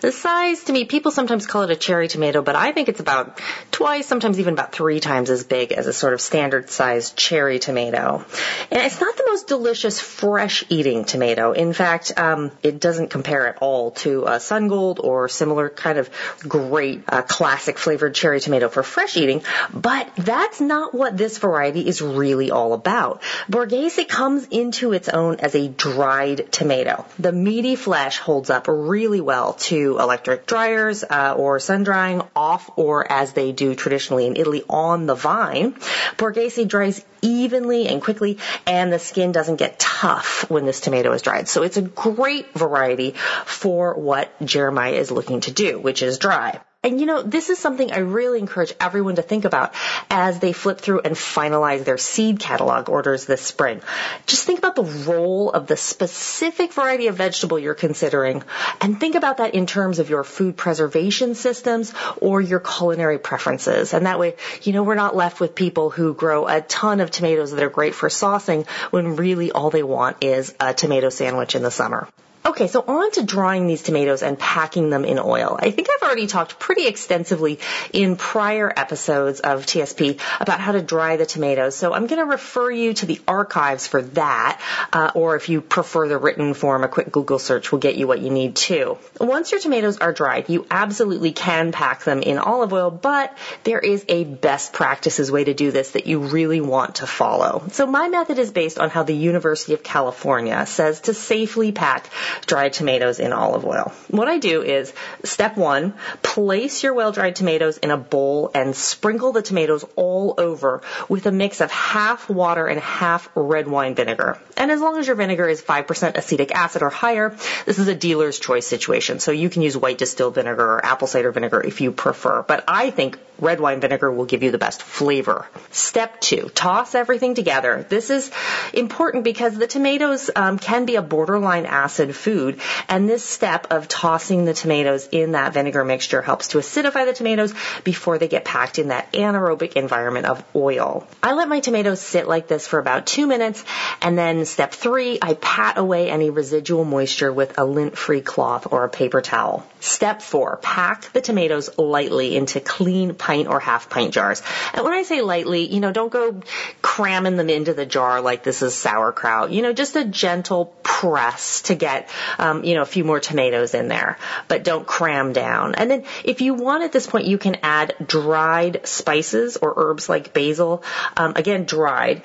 The 0.00 0.12
size 0.12 0.64
to 0.64 0.72
me, 0.72 0.84
people 0.84 1.12
sometimes 1.12 1.46
call 1.46 1.62
it 1.62 1.70
a 1.70 1.76
cherry 1.76 2.08
tomato, 2.08 2.42
but 2.42 2.56
I 2.56 2.72
think 2.72 2.88
it's 2.88 3.00
about 3.00 3.40
twice, 3.70 4.06
sometimes 4.06 4.40
even 4.40 4.54
about 4.54 4.72
three 4.72 5.00
times 5.00 5.30
as 5.30 5.44
big 5.44 5.72
as 5.72 5.86
a 5.86 5.92
sort 5.92 6.14
of 6.14 6.20
standard 6.40 6.70
sized 6.70 7.16
cherry 7.18 7.58
tomato. 7.58 8.24
And 8.70 8.80
it's 8.80 8.98
not 8.98 9.14
the 9.14 9.24
most 9.26 9.46
delicious 9.46 10.00
fresh 10.00 10.64
eating 10.70 11.04
tomato. 11.04 11.52
In 11.52 11.74
fact, 11.74 12.18
um, 12.18 12.50
it 12.62 12.80
doesn't 12.80 13.10
compare 13.10 13.46
at 13.46 13.58
all 13.60 13.90
to 14.04 14.24
a 14.26 14.40
sun 14.40 14.68
gold 14.68 15.00
or 15.04 15.28
similar 15.28 15.68
kind 15.68 15.98
of 15.98 16.08
great 16.48 17.02
uh, 17.06 17.20
classic 17.20 17.78
flavored 17.78 18.14
cherry 18.14 18.40
tomato 18.40 18.70
for 18.70 18.82
fresh 18.82 19.18
eating. 19.18 19.42
But 19.74 20.08
that's 20.16 20.62
not 20.62 20.94
what 20.94 21.14
this 21.14 21.36
variety 21.36 21.86
is 21.86 22.00
really 22.00 22.50
all 22.50 22.72
about. 22.72 23.20
Borghese 23.50 24.08
comes 24.08 24.46
into 24.46 24.94
its 24.94 25.10
own 25.10 25.40
as 25.40 25.54
a 25.54 25.68
dried 25.68 26.50
tomato. 26.50 27.04
The 27.18 27.32
meaty 27.32 27.76
flesh 27.76 28.18
holds 28.18 28.48
up 28.48 28.64
really 28.66 29.20
well 29.20 29.52
to 29.68 29.98
electric 29.98 30.46
dryers 30.46 31.04
uh, 31.04 31.34
or 31.36 31.58
sun 31.58 31.82
drying 31.82 32.22
off 32.34 32.70
or 32.76 33.12
as 33.12 33.34
they 33.34 33.52
do 33.52 33.74
traditionally 33.74 34.26
in 34.26 34.36
Italy 34.36 34.64
on 34.70 35.04
the 35.04 35.14
vine. 35.14 35.74
Borghese 36.16 36.29
dries 36.30 37.04
evenly 37.22 37.88
and 37.88 38.02
quickly 38.02 38.38
and 38.66 38.92
the 38.92 38.98
skin 38.98 39.32
doesn't 39.32 39.56
get 39.56 39.78
tough 39.78 40.48
when 40.48 40.64
this 40.64 40.80
tomato 40.80 41.12
is 41.12 41.22
dried. 41.22 41.48
So 41.48 41.62
it's 41.62 41.76
a 41.76 41.82
great 41.82 42.52
variety 42.54 43.14
for 43.44 43.94
what 43.94 44.30
Jeremiah 44.44 44.92
is 44.94 45.10
looking 45.10 45.40
to 45.42 45.52
do, 45.52 45.78
which 45.78 46.02
is 46.02 46.18
dry. 46.18 46.60
And 46.82 46.98
you 46.98 47.04
know, 47.04 47.20
this 47.20 47.50
is 47.50 47.58
something 47.58 47.92
I 47.92 47.98
really 47.98 48.38
encourage 48.38 48.72
everyone 48.80 49.16
to 49.16 49.22
think 49.22 49.44
about 49.44 49.74
as 50.08 50.38
they 50.38 50.54
flip 50.54 50.78
through 50.78 51.00
and 51.00 51.14
finalize 51.14 51.84
their 51.84 51.98
seed 51.98 52.40
catalog 52.40 52.88
orders 52.88 53.26
this 53.26 53.42
spring. 53.42 53.82
Just 54.24 54.46
think 54.46 54.60
about 54.60 54.76
the 54.76 54.84
role 54.84 55.50
of 55.50 55.66
the 55.66 55.76
specific 55.76 56.72
variety 56.72 57.08
of 57.08 57.16
vegetable 57.16 57.58
you're 57.58 57.74
considering 57.74 58.42
and 58.80 58.98
think 58.98 59.14
about 59.14 59.36
that 59.36 59.54
in 59.54 59.66
terms 59.66 59.98
of 59.98 60.08
your 60.08 60.24
food 60.24 60.56
preservation 60.56 61.34
systems 61.34 61.92
or 62.18 62.40
your 62.40 62.60
culinary 62.60 63.18
preferences. 63.18 63.92
And 63.92 64.06
that 64.06 64.18
way, 64.18 64.36
you 64.62 64.72
know, 64.72 64.82
we're 64.82 64.94
not 64.94 65.14
left 65.14 65.38
with 65.38 65.54
people 65.54 65.90
who 65.90 66.14
grow 66.14 66.46
a 66.46 66.62
ton 66.62 67.00
of 67.00 67.10
tomatoes 67.10 67.50
that 67.50 67.62
are 67.62 67.68
great 67.68 67.94
for 67.94 68.08
saucing 68.08 68.66
when 68.90 69.16
really 69.16 69.52
all 69.52 69.68
they 69.68 69.82
want 69.82 70.24
is 70.24 70.54
a 70.58 70.72
tomato 70.72 71.10
sandwich 71.10 71.54
in 71.54 71.62
the 71.62 71.70
summer. 71.70 72.08
Okay, 72.44 72.68
so 72.68 72.82
on 72.86 73.10
to 73.12 73.22
drying 73.22 73.66
these 73.66 73.82
tomatoes 73.82 74.22
and 74.22 74.38
packing 74.38 74.88
them 74.88 75.04
in 75.04 75.18
oil. 75.18 75.58
I 75.60 75.70
think 75.70 75.88
I've 75.90 76.06
already 76.06 76.26
talked 76.26 76.58
pretty 76.58 76.86
extensively 76.86 77.58
in 77.92 78.16
prior 78.16 78.72
episodes 78.74 79.40
of 79.40 79.66
TSP 79.66 80.18
about 80.40 80.58
how 80.58 80.72
to 80.72 80.80
dry 80.80 81.18
the 81.18 81.26
tomatoes, 81.26 81.76
so 81.76 81.92
I'm 81.92 82.06
going 82.06 82.18
to 82.18 82.24
refer 82.24 82.70
you 82.70 82.94
to 82.94 83.06
the 83.06 83.20
archives 83.28 83.86
for 83.86 84.00
that, 84.00 84.58
uh, 84.90 85.10
or 85.14 85.36
if 85.36 85.50
you 85.50 85.60
prefer 85.60 86.08
the 86.08 86.16
written 86.16 86.54
form, 86.54 86.82
a 86.82 86.88
quick 86.88 87.12
Google 87.12 87.38
search 87.38 87.72
will 87.72 87.78
get 87.78 87.96
you 87.96 88.06
what 88.06 88.20
you 88.20 88.30
need 88.30 88.56
too. 88.56 88.96
Once 89.20 89.52
your 89.52 89.60
tomatoes 89.60 89.98
are 89.98 90.12
dried, 90.12 90.48
you 90.48 90.66
absolutely 90.70 91.32
can 91.32 91.72
pack 91.72 92.04
them 92.04 92.22
in 92.22 92.38
olive 92.38 92.72
oil, 92.72 92.90
but 92.90 93.36
there 93.64 93.80
is 93.80 94.02
a 94.08 94.24
best 94.24 94.72
practices 94.72 95.30
way 95.30 95.44
to 95.44 95.52
do 95.52 95.70
this 95.72 95.90
that 95.90 96.06
you 96.06 96.20
really 96.20 96.62
want 96.62 96.96
to 96.96 97.06
follow. 97.06 97.64
So 97.72 97.86
my 97.86 98.08
method 98.08 98.38
is 98.38 98.50
based 98.50 98.78
on 98.78 98.88
how 98.88 99.02
the 99.02 99.14
University 99.14 99.74
of 99.74 99.82
California 99.82 100.64
says 100.64 101.02
to 101.02 101.12
safely 101.12 101.72
pack 101.72 102.08
dried 102.46 102.72
tomatoes 102.72 103.20
in 103.20 103.32
olive 103.32 103.64
oil. 103.64 103.92
What 104.08 104.28
I 104.28 104.38
do 104.38 104.62
is 104.62 104.92
step 105.24 105.56
one, 105.56 105.94
place 106.22 106.82
your 106.82 106.94
well 106.94 107.12
dried 107.12 107.36
tomatoes 107.36 107.78
in 107.78 107.90
a 107.90 107.96
bowl 107.96 108.50
and 108.54 108.74
sprinkle 108.74 109.32
the 109.32 109.42
tomatoes 109.42 109.84
all 109.96 110.34
over 110.38 110.82
with 111.08 111.26
a 111.26 111.32
mix 111.32 111.60
of 111.60 111.70
half 111.70 112.28
water 112.28 112.66
and 112.66 112.80
half 112.80 113.28
red 113.34 113.66
wine 113.68 113.94
vinegar. 113.94 114.38
And 114.56 114.70
as 114.70 114.80
long 114.80 114.98
as 114.98 115.06
your 115.06 115.16
vinegar 115.16 115.48
is 115.48 115.62
5% 115.62 116.16
acetic 116.16 116.54
acid 116.54 116.82
or 116.82 116.90
higher, 116.90 117.36
this 117.66 117.78
is 117.78 117.88
a 117.88 117.94
dealer's 117.94 118.38
choice 118.38 118.66
situation. 118.66 119.18
So 119.20 119.32
you 119.32 119.48
can 119.48 119.62
use 119.62 119.76
white 119.76 119.98
distilled 119.98 120.34
vinegar 120.34 120.74
or 120.74 120.84
apple 120.84 121.06
cider 121.06 121.32
vinegar 121.32 121.60
if 121.60 121.80
you 121.80 121.92
prefer. 121.92 122.42
But 122.42 122.64
I 122.68 122.90
think 122.90 123.18
red 123.38 123.60
wine 123.60 123.80
vinegar 123.80 124.12
will 124.12 124.26
give 124.26 124.42
you 124.42 124.50
the 124.50 124.58
best 124.58 124.82
flavor. 124.82 125.46
Step 125.70 126.20
two, 126.20 126.50
toss 126.54 126.94
everything 126.94 127.34
together. 127.34 127.86
This 127.88 128.10
is 128.10 128.30
important 128.72 129.24
because 129.24 129.56
the 129.56 129.66
tomatoes 129.66 130.30
um, 130.36 130.58
can 130.58 130.84
be 130.84 130.96
a 130.96 131.02
borderline 131.02 131.66
acid 131.66 132.14
food, 132.20 132.60
and 132.88 133.08
this 133.08 133.24
step 133.24 133.66
of 133.70 133.88
tossing 133.88 134.44
the 134.44 134.54
tomatoes 134.54 135.08
in 135.10 135.32
that 135.32 135.54
vinegar 135.54 135.84
mixture 135.84 136.22
helps 136.22 136.48
to 136.48 136.58
acidify 136.58 137.06
the 137.06 137.12
tomatoes 137.12 137.54
before 137.82 138.18
they 138.18 138.28
get 138.28 138.44
packed 138.44 138.78
in 138.78 138.88
that 138.88 139.12
anaerobic 139.12 139.72
environment 139.72 140.26
of 140.26 140.44
oil. 140.54 141.06
I 141.22 141.32
let 141.32 141.48
my 141.48 141.60
tomatoes 141.60 142.00
sit 142.00 142.28
like 142.28 142.46
this 142.46 142.66
for 142.66 142.78
about 142.78 143.06
two 143.06 143.26
minutes, 143.26 143.64
and 144.02 144.16
then 144.16 144.44
step 144.44 144.72
three, 144.72 145.18
I 145.20 145.34
pat 145.34 145.78
away 145.78 146.10
any 146.10 146.30
residual 146.30 146.84
moisture 146.84 147.32
with 147.32 147.58
a 147.58 147.64
lint-free 147.64 148.20
cloth 148.20 148.68
or 148.70 148.84
a 148.84 148.88
paper 148.88 149.20
towel. 149.20 149.66
Step 149.80 150.20
four, 150.20 150.58
pack 150.58 151.10
the 151.12 151.22
tomatoes 151.22 151.78
lightly 151.78 152.36
into 152.36 152.60
clean 152.60 153.14
pint 153.14 153.48
or 153.48 153.60
half 153.60 153.88
pint 153.88 154.12
jars. 154.12 154.42
And 154.74 154.84
when 154.84 154.92
I 154.92 155.04
say 155.04 155.22
lightly, 155.22 155.72
you 155.72 155.80
know, 155.80 155.90
don't 155.90 156.12
go 156.12 156.42
cramming 156.82 157.36
them 157.36 157.48
into 157.48 157.72
the 157.72 157.86
jar 157.86 158.20
like 158.20 158.42
this 158.42 158.60
is 158.60 158.74
sauerkraut. 158.74 159.50
You 159.50 159.62
know, 159.62 159.72
just 159.72 159.96
a 159.96 160.04
gentle 160.04 160.66
press 160.82 161.62
to 161.62 161.74
get, 161.74 162.09
um, 162.38 162.64
you 162.64 162.74
know, 162.74 162.82
a 162.82 162.86
few 162.86 163.04
more 163.04 163.20
tomatoes 163.20 163.74
in 163.74 163.88
there, 163.88 164.18
but 164.48 164.64
don't 164.64 164.86
cram 164.86 165.32
down. 165.32 165.74
And 165.74 165.90
then 165.90 166.04
if 166.24 166.40
you 166.40 166.54
want 166.54 166.84
at 166.84 166.92
this 166.92 167.06
point, 167.06 167.26
you 167.26 167.38
can 167.38 167.56
add 167.62 167.94
dried 168.04 168.86
spices 168.86 169.56
or 169.56 169.74
herbs 169.76 170.08
like 170.08 170.32
basil. 170.32 170.82
Um, 171.16 171.34
again, 171.36 171.64
dried. 171.64 172.22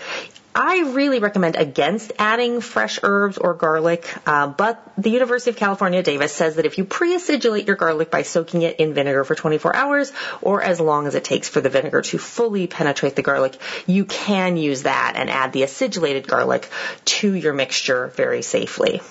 I 0.58 0.94
really 0.94 1.20
recommend 1.20 1.58
against 1.58 2.14
adding 2.18 2.62
fresh 2.62 2.98
herbs 3.04 3.38
or 3.38 3.56
garlic, 3.56 4.08
uh, 4.26 4.48
but 4.48 4.82
the 4.98 5.10
University 5.10 5.50
of 5.50 5.58
California, 5.58 6.02
Davis 6.02 6.32
says 6.32 6.56
that 6.56 6.66
if 6.66 6.78
you 6.78 6.86
pre-acidulate 6.86 7.68
your 7.68 7.76
garlic 7.76 8.10
by 8.10 8.22
soaking 8.22 8.62
it 8.62 8.78
in 8.78 8.94
vinegar 8.94 9.26
for 9.26 9.36
24 9.36 9.76
hours, 9.76 10.14
or 10.42 10.64
as 10.64 10.80
long 10.80 11.08
as 11.08 11.16
it 11.16 11.26
takes 11.26 11.50
for 11.50 11.60
the 11.60 11.68
vinegar 11.68 12.02
to 12.04 12.18
fully 12.18 12.68
penetrate 12.68 13.18
the 13.18 13.22
garlic, 13.22 13.58
you 13.86 14.06
can 14.06 14.56
use 14.56 14.84
that 14.84 15.16
and 15.18 15.30
add 15.30 15.52
the 15.52 15.64
acidulated 15.64 16.26
garlic 16.26 16.70
to 17.04 17.34
your 17.34 17.52
mixture 17.52 18.08
very 18.16 18.42
safely. 18.42 19.02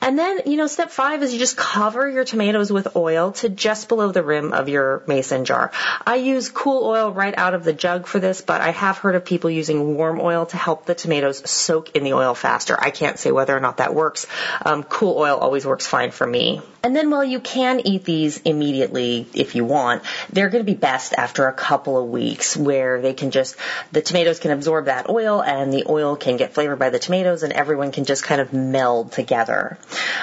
And 0.00 0.18
then, 0.18 0.40
you 0.46 0.56
know, 0.56 0.66
step 0.66 0.90
five 0.90 1.22
is 1.22 1.32
you 1.32 1.38
just 1.38 1.56
cover 1.56 2.08
your 2.10 2.24
tomatoes 2.24 2.72
with 2.72 2.96
oil 2.96 3.32
to 3.32 3.48
just 3.48 3.88
below 3.88 4.10
the 4.10 4.22
rim 4.22 4.52
of 4.52 4.68
your 4.68 5.02
mason 5.06 5.44
jar. 5.44 5.70
I 6.04 6.16
use 6.16 6.48
cool 6.48 6.84
oil 6.84 7.12
right 7.12 7.34
out 7.36 7.54
of 7.54 7.62
the 7.62 7.72
jug 7.72 8.08
for 8.08 8.18
this, 8.18 8.40
but 8.40 8.60
I 8.60 8.70
have 8.70 8.98
heard 8.98 9.14
of 9.14 9.24
people 9.24 9.50
using 9.50 9.96
warm 9.96 10.20
oil 10.20 10.46
to 10.46 10.56
help 10.56 10.86
the 10.86 10.96
tomatoes 10.96 11.48
soak 11.48 11.94
in 11.94 12.02
the 12.02 12.14
oil 12.14 12.34
faster. 12.34 12.76
I 12.78 12.90
can't 12.90 13.18
say 13.18 13.30
whether 13.30 13.56
or 13.56 13.60
not 13.60 13.76
that 13.76 13.94
works. 13.94 14.26
Um, 14.64 14.82
cool 14.82 15.16
oil 15.16 15.36
always 15.36 15.64
works 15.64 15.86
fine 15.86 16.10
for 16.10 16.26
me. 16.26 16.62
And 16.84 16.96
then 16.96 17.10
while 17.10 17.24
you 17.24 17.38
can 17.38 17.86
eat 17.86 18.04
these 18.04 18.38
immediately 18.38 19.26
if 19.34 19.54
you 19.54 19.64
want, 19.64 20.02
they're 20.32 20.48
going 20.48 20.64
to 20.64 20.70
be 20.70 20.76
best 20.76 21.12
after 21.16 21.46
a 21.46 21.52
couple 21.52 21.96
of 21.96 22.08
weeks 22.08 22.56
where 22.56 23.00
they 23.00 23.14
can 23.14 23.30
just, 23.30 23.56
the 23.92 24.02
tomatoes 24.02 24.40
can 24.40 24.50
absorb 24.50 24.86
that 24.86 25.08
oil 25.08 25.40
and 25.42 25.72
the 25.72 25.84
oil 25.88 26.16
can 26.16 26.36
get 26.36 26.54
flavored 26.54 26.80
by 26.80 26.90
the 26.90 26.98
tomatoes 26.98 27.44
and 27.44 27.52
everyone 27.52 27.92
can 27.92 28.04
just 28.04 28.24
kind 28.24 28.40
of 28.40 28.52
meld 28.52 29.12
together. 29.12 29.78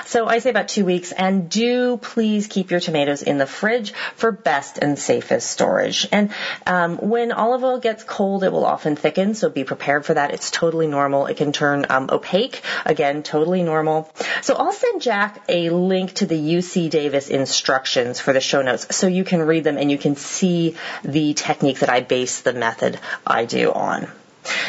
So 0.05 0.27
I 0.27 0.39
say 0.39 0.49
about 0.49 0.67
two 0.67 0.83
weeks 0.83 1.13
and 1.13 1.49
do 1.49 1.95
please 1.95 2.47
keep 2.47 2.71
your 2.71 2.81
tomatoes 2.81 3.21
in 3.21 3.37
the 3.37 3.45
fridge 3.45 3.93
for 4.15 4.31
best 4.31 4.79
and 4.79 4.99
safest 4.99 5.49
storage. 5.49 6.07
And 6.11 6.31
um, 6.67 6.97
when 6.97 7.31
olive 7.31 7.63
oil 7.63 7.79
gets 7.79 8.03
cold, 8.03 8.43
it 8.43 8.51
will 8.51 8.65
often 8.65 8.97
thicken, 8.97 9.33
so 9.33 9.49
be 9.49 9.63
prepared 9.63 10.05
for 10.05 10.13
that. 10.15 10.33
It's 10.33 10.51
totally 10.51 10.87
normal. 10.87 11.27
It 11.27 11.37
can 11.37 11.53
turn 11.53 11.85
um, 11.89 12.09
opaque. 12.11 12.61
Again, 12.85 13.23
totally 13.23 13.63
normal. 13.63 14.11
So 14.41 14.55
I'll 14.55 14.73
send 14.73 15.01
Jack 15.01 15.41
a 15.47 15.69
link 15.69 16.15
to 16.15 16.25
the 16.25 16.48
UC 16.49 16.89
Davis 16.89 17.29
instructions 17.29 18.19
for 18.19 18.33
the 18.33 18.41
show 18.41 18.61
notes 18.61 18.95
so 18.95 19.07
you 19.07 19.23
can 19.23 19.41
read 19.41 19.63
them 19.63 19.77
and 19.77 19.91
you 19.91 19.97
can 19.97 20.15
see 20.15 20.75
the 21.03 21.33
technique 21.33 21.79
that 21.79 21.89
I 21.89 22.01
base 22.01 22.41
the 22.41 22.53
method 22.53 22.99
I 23.25 23.45
do 23.45 23.71
on. 23.71 24.07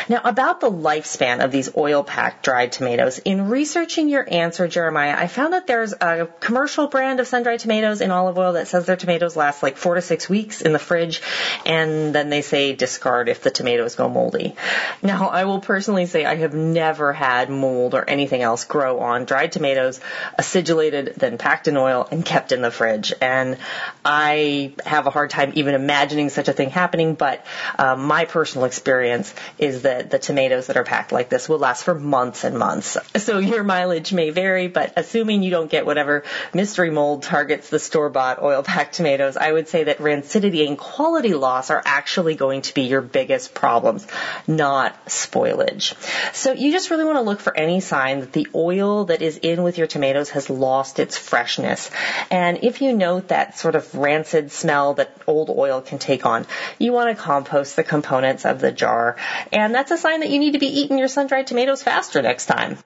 Now, 0.09 0.21
about 0.25 0.61
the 0.61 0.71
lifespan 0.71 1.45
of 1.45 1.53
these 1.53 1.77
oil 1.77 2.03
packed 2.03 2.43
dried 2.43 2.73
tomatoes, 2.73 3.19
in 3.19 3.49
researching 3.49 4.09
your 4.09 4.27
answer, 4.29 4.67
Jeremiah, 4.69 5.15
I 5.17 5.27
found 5.27 5.53
that 5.53 5.67
there's 5.67 5.93
a 5.93 6.29
commercial 6.41 6.89
brand 6.89 7.21
of 7.21 7.27
sun 7.27 7.43
dried 7.43 7.61
tomatoes 7.61 8.01
in 8.01 8.11
olive 8.11 8.39
oil 8.39 8.55
that 8.55 8.69
says 8.69 8.87
their 8.87 8.97
tomatoes 8.97 9.37
last 9.37 9.63
like 9.63 9.77
four 9.77 9.95
to 9.95 10.03
six 10.03 10.29
weeks 10.29 10.63
in 10.63 10.73
the 10.73 10.79
fridge, 10.79 11.23
and 11.65 12.15
then 12.15 12.31
they 12.31 12.43
say 12.43 12.73
discard 12.75 13.29
if 13.29 13.43
the 13.43 13.51
tomatoes 13.51 13.95
go 13.95 14.09
moldy. 14.09 14.57
Now, 15.03 15.29
I 15.29 15.45
will 15.45 15.61
personally 15.61 16.07
say 16.07 16.25
I 16.25 16.37
have 16.37 16.55
never 16.55 17.13
had 17.13 17.51
mold 17.51 17.95
or 17.95 18.09
anything 18.09 18.43
else 18.43 18.65
grow 18.65 19.01
on 19.01 19.25
dried 19.25 19.53
tomatoes, 19.53 20.01
acidulated, 20.39 21.15
then 21.17 21.39
packed 21.39 21.69
in 21.69 21.77
oil 21.77 22.09
and 22.11 22.25
kept 22.25 22.53
in 22.53 22.63
the 22.63 22.71
fridge. 22.71 23.13
And 23.21 23.59
I 24.05 24.75
have 24.85 25.07
a 25.07 25.11
hard 25.11 25.31
time 25.31 25.53
even 25.55 25.75
imagining 25.75 26.31
such 26.31 26.49
a 26.49 26.53
thing 26.53 26.71
happening, 26.71 27.15
but 27.15 27.45
uh, 27.79 27.95
my 27.97 28.25
personal 28.25 28.65
experience 28.65 29.33
is 29.59 29.70
that 29.83 30.11
the 30.11 30.19
tomatoes 30.19 30.67
that 30.67 30.77
are 30.77 30.85
packed 30.85 31.13
like 31.13 31.29
this 31.29 31.49
will 31.49 31.59
last 31.59 31.85
for 31.85 31.95
months 31.95 32.45
and 32.45 32.59
months. 32.59 32.97
So 33.17 33.39
your 33.39 33.65
mileage 33.65 34.13
may 34.13 34.31
vary, 34.31 34.69
but 34.69 34.93
assuming 34.97 35.43
you 35.43 35.51
don't 35.51 35.71
get 35.71 35.87
whatever 35.87 36.25
mystery 36.53 36.91
mold 36.91 37.23
targets 37.23 37.71
the 37.71 37.79
store-bought 37.79 38.43
oil-packed 38.43 38.95
tomatoes, 38.95 39.37
I 39.37 39.53
would 39.53 39.69
say 39.69 39.85
that 39.85 39.99
rancidity 39.99 40.67
and 40.67 40.77
quality 40.77 41.35
loss 41.35 41.71
are 41.71 41.83
actually 41.85 42.35
going 42.35 42.63
to 42.63 42.75
be 42.75 42.83
your 42.83 43.01
biggest 43.01 43.55
problems, 43.55 44.07
not 44.47 45.07
spoilage. 45.07 45.95
So 46.35 46.53
you 46.53 46.73
just 46.73 46.91
really 46.91 47.05
want 47.05 47.17
to 47.17 47.23
look 47.23 47.41
for 47.41 47.57
any 47.57 47.81
sign 47.81 48.21
that 48.21 48.33
the 48.33 48.49
oil 48.55 49.07
that 49.07 49.23
is 49.23 49.39
in 49.39 49.63
with 49.63 49.79
your 49.79 49.87
tomatoes 49.87 50.31
has 50.31 50.51
lost 50.51 50.99
its 50.99 51.17
freshness. 51.17 51.91
And 52.31 52.59
if 52.63 52.83
you 52.83 52.93
note 52.93 53.29
that 53.29 53.59
sort 53.59 53.75
of 53.75 53.95
rancid 53.95 54.53
smell 54.53 54.95
that 54.95 55.17
old 55.27 55.51
oil 55.51 55.81
can 55.81 55.99
take 55.99 56.27
on, 56.27 56.47
you 56.79 56.93
want 56.93 57.17
to 57.17 57.23
compost 57.23 57.77
the 57.77 57.85
components 57.85 58.45
of 58.45 58.61
the 58.61 58.73
jar 58.73 59.17
that's 59.69 59.91
a 59.91 59.97
sign 59.97 60.21
that 60.21 60.31
you 60.31 60.39
need 60.39 60.53
to 60.53 60.59
be 60.59 60.81
eating 60.81 60.99
your 60.99 61.09
sun-dried 61.09 61.47
tomatoes 61.47 61.83
faster 61.83 62.23
next 62.23 62.47
time. 62.47 62.79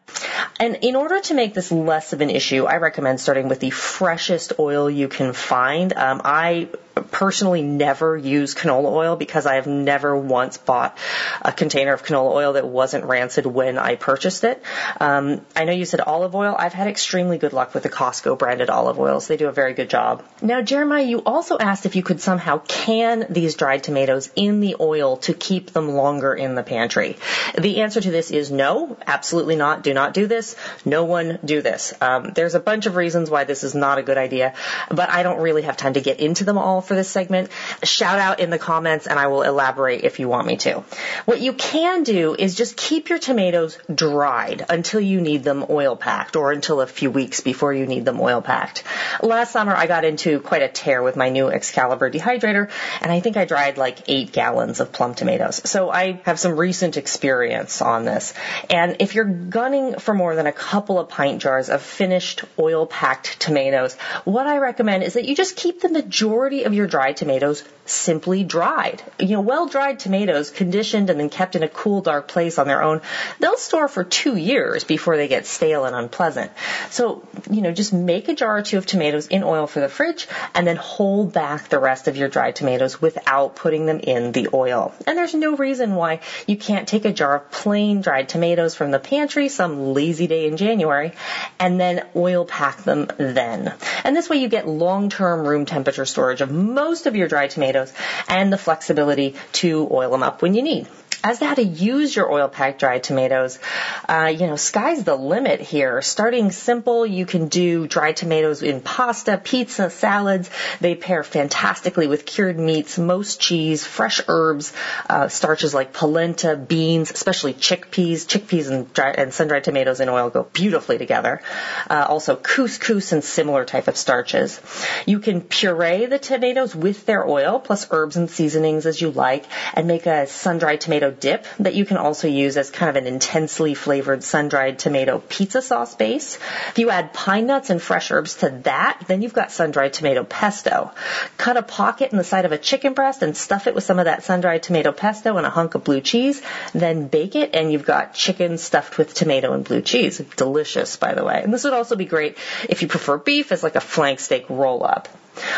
And 0.60 0.76
in 0.82 0.96
order 0.96 1.20
to 1.20 1.34
make 1.34 1.54
this 1.54 1.72
less 1.72 2.12
of 2.12 2.20
an 2.20 2.30
issue, 2.30 2.64
I 2.64 2.76
recommend 2.76 3.20
starting 3.20 3.48
with 3.48 3.60
the 3.60 3.70
freshest 3.70 4.54
oil 4.58 4.90
you 4.90 5.08
can 5.08 5.32
find. 5.32 5.92
Um, 5.92 6.20
I 6.24 6.68
personally 7.10 7.62
never 7.62 8.16
use 8.16 8.54
canola 8.54 8.92
oil 8.92 9.16
because 9.16 9.46
I 9.46 9.56
have 9.56 9.66
never 9.66 10.16
once 10.16 10.56
bought 10.58 10.96
a 11.42 11.52
container 11.52 11.92
of 11.92 12.04
canola 12.04 12.32
oil 12.32 12.52
that 12.54 12.66
wasn't 12.66 13.04
rancid 13.04 13.46
when 13.46 13.78
I 13.78 13.96
purchased 13.96 14.44
it. 14.44 14.62
Um, 15.00 15.40
I 15.56 15.64
know 15.64 15.72
you 15.72 15.84
said 15.84 16.00
olive 16.00 16.34
oil. 16.34 16.54
I've 16.58 16.72
had 16.72 16.86
extremely 16.86 17.38
good 17.38 17.52
luck 17.52 17.74
with 17.74 17.82
the 17.82 17.88
Costco 17.88 18.38
branded 18.38 18.70
olive 18.70 18.98
oils. 18.98 19.26
They 19.26 19.36
do 19.36 19.48
a 19.48 19.52
very 19.52 19.74
good 19.74 19.90
job. 19.90 20.24
Now, 20.40 20.62
Jeremiah, 20.62 21.04
you 21.04 21.18
also 21.18 21.58
asked 21.58 21.86
if 21.86 21.96
you 21.96 22.02
could 22.02 22.20
somehow 22.20 22.58
can 22.58 23.26
these 23.28 23.54
dried 23.54 23.82
tomatoes 23.82 24.30
in 24.36 24.60
the 24.60 24.76
oil 24.80 25.16
to 25.18 25.34
keep 25.34 25.70
them 25.70 25.90
longer 25.90 26.34
in 26.34 26.54
the 26.54 26.62
pantry. 26.62 27.16
The 27.58 27.82
answer 27.82 28.00
to 28.00 28.10
this 28.10 28.30
is 28.30 28.50
no, 28.50 28.96
absolutely 29.06 29.56
not. 29.56 29.82
Do 29.82 29.94
not 29.94 30.14
do 30.14 30.26
this. 30.26 30.56
No 30.84 31.04
one 31.04 31.38
do 31.44 31.62
this. 31.62 31.94
Um, 32.00 32.32
there's 32.34 32.54
a 32.54 32.60
bunch 32.60 32.86
of 32.86 32.96
reasons 32.96 33.30
why 33.30 33.44
this 33.44 33.64
is 33.64 33.74
not 33.74 33.98
a 33.98 34.02
good 34.02 34.18
idea, 34.18 34.54
but 34.90 35.10
I 35.10 35.22
don't 35.22 35.40
really 35.40 35.62
have 35.62 35.76
time 35.76 35.94
to 35.94 36.00
get 36.00 36.20
into 36.20 36.44
them 36.44 36.58
all 36.58 36.83
for 36.86 36.94
this 36.94 37.08
segment, 37.08 37.50
shout 37.82 38.18
out 38.18 38.40
in 38.40 38.50
the 38.50 38.58
comments 38.58 39.06
and 39.06 39.18
I 39.18 39.26
will 39.28 39.42
elaborate 39.42 40.04
if 40.04 40.18
you 40.20 40.28
want 40.28 40.46
me 40.46 40.56
to. 40.58 40.84
What 41.24 41.40
you 41.40 41.52
can 41.52 42.02
do 42.02 42.34
is 42.38 42.54
just 42.54 42.76
keep 42.76 43.08
your 43.08 43.18
tomatoes 43.18 43.78
dried 43.92 44.64
until 44.68 45.00
you 45.00 45.20
need 45.20 45.44
them 45.44 45.64
oil 45.68 45.96
packed 45.96 46.36
or 46.36 46.52
until 46.52 46.80
a 46.80 46.86
few 46.86 47.10
weeks 47.10 47.40
before 47.40 47.72
you 47.72 47.86
need 47.86 48.04
them 48.04 48.20
oil 48.20 48.42
packed. 48.42 48.84
Last 49.22 49.52
summer 49.52 49.74
I 49.74 49.86
got 49.86 50.04
into 50.04 50.40
quite 50.40 50.62
a 50.62 50.68
tear 50.68 51.02
with 51.02 51.16
my 51.16 51.30
new 51.30 51.48
Excalibur 51.48 52.10
dehydrator 52.10 52.70
and 53.00 53.10
I 53.10 53.20
think 53.20 53.36
I 53.36 53.44
dried 53.44 53.78
like 53.78 54.08
eight 54.08 54.32
gallons 54.32 54.80
of 54.80 54.92
plum 54.92 55.14
tomatoes. 55.14 55.60
So 55.64 55.90
I 55.90 56.20
have 56.24 56.38
some 56.38 56.56
recent 56.56 56.96
experience 56.96 57.80
on 57.82 58.04
this. 58.04 58.34
And 58.70 58.96
if 59.00 59.14
you're 59.14 59.24
gunning 59.24 59.98
for 59.98 60.14
more 60.14 60.34
than 60.34 60.46
a 60.46 60.52
couple 60.52 60.98
of 60.98 61.08
pint 61.08 61.40
jars 61.40 61.68
of 61.68 61.82
finished 61.82 62.44
oil 62.58 62.86
packed 62.86 63.40
tomatoes, 63.40 63.94
what 64.24 64.46
I 64.46 64.58
recommend 64.58 65.02
is 65.02 65.14
that 65.14 65.24
you 65.24 65.34
just 65.34 65.56
keep 65.56 65.80
the 65.80 65.88
majority 65.88 66.64
of 66.64 66.73
your 66.74 66.86
dried 66.86 67.16
tomatoes 67.16 67.64
simply 67.86 68.44
dried. 68.44 69.02
You 69.18 69.28
know, 69.28 69.40
well 69.40 69.66
dried 69.66 70.00
tomatoes 70.00 70.50
conditioned 70.50 71.10
and 71.10 71.20
then 71.20 71.28
kept 71.28 71.54
in 71.56 71.62
a 71.62 71.68
cool, 71.68 72.00
dark 72.00 72.28
place 72.28 72.58
on 72.58 72.66
their 72.66 72.82
own, 72.82 73.00
they'll 73.40 73.56
store 73.56 73.88
for 73.88 74.04
two 74.04 74.36
years 74.36 74.84
before 74.84 75.16
they 75.16 75.28
get 75.28 75.46
stale 75.46 75.84
and 75.84 75.94
unpleasant. 75.94 76.50
So, 76.90 77.26
you 77.50 77.60
know, 77.60 77.72
just 77.72 77.92
make 77.92 78.28
a 78.28 78.34
jar 78.34 78.58
or 78.58 78.62
two 78.62 78.78
of 78.78 78.86
tomatoes 78.86 79.26
in 79.26 79.44
oil 79.44 79.66
for 79.66 79.80
the 79.80 79.88
fridge 79.88 80.26
and 80.54 80.66
then 80.66 80.76
hold 80.76 81.32
back 81.32 81.68
the 81.68 81.78
rest 81.78 82.08
of 82.08 82.16
your 82.16 82.28
dried 82.28 82.56
tomatoes 82.56 83.00
without 83.00 83.56
putting 83.56 83.86
them 83.86 84.00
in 84.00 84.32
the 84.32 84.48
oil. 84.54 84.94
And 85.06 85.18
there's 85.18 85.34
no 85.34 85.56
reason 85.56 85.94
why 85.94 86.20
you 86.46 86.56
can't 86.56 86.88
take 86.88 87.04
a 87.04 87.12
jar 87.12 87.36
of 87.36 87.50
plain 87.50 88.00
dried 88.00 88.28
tomatoes 88.28 88.74
from 88.74 88.90
the 88.90 88.98
pantry 88.98 89.48
some 89.48 89.92
lazy 89.92 90.26
day 90.26 90.46
in 90.46 90.56
January 90.56 91.12
and 91.58 91.78
then 91.78 92.06
oil 92.16 92.44
pack 92.44 92.78
them 92.78 93.08
then. 93.18 93.74
And 94.04 94.16
this 94.16 94.28
way 94.28 94.38
you 94.38 94.48
get 94.48 94.66
long-term 94.66 95.46
room 95.46 95.66
temperature 95.66 96.04
storage 96.04 96.40
of 96.40 96.50
most 96.64 97.06
of 97.06 97.14
your 97.14 97.28
dried 97.28 97.50
tomatoes 97.50 97.92
and 98.28 98.52
the 98.52 98.58
flexibility 98.58 99.34
to 99.52 99.88
oil 99.90 100.10
them 100.10 100.22
up 100.22 100.42
when 100.42 100.54
you 100.54 100.62
need 100.62 100.88
as 101.24 101.38
to 101.38 101.46
how 101.46 101.54
to 101.54 101.64
use 101.64 102.14
your 102.14 102.30
oil 102.30 102.48
packed 102.48 102.78
dried 102.78 103.02
tomatoes, 103.02 103.58
uh, 104.06 104.26
you 104.26 104.46
know, 104.46 104.56
sky's 104.56 105.04
the 105.04 105.16
limit 105.16 105.58
here. 105.58 106.02
Starting 106.02 106.52
simple, 106.52 107.06
you 107.06 107.24
can 107.24 107.48
do 107.48 107.86
dried 107.86 108.16
tomatoes 108.16 108.62
in 108.62 108.82
pasta, 108.82 109.40
pizza, 109.42 109.88
salads. 109.88 110.50
They 110.80 110.94
pair 110.94 111.24
fantastically 111.24 112.08
with 112.08 112.26
cured 112.26 112.58
meats, 112.58 112.98
most 112.98 113.40
cheese, 113.40 113.86
fresh 113.86 114.20
herbs, 114.28 114.74
uh, 115.08 115.28
starches 115.28 115.72
like 115.72 115.94
polenta, 115.94 116.56
beans, 116.56 117.10
especially 117.10 117.54
chickpeas. 117.54 118.26
Chickpeas 118.26 118.70
and, 118.70 118.92
dry, 118.92 119.12
and 119.12 119.32
sun-dried 119.32 119.64
tomatoes 119.64 120.00
in 120.00 120.10
oil 120.10 120.28
go 120.28 120.42
beautifully 120.42 120.98
together. 120.98 121.40
Uh, 121.88 122.04
also 122.06 122.36
couscous 122.36 123.12
and 123.12 123.24
similar 123.24 123.64
type 123.64 123.88
of 123.88 123.96
starches. 123.96 124.60
You 125.06 125.20
can 125.20 125.40
puree 125.40 126.04
the 126.04 126.18
tomatoes 126.18 126.74
with 126.74 127.06
their 127.06 127.26
oil, 127.26 127.60
plus 127.60 127.86
herbs 127.90 128.16
and 128.16 128.28
seasonings 128.30 128.84
as 128.84 129.00
you 129.00 129.10
like, 129.10 129.46
and 129.72 129.86
make 129.86 130.04
a 130.04 130.26
sun-dried 130.26 130.82
tomato 130.82 131.13
dip 131.20 131.46
that 131.58 131.74
you 131.74 131.84
can 131.84 131.96
also 131.96 132.28
use 132.28 132.56
as 132.56 132.70
kind 132.70 132.90
of 132.90 132.96
an 132.96 133.06
intensely 133.06 133.74
flavored 133.74 134.22
sun-dried 134.22 134.78
tomato 134.78 135.22
pizza 135.28 135.62
sauce 135.62 135.94
base. 135.94 136.36
If 136.68 136.78
you 136.78 136.90
add 136.90 137.12
pine 137.12 137.46
nuts 137.46 137.70
and 137.70 137.80
fresh 137.80 138.10
herbs 138.10 138.36
to 138.36 138.50
that, 138.64 139.04
then 139.06 139.22
you've 139.22 139.34
got 139.34 139.52
sun-dried 139.52 139.92
tomato 139.92 140.24
pesto. 140.24 140.92
Cut 141.36 141.56
a 141.56 141.62
pocket 141.62 142.12
in 142.12 142.18
the 142.18 142.24
side 142.24 142.44
of 142.44 142.52
a 142.52 142.58
chicken 142.58 142.94
breast 142.94 143.22
and 143.22 143.36
stuff 143.36 143.66
it 143.66 143.74
with 143.74 143.84
some 143.84 143.98
of 143.98 144.06
that 144.06 144.24
sun-dried 144.24 144.62
tomato 144.62 144.92
pesto 144.92 145.36
and 145.36 145.46
a 145.46 145.50
hunk 145.50 145.74
of 145.74 145.84
blue 145.84 146.00
cheese. 146.00 146.42
Then 146.72 147.08
bake 147.08 147.36
it 147.36 147.54
and 147.54 147.72
you've 147.72 147.86
got 147.86 148.14
chicken 148.14 148.58
stuffed 148.58 148.98
with 148.98 149.14
tomato 149.14 149.52
and 149.52 149.64
blue 149.64 149.82
cheese. 149.82 150.18
Delicious, 150.36 150.96
by 150.96 151.14
the 151.14 151.24
way. 151.24 151.40
And 151.42 151.52
this 151.52 151.64
would 151.64 151.72
also 151.72 151.96
be 151.96 152.04
great 152.04 152.38
if 152.68 152.82
you 152.82 152.88
prefer 152.88 153.18
beef 153.18 153.52
as 153.52 153.62
like 153.62 153.76
a 153.76 153.80
flank 153.80 154.20
steak 154.20 154.46
roll 154.48 154.84
up. 154.84 155.08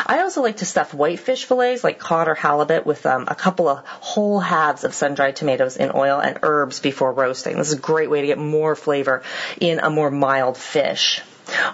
I 0.07 0.20
also 0.20 0.43
like 0.43 0.59
to 0.59 0.64
stuff 0.64 0.95
whitefish 0.95 1.45
fillets 1.45 1.85
like 1.85 1.99
cod 1.99 2.29
or 2.29 2.35
halibut 2.35 2.87
with 2.87 3.05
um, 3.07 3.24
a 3.29 3.35
couple 3.35 3.68
of 3.68 3.85
whole 3.87 4.41
halves 4.41 4.85
of 4.85 4.95
sun-dried 4.95 5.37
tomatoes 5.37 5.77
in 5.77 5.91
oil 5.95 6.20
and 6.20 6.39
herbs 6.43 6.81
before 6.81 7.12
roasting. 7.12 7.57
This 7.57 7.68
is 7.68 7.79
a 7.79 7.81
great 7.81 8.11
way 8.11 8.20
to 8.20 8.27
get 8.27 8.39
more 8.39 8.74
flavor 8.74 9.22
in 9.61 9.81
a 9.81 9.91
more 9.91 10.11
mild 10.11 10.57
fish. 10.57 11.22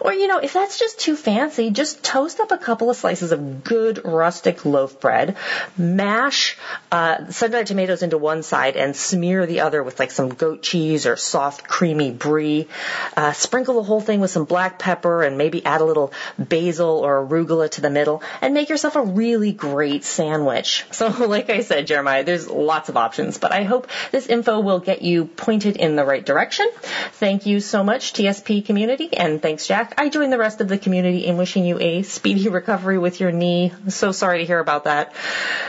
Or, 0.01 0.13
you 0.13 0.27
know, 0.27 0.39
if 0.39 0.53
that's 0.53 0.79
just 0.79 1.01
too 1.01 1.17
fancy, 1.17 1.71
just 1.71 2.03
toast 2.03 2.41
up 2.41 2.53
a 2.53 2.59
couple 2.59 2.91
of 2.91 2.97
slices 2.97 3.33
of 3.33 3.65
good 3.65 4.05
rustic 4.05 4.65
loaf 4.65 5.01
bread, 5.01 5.37
mash 5.77 6.57
uh, 6.91 7.31
sun-dried 7.31 7.67
tomatoes 7.67 8.03
into 8.03 8.19
one 8.19 8.43
side 8.43 8.77
and 8.77 8.95
smear 8.95 9.47
the 9.47 9.61
other 9.61 9.83
with 9.83 9.99
like 9.99 10.11
some 10.11 10.31
goat 10.31 10.63
cheese 10.63 11.07
or 11.07 11.17
soft 11.17 11.67
creamy 11.67 12.11
brie. 12.11 12.69
Uh, 13.17 13.33
sprinkle 13.33 13.75
the 13.75 13.83
whole 13.83 14.01
thing 14.01 14.21
with 14.21 14.31
some 14.31 14.45
black 14.45 14.79
pepper 14.79 15.23
and 15.23 15.39
maybe 15.39 15.65
add 15.65 15.81
a 15.81 15.85
little 15.85 16.13
basil 16.39 16.99
or 16.99 17.27
arugula 17.27 17.71
to 17.71 17.81
the 17.81 17.91
middle 17.91 18.23
and 18.41 18.55
make 18.55 18.69
yourself 18.69 18.97
a 18.97 19.03
really 19.03 19.53
great 19.53 20.05
sandwich. 20.05 20.85
So 21.03 21.09
like 21.09 21.51
I 21.51 21.63
said, 21.63 21.89
Jeremiah, 21.89 22.23
there's 22.23 22.49
lots 22.49 22.89
of 22.89 22.97
options, 22.97 23.37
but 23.39 23.51
I 23.51 23.65
hope 23.65 23.89
this 24.13 24.29
info 24.29 24.61
will 24.61 24.79
get 24.79 25.03
you 25.03 25.25
pointed 25.25 25.77
in 25.77 25.97
the 25.97 26.05
right 26.05 26.25
direction. 26.25 26.69
Thank 27.15 27.47
you 27.47 27.59
so 27.59 27.83
much, 27.83 28.13
TSP 28.13 28.65
community, 28.65 29.13
and 29.17 29.43
thanks 29.43 29.62
Thanks, 29.63 29.69
Jack. 29.69 29.95
I 29.97 30.09
join 30.09 30.31
the 30.31 30.39
rest 30.39 30.61
of 30.61 30.67
the 30.67 30.77
community 30.77 31.25
in 31.25 31.37
wishing 31.37 31.65
you 31.65 31.79
a 31.79 32.03
speedy 32.03 32.49
recovery 32.49 32.99
with 32.99 33.21
your 33.21 33.31
knee. 33.31 33.71
I'm 33.71 33.91
so 33.91 34.11
sorry 34.11 34.39
to 34.39 34.45
hear 34.45 34.59
about 34.59 34.83
that. 34.85 35.15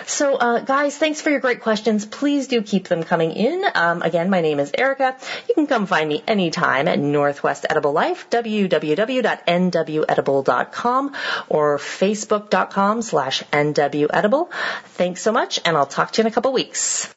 So, 0.07 0.35
uh, 0.35 0.61
guys, 0.61 0.97
thanks 0.97 1.21
for 1.21 1.29
your 1.29 1.39
great 1.39 1.61
questions. 1.61 2.03
Please 2.03 2.47
do 2.47 2.63
keep 2.63 2.87
them 2.87 3.03
coming 3.03 3.33
in. 3.33 3.63
Um, 3.75 4.01
again, 4.01 4.31
my 4.31 4.41
name 4.41 4.59
is 4.59 4.71
Erica. 4.75 5.15
You 5.47 5.53
can 5.53 5.67
come 5.67 5.85
find 5.85 6.09
me 6.09 6.23
anytime 6.27 6.87
at 6.87 6.97
Northwest 6.97 7.67
Edible 7.69 7.91
Life, 7.91 8.31
www.nwedible.com 8.31 11.15
or 11.49 11.77
facebook.com 11.77 13.01
slash 13.03 13.43
nwedible. 13.51 14.49
Thanks 14.85 15.21
so 15.21 15.31
much, 15.31 15.59
and 15.65 15.77
I'll 15.77 15.85
talk 15.85 16.13
to 16.13 16.21
you 16.21 16.25
in 16.25 16.31
a 16.31 16.33
couple 16.33 16.51
weeks. 16.51 17.13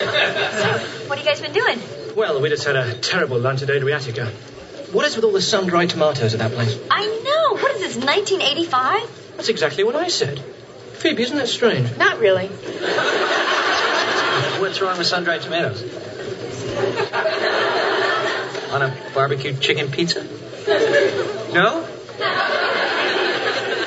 So, 0.00 0.06
what 0.08 1.18
have 1.18 1.20
you 1.20 1.24
guys 1.24 1.40
been 1.40 1.52
doing? 1.52 1.78
Well, 2.16 2.40
we 2.40 2.48
just 2.48 2.64
had 2.64 2.74
a 2.74 2.98
terrible 2.98 3.38
lunch 3.38 3.62
at 3.62 3.68
Adriatica. 3.68 4.53
What 4.94 5.04
is 5.06 5.16
with 5.16 5.24
all 5.24 5.32
the 5.32 5.42
sun-dried 5.42 5.90
tomatoes 5.90 6.34
at 6.34 6.38
that 6.38 6.52
place? 6.52 6.78
I 6.88 7.04
know. 7.04 7.56
What 7.60 7.72
is 7.72 7.80
this, 7.80 7.96
1985? 7.96 9.32
That's 9.36 9.48
exactly 9.48 9.82
what 9.82 9.96
I 9.96 10.06
said. 10.06 10.38
Phoebe, 10.38 11.24
isn't 11.24 11.36
that 11.36 11.48
strange? 11.48 11.96
Not 11.96 12.20
really. 12.20 12.46
What's 14.60 14.80
wrong 14.80 14.96
with 14.96 15.08
sun-dried 15.08 15.42
tomatoes? 15.42 15.82
On 18.72 18.82
a 18.82 18.96
barbecue 19.12 19.56
chicken 19.56 19.90
pizza? 19.90 20.22
No? 21.52 21.84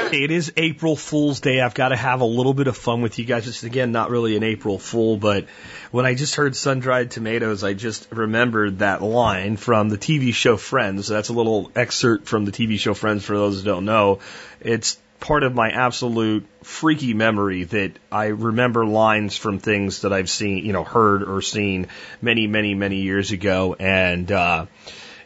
It 0.14 0.32
is 0.32 0.54
April 0.56 0.96
Fool's 0.96 1.42
Day. 1.42 1.60
I've 1.60 1.74
got 1.74 1.90
to 1.90 1.96
have 1.98 2.22
a 2.22 2.26
little 2.26 2.54
bit 2.54 2.68
of 2.68 2.78
fun 2.78 3.02
with 3.02 3.20
you 3.20 3.26
guys. 3.26 3.48
It's 3.48 3.64
again 3.64 3.92
not 3.92 4.10
really 4.10 4.38
an 4.38 4.44
April 4.44 4.80
Fool, 4.80 5.18
but 5.18 5.48
when 5.92 6.06
I 6.06 6.14
just 6.14 6.36
heard 6.36 6.56
sun 6.56 6.80
dried 6.80 7.12
tomatoes, 7.12 7.64
I 7.64 7.74
just 7.74 8.08
remembered 8.12 8.80
that 8.80 9.02
line 9.02 9.58
from 9.58 9.90
the 9.90 9.98
TV 9.98 10.34
show 10.34 10.56
Friends. 10.56 11.08
That's 11.08 11.30
a 11.30 11.34
little 11.34 11.72
excerpt 11.76 12.28
from 12.28 12.46
the 12.46 12.54
TV 12.54 12.80
show 12.80 12.94
Friends 12.94 13.26
for 13.26 13.36
those 13.36 13.60
who 13.60 13.66
don't 13.66 13.86
know. 13.86 14.20
It's 14.62 14.98
part 15.20 15.44
of 15.44 15.54
my 15.54 15.72
absolute 15.72 16.46
freaky 16.64 17.14
memory 17.14 17.66
that 17.66 17.92
I 18.10 18.28
remember 18.28 18.86
lines 18.86 19.36
from 19.36 19.60
things 19.60 20.02
that 20.02 20.14
I've 20.14 20.30
seen, 20.30 20.64
you 20.64 20.72
know, 20.72 20.84
heard 20.86 21.24
or 21.24 21.42
seen 21.42 21.88
many, 22.22 22.48
many, 22.48 22.76
many 22.76 23.02
years 23.02 23.32
ago. 23.32 23.76
And, 23.78 24.32
uh, 24.32 24.68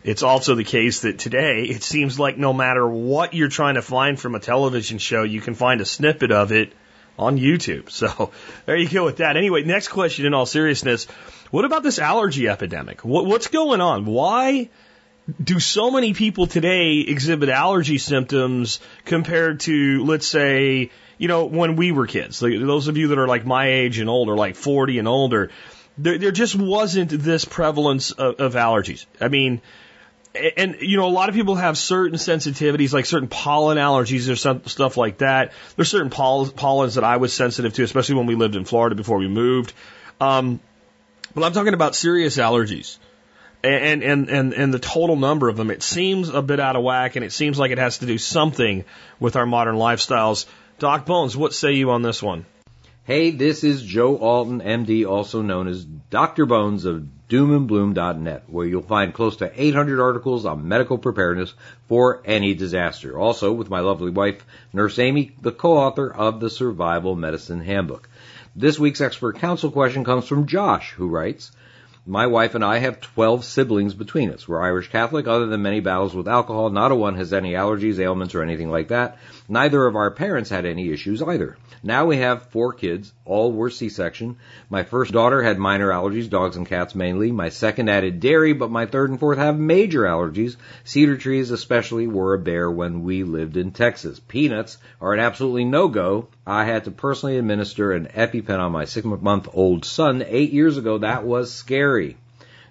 it's 0.03 0.23
also 0.23 0.55
the 0.55 0.63
case 0.63 1.01
that 1.01 1.19
today 1.19 1.63
it 1.63 1.83
seems 1.83 2.19
like 2.19 2.37
no 2.37 2.53
matter 2.53 2.87
what 2.87 3.33
you're 3.33 3.49
trying 3.49 3.75
to 3.75 3.81
find 3.81 4.19
from 4.19 4.35
a 4.35 4.39
television 4.39 4.97
show, 4.97 5.23
you 5.23 5.41
can 5.41 5.53
find 5.53 5.81
a 5.81 5.85
snippet 5.85 6.31
of 6.31 6.51
it 6.51 6.73
on 7.17 7.37
YouTube. 7.37 7.89
So 7.89 8.31
there 8.65 8.75
you 8.75 8.89
go 8.89 9.05
with 9.05 9.17
that. 9.17 9.37
Anyway, 9.37 9.63
next 9.63 9.89
question 9.89 10.25
in 10.25 10.33
all 10.33 10.45
seriousness. 10.45 11.05
What 11.51 11.65
about 11.65 11.83
this 11.83 11.99
allergy 11.99 12.47
epidemic? 12.47 13.03
What, 13.05 13.25
what's 13.25 13.47
going 13.47 13.81
on? 13.81 14.05
Why 14.05 14.69
do 15.41 15.59
so 15.59 15.91
many 15.91 16.13
people 16.13 16.47
today 16.47 16.99
exhibit 16.99 17.49
allergy 17.49 17.97
symptoms 17.97 18.79
compared 19.05 19.59
to, 19.61 20.03
let's 20.03 20.25
say, 20.25 20.89
you 21.17 21.27
know, 21.27 21.45
when 21.45 21.75
we 21.75 21.91
were 21.91 22.07
kids? 22.07 22.39
Those 22.39 22.87
of 22.87 22.97
you 22.97 23.09
that 23.09 23.19
are 23.19 23.27
like 23.27 23.45
my 23.45 23.67
age 23.67 23.99
and 23.99 24.09
older, 24.09 24.35
like 24.35 24.55
40 24.55 24.97
and 24.97 25.07
older, 25.07 25.51
there, 25.97 26.17
there 26.17 26.31
just 26.31 26.55
wasn't 26.55 27.11
this 27.11 27.45
prevalence 27.45 28.11
of, 28.11 28.39
of 28.39 28.53
allergies. 28.55 29.05
I 29.19 29.27
mean, 29.27 29.61
and 30.33 30.77
you 30.81 30.97
know, 30.97 31.07
a 31.07 31.09
lot 31.09 31.29
of 31.29 31.35
people 31.35 31.55
have 31.55 31.77
certain 31.77 32.17
sensitivities, 32.17 32.93
like 32.93 33.05
certain 33.05 33.27
pollen 33.27 33.77
allergies 33.77 34.31
or 34.31 34.35
some 34.35 34.65
stuff 34.65 34.97
like 34.97 35.19
that. 35.19 35.51
There's 35.75 35.89
certain 35.89 36.09
poll- 36.09 36.49
pollens 36.49 36.95
that 36.95 37.03
I 37.03 37.17
was 37.17 37.33
sensitive 37.33 37.73
to, 37.73 37.83
especially 37.83 38.15
when 38.15 38.27
we 38.27 38.35
lived 38.35 38.55
in 38.55 38.65
Florida 38.65 38.95
before 38.95 39.17
we 39.17 39.27
moved. 39.27 39.73
Um, 40.19 40.59
but 41.33 41.43
I'm 41.43 41.53
talking 41.53 41.73
about 41.73 41.95
serious 41.95 42.37
allergies. 42.37 42.97
And, 43.63 44.03
and, 44.03 44.29
and, 44.29 44.53
and 44.53 44.73
the 44.73 44.79
total 44.79 45.15
number 45.15 45.47
of 45.47 45.55
them, 45.55 45.69
it 45.69 45.83
seems 45.83 46.29
a 46.29 46.41
bit 46.41 46.59
out 46.59 46.75
of 46.75 46.83
whack 46.83 47.15
and 47.15 47.23
it 47.23 47.31
seems 47.31 47.59
like 47.59 47.69
it 47.69 47.77
has 47.77 47.99
to 47.99 48.07
do 48.07 48.17
something 48.17 48.85
with 49.19 49.35
our 49.35 49.45
modern 49.45 49.75
lifestyles. 49.75 50.47
Doc 50.79 51.05
Bones, 51.05 51.37
what 51.37 51.53
say 51.53 51.73
you 51.73 51.91
on 51.91 52.01
this 52.01 52.23
one? 52.23 52.47
Hey, 53.03 53.29
this 53.29 53.63
is 53.63 53.83
Joe 53.83 54.17
Alton, 54.17 54.61
MD, 54.61 55.07
also 55.07 55.43
known 55.43 55.67
as 55.67 55.85
Dr. 55.85 56.47
Bones 56.47 56.85
of 56.85 57.20
doomandbloom.net, 57.31 58.43
where 58.47 58.67
you'll 58.67 58.81
find 58.81 59.13
close 59.13 59.37
to 59.37 59.51
800 59.55 60.01
articles 60.01 60.45
on 60.45 60.67
medical 60.67 60.97
preparedness 60.97 61.53
for 61.87 62.21
any 62.25 62.53
disaster. 62.53 63.17
Also, 63.17 63.53
with 63.53 63.69
my 63.69 63.79
lovely 63.79 64.11
wife, 64.11 64.45
Nurse 64.73 64.99
Amy, 64.99 65.31
the 65.41 65.53
co-author 65.53 66.13
of 66.13 66.41
the 66.41 66.49
Survival 66.49 67.15
Medicine 67.15 67.61
Handbook. 67.61 68.09
This 68.53 68.77
week's 68.77 68.99
expert 68.99 69.37
council 69.37 69.71
question 69.71 70.03
comes 70.03 70.27
from 70.27 70.45
Josh, 70.45 70.91
who 70.91 71.07
writes, 71.07 71.53
My 72.05 72.27
wife 72.27 72.53
and 72.53 72.65
I 72.65 72.79
have 72.79 72.99
12 72.99 73.45
siblings 73.45 73.93
between 73.93 74.31
us. 74.31 74.45
We're 74.45 74.61
Irish 74.61 74.89
Catholic, 74.89 75.25
other 75.25 75.45
than 75.45 75.61
many 75.61 75.79
battles 75.79 76.13
with 76.13 76.27
alcohol. 76.27 76.69
Not 76.69 76.91
a 76.91 76.95
one 76.95 77.15
has 77.15 77.31
any 77.31 77.53
allergies, 77.53 77.97
ailments, 77.97 78.35
or 78.35 78.43
anything 78.43 78.69
like 78.69 78.89
that. 78.89 79.17
Neither 79.47 79.85
of 79.85 79.95
our 79.95 80.11
parents 80.11 80.49
had 80.49 80.65
any 80.65 80.91
issues 80.91 81.21
either. 81.21 81.57
Now 81.81 82.07
we 82.07 82.17
have 82.17 82.49
four 82.49 82.73
kids. 82.73 83.13
All 83.31 83.53
were 83.53 83.69
C-section. 83.69 84.35
My 84.69 84.83
first 84.83 85.13
daughter 85.13 85.41
had 85.41 85.57
minor 85.57 85.89
allergies, 85.89 86.29
dogs 86.29 86.57
and 86.57 86.67
cats 86.67 86.95
mainly. 86.95 87.31
My 87.31 87.47
second 87.47 87.87
added 87.87 88.19
dairy, 88.19 88.51
but 88.51 88.69
my 88.69 88.87
third 88.87 89.09
and 89.09 89.17
fourth 89.17 89.37
have 89.37 89.57
major 89.57 90.01
allergies. 90.01 90.57
Cedar 90.83 91.15
trees 91.15 91.49
especially 91.49 92.07
were 92.07 92.33
a 92.33 92.37
bear 92.37 92.69
when 92.69 93.03
we 93.03 93.23
lived 93.23 93.55
in 93.55 93.71
Texas. 93.71 94.19
Peanuts 94.19 94.79
are 94.99 95.13
an 95.13 95.21
absolutely 95.21 95.63
no-go. 95.63 96.27
I 96.45 96.65
had 96.65 96.83
to 96.83 96.91
personally 96.91 97.37
administer 97.37 97.93
an 97.93 98.07
EpiPen 98.07 98.59
on 98.59 98.73
my 98.73 98.83
six-month-old 98.83 99.85
son 99.85 100.25
eight 100.27 100.51
years 100.51 100.75
ago. 100.75 100.97
That 100.97 101.23
was 101.23 101.53
scary. 101.53 102.17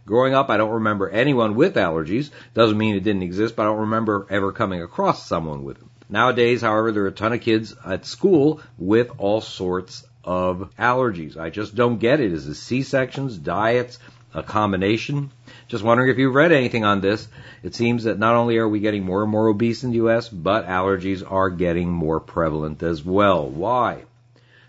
Growing 0.05 0.35
up, 0.35 0.51
I 0.51 0.59
don't 0.59 0.75
remember 0.75 1.09
anyone 1.09 1.55
with 1.55 1.77
allergies. 1.77 2.29
Doesn't 2.53 2.77
mean 2.77 2.97
it 2.97 3.05
didn't 3.05 3.23
exist, 3.23 3.57
but 3.57 3.63
I 3.63 3.71
don't 3.71 3.89
remember 3.89 4.27
ever 4.29 4.53
coming 4.53 4.83
across 4.83 5.27
someone 5.27 5.65
with 5.65 5.79
them. 5.79 5.89
Nowadays, 6.11 6.61
however, 6.61 6.93
there 6.93 7.05
are 7.05 7.07
a 7.07 7.13
ton 7.13 7.33
of 7.33 7.41
kids 7.41 7.75
at 7.87 8.05
school 8.05 8.61
with 8.77 9.11
all 9.17 9.41
sorts 9.41 10.05
of 10.25 10.71
allergies. 10.79 11.37
I 11.37 11.51
just 11.51 11.75
don't 11.75 11.99
get 11.99 12.21
it. 12.21 12.33
Is 12.33 12.47
it 12.47 12.55
C-sections, 12.55 13.37
diets, 13.37 13.99
a 14.35 14.43
combination? 14.43 15.31
Just 15.69 15.85
wondering 15.85 16.11
if 16.11 16.19
you've 16.19 16.35
read 16.35 16.53
anything 16.53 16.85
on 16.85 17.01
this. 17.01 17.29
It 17.63 17.75
seems 17.75 18.05
that 18.05 18.19
not 18.19 18.35
only 18.35 18.59
are 18.59 18.69
we 18.69 18.81
getting 18.81 19.05
more 19.05 19.23
and 19.23 19.31
more 19.31 19.49
obese 19.49 19.85
in 19.85 19.91
the 19.91 19.97
U.S., 19.97 20.29
but 20.29 20.67
allergies 20.67 21.29
are 21.31 21.51
getting 21.51 21.91
more 21.91 22.21
prevalent 22.21 22.83
as 22.83 23.05
well. 23.05 23.49
Why? 23.49 24.05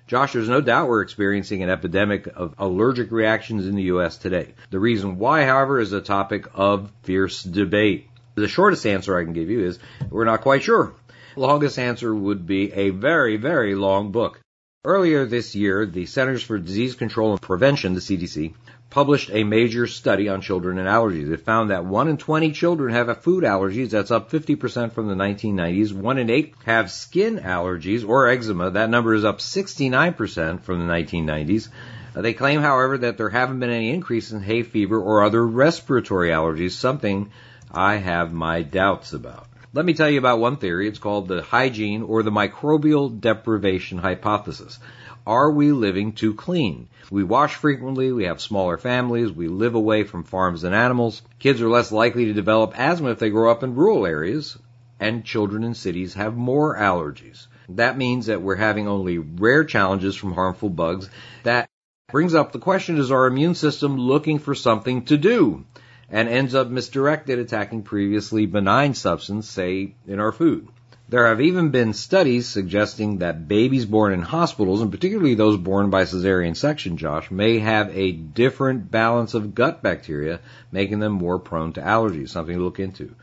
Josh, 0.07 0.33
there's 0.33 0.49
no 0.49 0.59
doubt 0.59 0.89
we're 0.89 1.03
experiencing 1.03 1.63
an 1.63 1.69
epidemic 1.69 2.27
of 2.27 2.53
allergic 2.57 3.11
reactions 3.11 3.65
in 3.65 3.75
the 3.75 3.83
U.S. 3.83 4.17
today. 4.17 4.53
The 4.69 4.79
reason 4.79 5.17
why, 5.17 5.45
however, 5.45 5.79
is 5.79 5.93
a 5.93 6.01
topic 6.01 6.47
of 6.53 6.91
fierce 7.03 7.41
debate. 7.43 8.09
The 8.35 8.49
shortest 8.49 8.85
answer 8.85 9.17
I 9.17 9.23
can 9.23 9.33
give 9.33 9.49
you 9.49 9.63
is 9.65 9.79
we're 10.09 10.25
not 10.25 10.41
quite 10.41 10.63
sure. 10.63 10.93
Longest 11.35 11.79
answer 11.79 12.13
would 12.13 12.45
be 12.45 12.73
a 12.73 12.89
very, 12.89 13.37
very 13.37 13.73
long 13.73 14.11
book. 14.11 14.41
Earlier 14.83 15.27
this 15.27 15.53
year, 15.53 15.85
the 15.85 16.07
Centers 16.07 16.41
for 16.41 16.57
Disease 16.57 16.95
Control 16.95 17.33
and 17.33 17.39
Prevention, 17.39 17.93
the 17.93 17.99
CDC, 17.99 18.55
published 18.89 19.29
a 19.31 19.43
major 19.43 19.85
study 19.85 20.27
on 20.27 20.41
children 20.41 20.79
and 20.79 20.87
allergies. 20.87 21.31
It 21.31 21.45
found 21.45 21.69
that 21.69 21.85
1 21.85 22.07
in 22.07 22.17
20 22.17 22.51
children 22.51 22.91
have 22.91 23.07
a 23.07 23.13
food 23.13 23.43
allergies. 23.43 23.91
That's 23.91 24.09
up 24.09 24.31
50% 24.31 24.93
from 24.93 25.07
the 25.07 25.13
1990s. 25.13 25.93
1 25.93 26.17
in 26.17 26.31
8 26.31 26.55
have 26.65 26.89
skin 26.89 27.37
allergies 27.37 28.09
or 28.09 28.27
eczema. 28.27 28.71
That 28.71 28.89
number 28.89 29.13
is 29.13 29.23
up 29.23 29.37
69% 29.37 30.63
from 30.63 30.79
the 30.79 30.91
1990s. 30.91 31.67
Uh, 32.15 32.21
they 32.23 32.33
claim, 32.33 32.61
however, 32.61 32.97
that 32.97 33.17
there 33.17 33.29
haven't 33.29 33.59
been 33.59 33.69
any 33.69 33.91
increase 33.91 34.31
in 34.31 34.41
hay 34.41 34.63
fever 34.63 34.99
or 34.99 35.23
other 35.23 35.45
respiratory 35.45 36.29
allergies, 36.29 36.71
something 36.71 37.29
I 37.71 37.97
have 37.97 38.33
my 38.33 38.63
doubts 38.63 39.13
about. 39.13 39.45
Let 39.73 39.85
me 39.85 39.93
tell 39.93 40.09
you 40.09 40.19
about 40.19 40.41
one 40.41 40.57
theory. 40.57 40.89
It's 40.89 40.99
called 40.99 41.29
the 41.29 41.41
hygiene 41.41 42.03
or 42.03 42.23
the 42.23 42.29
microbial 42.29 43.21
deprivation 43.21 43.99
hypothesis. 43.99 44.77
Are 45.25 45.49
we 45.49 45.71
living 45.71 46.11
too 46.11 46.33
clean? 46.33 46.89
We 47.09 47.23
wash 47.23 47.55
frequently, 47.55 48.11
we 48.11 48.25
have 48.25 48.41
smaller 48.41 48.77
families, 48.77 49.31
we 49.31 49.47
live 49.47 49.75
away 49.75 50.03
from 50.03 50.25
farms 50.25 50.65
and 50.65 50.75
animals. 50.75 51.21
Kids 51.39 51.61
are 51.61 51.69
less 51.69 51.89
likely 51.89 52.25
to 52.25 52.33
develop 52.33 52.77
asthma 52.77 53.11
if 53.11 53.19
they 53.19 53.29
grow 53.29 53.49
up 53.49 53.63
in 53.63 53.75
rural 53.75 54.05
areas, 54.05 54.57
and 54.99 55.23
children 55.23 55.63
in 55.63 55.73
cities 55.73 56.15
have 56.15 56.35
more 56.35 56.75
allergies. 56.75 57.47
That 57.69 57.97
means 57.97 58.25
that 58.25 58.41
we're 58.41 58.55
having 58.55 58.89
only 58.89 59.19
rare 59.19 59.63
challenges 59.63 60.17
from 60.17 60.33
harmful 60.33 60.69
bugs. 60.69 61.09
That 61.43 61.69
brings 62.11 62.33
up 62.33 62.51
the 62.51 62.59
question, 62.59 62.97
is 62.97 63.09
our 63.09 63.25
immune 63.25 63.55
system 63.55 63.97
looking 63.97 64.39
for 64.39 64.53
something 64.53 65.05
to 65.05 65.15
do? 65.15 65.63
And 66.11 66.27
ends 66.27 66.53
up 66.53 66.69
misdirected 66.69 67.39
attacking 67.39 67.83
previously 67.83 68.45
benign 68.45 68.93
substance, 68.93 69.49
say 69.49 69.95
in 70.05 70.19
our 70.19 70.31
food. 70.31 70.67
There 71.11 71.27
have 71.27 71.41
even 71.41 71.71
been 71.71 71.91
studies 71.91 72.47
suggesting 72.47 73.17
that 73.17 73.47
babies 73.47 73.85
born 73.85 74.13
in 74.13 74.21
hospitals, 74.21 74.81
and 74.81 74.91
particularly 74.91 75.35
those 75.35 75.57
born 75.57 75.89
by 75.89 76.03
cesarean 76.03 76.55
section, 76.55 76.95
Josh, 76.95 77.29
may 77.29 77.59
have 77.59 77.89
a 77.93 78.13
different 78.13 78.89
balance 78.89 79.33
of 79.33 79.53
gut 79.53 79.83
bacteria, 79.83 80.39
making 80.71 80.99
them 80.99 81.11
more 81.11 81.37
prone 81.37 81.73
to 81.73 81.81
allergies, 81.81 82.29
something 82.29 82.55
to 82.55 82.63
look 82.63 82.79
into. 82.79 83.13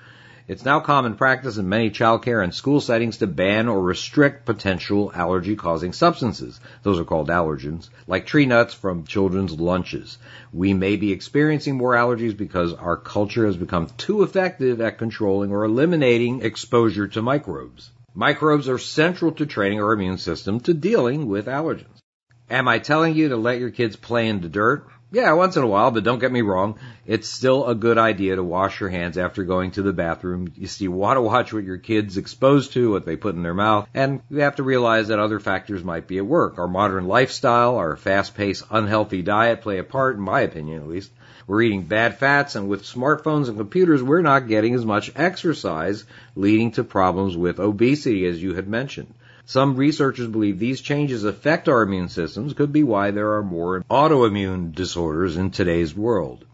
It's 0.48 0.64
now 0.64 0.80
common 0.80 1.14
practice 1.14 1.58
in 1.58 1.68
many 1.68 1.90
childcare 1.90 2.42
and 2.42 2.54
school 2.54 2.80
settings 2.80 3.18
to 3.18 3.26
ban 3.26 3.68
or 3.68 3.82
restrict 3.82 4.46
potential 4.46 5.12
allergy 5.14 5.56
causing 5.56 5.92
substances. 5.92 6.58
Those 6.82 6.98
are 6.98 7.04
called 7.04 7.28
allergens, 7.28 7.90
like 8.06 8.24
tree 8.24 8.46
nuts 8.46 8.72
from 8.72 9.04
children's 9.04 9.60
lunches. 9.60 10.16
We 10.50 10.72
may 10.72 10.96
be 10.96 11.12
experiencing 11.12 11.76
more 11.76 11.92
allergies 11.92 12.34
because 12.34 12.72
our 12.72 12.96
culture 12.96 13.44
has 13.44 13.58
become 13.58 13.88
too 13.98 14.22
effective 14.22 14.80
at 14.80 14.96
controlling 14.96 15.50
or 15.50 15.64
eliminating 15.64 16.40
exposure 16.40 17.08
to 17.08 17.20
microbes. 17.20 17.90
Microbes 18.14 18.70
are 18.70 18.78
central 18.78 19.32
to 19.32 19.44
training 19.44 19.82
our 19.82 19.92
immune 19.92 20.16
system 20.16 20.60
to 20.60 20.72
dealing 20.72 21.28
with 21.28 21.44
allergens. 21.44 22.00
Am 22.48 22.68
I 22.68 22.78
telling 22.78 23.14
you 23.14 23.28
to 23.28 23.36
let 23.36 23.60
your 23.60 23.70
kids 23.70 23.96
play 23.96 24.28
in 24.28 24.40
the 24.40 24.48
dirt? 24.48 24.86
Yeah, 25.10 25.32
once 25.32 25.56
in 25.56 25.62
a 25.62 25.66
while, 25.66 25.90
but 25.90 26.04
don't 26.04 26.18
get 26.18 26.32
me 26.32 26.42
wrong. 26.42 26.78
It's 27.06 27.30
still 27.30 27.66
a 27.66 27.74
good 27.74 27.96
idea 27.96 28.36
to 28.36 28.42
wash 28.42 28.78
your 28.78 28.90
hands 28.90 29.16
after 29.16 29.42
going 29.42 29.70
to 29.70 29.82
the 29.82 29.94
bathroom. 29.94 30.52
You 30.54 30.66
see, 30.66 30.84
you 30.84 30.92
want 30.92 31.16
to 31.16 31.22
watch 31.22 31.50
what 31.50 31.64
your 31.64 31.78
kid's 31.78 32.18
exposed 32.18 32.74
to, 32.74 32.90
what 32.90 33.06
they 33.06 33.16
put 33.16 33.34
in 33.34 33.42
their 33.42 33.54
mouth, 33.54 33.88
and 33.94 34.20
you 34.28 34.40
have 34.40 34.56
to 34.56 34.62
realize 34.62 35.08
that 35.08 35.18
other 35.18 35.40
factors 35.40 35.82
might 35.82 36.06
be 36.06 36.18
at 36.18 36.26
work. 36.26 36.58
Our 36.58 36.68
modern 36.68 37.06
lifestyle, 37.06 37.76
our 37.76 37.96
fast-paced, 37.96 38.64
unhealthy 38.70 39.22
diet 39.22 39.62
play 39.62 39.78
a 39.78 39.84
part, 39.84 40.16
in 40.16 40.22
my 40.22 40.42
opinion 40.42 40.82
at 40.82 40.88
least. 40.88 41.10
We're 41.46 41.62
eating 41.62 41.84
bad 41.84 42.18
fats, 42.18 42.56
and 42.56 42.68
with 42.68 42.82
smartphones 42.82 43.48
and 43.48 43.56
computers, 43.56 44.02
we're 44.02 44.20
not 44.20 44.48
getting 44.48 44.74
as 44.74 44.84
much 44.84 45.10
exercise, 45.16 46.04
leading 46.36 46.72
to 46.72 46.84
problems 46.84 47.34
with 47.34 47.58
obesity, 47.58 48.26
as 48.26 48.42
you 48.42 48.52
had 48.52 48.68
mentioned. 48.68 49.14
Some 49.48 49.76
researchers 49.76 50.28
believe 50.28 50.58
these 50.58 50.82
changes 50.82 51.24
affect 51.24 51.70
our 51.70 51.80
immune 51.80 52.10
systems, 52.10 52.52
could 52.52 52.70
be 52.70 52.82
why 52.82 53.12
there 53.12 53.32
are 53.36 53.42
more 53.42 53.82
autoimmune 53.90 54.74
disorders 54.74 55.38
in 55.38 55.50
today's 55.50 55.96
world. 55.96 56.44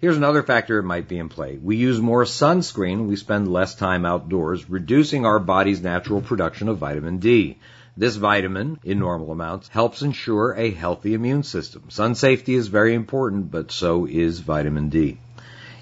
Here's 0.00 0.16
another 0.16 0.42
factor 0.42 0.78
that 0.78 0.86
might 0.88 1.06
be 1.06 1.16
in 1.16 1.28
play. 1.28 1.60
We 1.62 1.76
use 1.76 2.00
more 2.00 2.24
sunscreen, 2.24 3.06
we 3.06 3.14
spend 3.14 3.46
less 3.46 3.76
time 3.76 4.04
outdoors, 4.04 4.68
reducing 4.68 5.24
our 5.24 5.38
body's 5.38 5.80
natural 5.80 6.22
production 6.22 6.68
of 6.68 6.78
vitamin 6.78 7.18
D. 7.18 7.58
This 7.96 8.16
vitamin, 8.16 8.80
in 8.82 8.98
normal 8.98 9.30
amounts, 9.30 9.68
helps 9.68 10.02
ensure 10.02 10.56
a 10.56 10.72
healthy 10.72 11.14
immune 11.14 11.44
system. 11.44 11.84
Sun 11.88 12.16
safety 12.16 12.56
is 12.56 12.66
very 12.66 12.94
important, 12.94 13.52
but 13.52 13.70
so 13.70 14.06
is 14.06 14.40
vitamin 14.40 14.88
D. 14.88 15.18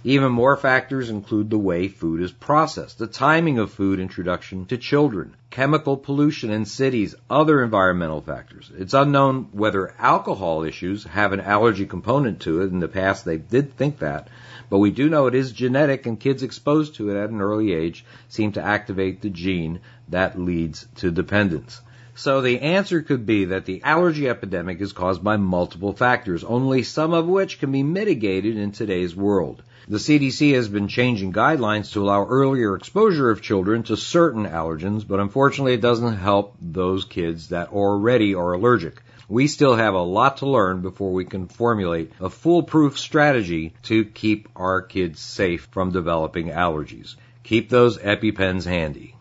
Even 0.04 0.32
more 0.32 0.56
factors 0.56 1.10
include 1.10 1.48
the 1.48 1.58
way 1.58 1.86
food 1.86 2.22
is 2.22 2.32
processed, 2.32 2.98
the 2.98 3.06
timing 3.06 3.60
of 3.60 3.70
food 3.70 4.00
introduction 4.00 4.66
to 4.66 4.76
children, 4.76 5.36
chemical 5.48 5.96
pollution 5.96 6.50
in 6.50 6.64
cities, 6.64 7.14
other 7.30 7.62
environmental 7.62 8.20
factors. 8.20 8.72
It's 8.76 8.94
unknown 8.94 9.50
whether 9.52 9.94
alcohol 10.00 10.64
issues 10.64 11.04
have 11.04 11.32
an 11.32 11.38
allergy 11.38 11.86
component 11.86 12.40
to 12.40 12.62
it. 12.62 12.72
In 12.72 12.80
the 12.80 12.88
past, 12.88 13.24
they 13.24 13.36
did 13.36 13.76
think 13.76 14.00
that. 14.00 14.26
But 14.68 14.78
we 14.78 14.90
do 14.90 15.08
know 15.08 15.28
it 15.28 15.36
is 15.36 15.52
genetic, 15.52 16.04
and 16.04 16.18
kids 16.18 16.42
exposed 16.42 16.96
to 16.96 17.10
it 17.10 17.16
at 17.16 17.30
an 17.30 17.40
early 17.40 17.72
age 17.72 18.04
seem 18.28 18.50
to 18.52 18.62
activate 18.62 19.20
the 19.20 19.30
gene 19.30 19.78
that 20.08 20.36
leads 20.36 20.84
to 20.96 21.12
dependence. 21.12 21.80
So 22.16 22.40
the 22.40 22.58
answer 22.58 23.02
could 23.02 23.24
be 23.24 23.44
that 23.44 23.66
the 23.66 23.80
allergy 23.84 24.28
epidemic 24.28 24.80
is 24.80 24.92
caused 24.92 25.22
by 25.22 25.36
multiple 25.36 25.92
factors, 25.92 26.42
only 26.42 26.82
some 26.82 27.12
of 27.14 27.28
which 27.28 27.60
can 27.60 27.70
be 27.70 27.84
mitigated 27.84 28.56
in 28.56 28.72
today's 28.72 29.14
world. 29.14 29.62
The 29.88 29.98
CDC 29.98 30.54
has 30.54 30.68
been 30.68 30.86
changing 30.86 31.32
guidelines 31.32 31.92
to 31.92 32.02
allow 32.02 32.24
earlier 32.24 32.76
exposure 32.76 33.30
of 33.30 33.42
children 33.42 33.82
to 33.84 33.96
certain 33.96 34.46
allergens, 34.46 35.04
but 35.06 35.18
unfortunately 35.18 35.74
it 35.74 35.80
doesn't 35.80 36.18
help 36.18 36.54
those 36.60 37.04
kids 37.04 37.48
that 37.48 37.72
already 37.72 38.36
are 38.36 38.52
allergic. 38.52 39.02
We 39.28 39.48
still 39.48 39.74
have 39.74 39.94
a 39.94 40.02
lot 40.02 40.36
to 40.36 40.46
learn 40.46 40.82
before 40.82 41.12
we 41.12 41.24
can 41.24 41.48
formulate 41.48 42.12
a 42.20 42.30
foolproof 42.30 42.96
strategy 42.96 43.74
to 43.84 44.04
keep 44.04 44.48
our 44.54 44.82
kids 44.82 45.20
safe 45.20 45.66
from 45.72 45.90
developing 45.90 46.48
allergies. 46.48 47.16
Keep 47.42 47.68
those 47.68 47.98
EpiPens 47.98 48.64
handy. 48.64 49.16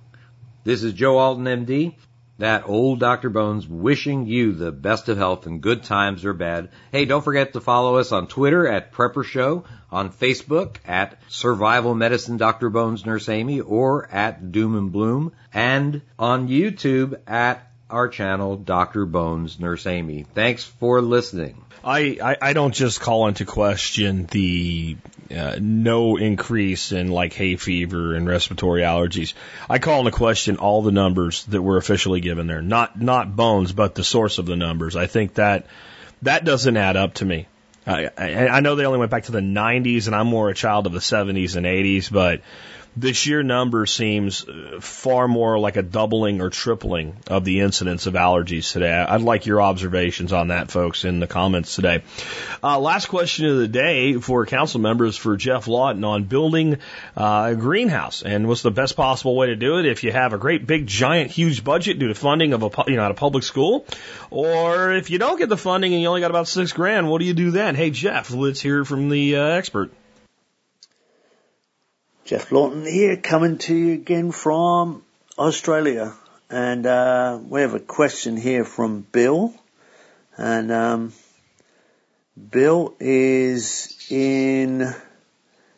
This 0.64 0.84
is 0.84 0.93
Joe 0.93 1.18
Alton, 1.18 1.45
MD. 1.45 1.95
That 2.42 2.68
old 2.68 3.00
Dr. 3.00 3.30
Bones 3.30 3.68
wishing 3.68 4.26
you 4.26 4.54
the 4.54 4.72
best 4.72 5.10
of 5.10 5.18
health 5.20 5.46
and 5.46 5.62
good 5.62 5.84
times 5.84 6.26
or 6.26 6.34
bad. 6.34 6.70
Hey, 6.92 7.06
don't 7.06 7.24
forget 7.24 7.54
to 7.54 7.62
follow 7.62 7.98
us 7.98 8.12
on 8.12 8.26
Twitter 8.26 8.68
at 8.68 8.92
Prepper 8.92 9.24
Show, 9.24 9.66
on 9.92 10.12
Facebook 10.12 10.78
at 10.88 11.22
Survival 11.28 11.94
Medicine 11.94 12.38
Dr. 12.38 12.72
Bones 12.72 13.06
Nurse 13.06 13.30
Amy 13.30 13.60
or 13.60 14.10
at 14.12 14.52
Doom 14.52 14.76
and 14.76 14.92
Bloom, 14.92 15.34
and 15.54 16.02
on 16.18 16.48
YouTube 16.48 17.20
at 17.28 17.72
our 17.92 18.08
channel 18.08 18.56
Dr. 18.58 19.06
Bones 19.06 19.60
Nurse 19.60 19.86
Amy. 19.86 20.26
Thanks 20.34 20.64
for 20.64 21.00
listening. 21.00 21.64
I, 21.84 22.18
I, 22.24 22.38
I 22.42 22.54
don't 22.54 22.74
just 22.74 23.02
call 23.02 23.28
into 23.28 23.46
question 23.46 24.26
the 24.26 24.98
uh, 25.32 25.58
no 25.60 26.18
increase 26.18 26.92
in 26.92 27.10
like 27.10 27.34
hay 27.34 27.56
fever 27.56 28.14
and 28.14 28.28
respiratory 28.28 28.82
allergies. 28.82 29.34
I 29.70 29.80
call 29.80 30.00
into 30.00 30.12
question 30.12 30.58
all 30.58 30.82
the 30.82 30.92
numbers 30.92 31.46
that 31.46 31.62
were 31.62 31.78
officially 31.78 32.22
given 32.22 32.48
there. 32.48 32.62
Not 32.62 33.00
not 33.00 33.36
bones, 33.36 33.72
but 33.72 33.96
the 33.96 34.04
source 34.04 34.38
of 34.38 34.46
the 34.46 34.56
numbers. 34.56 34.96
I 34.96 35.08
think 35.08 35.36
that 35.36 35.66
that 36.22 36.46
doesn't 36.46 36.78
add 36.78 36.98
up 36.98 37.16
to 37.16 37.26
me. 37.26 37.48
I, 37.86 38.10
I, 38.18 38.48
I 38.48 38.60
know 38.60 38.76
they 38.76 38.86
only 38.86 39.00
went 39.00 39.12
back 39.12 39.24
to 39.24 39.32
the 39.32 39.40
90s, 39.40 40.06
and 40.06 40.16
I'm 40.16 40.28
more 40.28 40.50
a 40.50 40.54
child 40.54 40.86
of 40.86 40.94
the 40.94 41.00
70s 41.00 41.56
and 41.56 41.66
80s, 41.66 42.12
but 42.12 42.42
the 42.98 43.14
sheer 43.14 43.42
number 43.42 43.86
seems 43.86 44.48
uh, 44.48 44.80
far 44.82 45.28
more 45.28 45.58
like 45.58 45.78
a 45.78 45.82
doubling 45.82 46.42
or 46.42 46.50
tripling 46.50 47.16
of 47.28 47.46
the 47.46 47.62
incidence 47.62 48.06
of 48.06 48.16
allergies 48.16 48.72
today. 48.72 48.92
I'd 48.92 49.22
like 49.22 49.46
your 49.46 49.62
observations 49.62 50.34
on 50.34 50.50
that, 50.50 50.72
folks, 50.72 51.06
in 51.06 51.20
the 51.20 51.28
comments 51.28 51.76
today. 51.76 52.04
Uh, 52.62 52.80
last 52.80 53.08
question 53.08 53.46
of 53.46 53.58
the 53.58 53.68
day 53.68 54.16
for 54.16 54.46
council 54.46 54.82
members 54.82 55.16
for 55.16 55.38
Geoff 55.38 55.68
Lawton 55.68 56.04
on 56.04 56.26
building 56.26 56.80
uh, 57.16 57.52
a 57.52 57.56
greenhouse 57.56 58.24
and 58.24 58.48
what's 58.48 58.62
the 58.62 58.72
best 58.72 58.98
possible 58.98 59.36
way 59.36 59.48
to 59.48 59.56
do 59.56 59.80
it 59.80 59.86
if 59.86 60.04
you 60.04 60.12
have 60.12 60.34
a 60.34 60.38
great 60.38 60.68
big 60.68 60.86
giant 60.86 61.32
huge 61.32 61.64
budget 61.64 61.98
due 61.98 62.10
to 62.10 62.16
funding 62.16 62.54
of 62.54 62.64
a 62.64 62.70
you 62.88 62.98
know 62.98 63.06
at 63.06 63.12
a 63.12 63.16
public 63.16 63.44
school, 63.44 63.86
or 64.30 64.92
if 64.92 65.10
you 65.10 65.18
don't 65.18 65.38
get 65.38 65.48
the 65.48 65.58
funding 65.58 65.94
and 65.94 66.02
you 66.02 66.08
only 66.08 66.22
got 66.22 66.32
about 66.32 66.48
six 66.48 66.74
grand, 66.74 67.10
what 67.10 67.20
do 67.20 67.26
you 67.26 67.34
do 67.34 67.52
then? 67.52 67.76
Hey 67.76 67.89
Geoff, 67.89 68.32
let's 68.32 68.60
hear 68.60 68.84
from 68.84 69.10
the 69.10 69.38
uh, 69.38 69.44
expert. 69.44 69.92
Geoff 72.32 72.50
Lawton 72.50 72.86
here, 72.86 73.18
coming 73.18 73.58
to 73.58 73.76
you 73.76 73.92
again 73.92 74.32
from 74.32 75.04
Australia. 75.38 76.14
And 76.50 76.86
uh, 76.86 77.38
we 77.46 77.60
have 77.60 77.74
a 77.74 77.80
question 77.82 78.38
here 78.38 78.64
from 78.64 79.02
Bill. 79.02 79.54
And 80.38 80.72
um, 80.72 81.14
Bill 82.50 82.96
is 83.02 84.08
in 84.10 84.96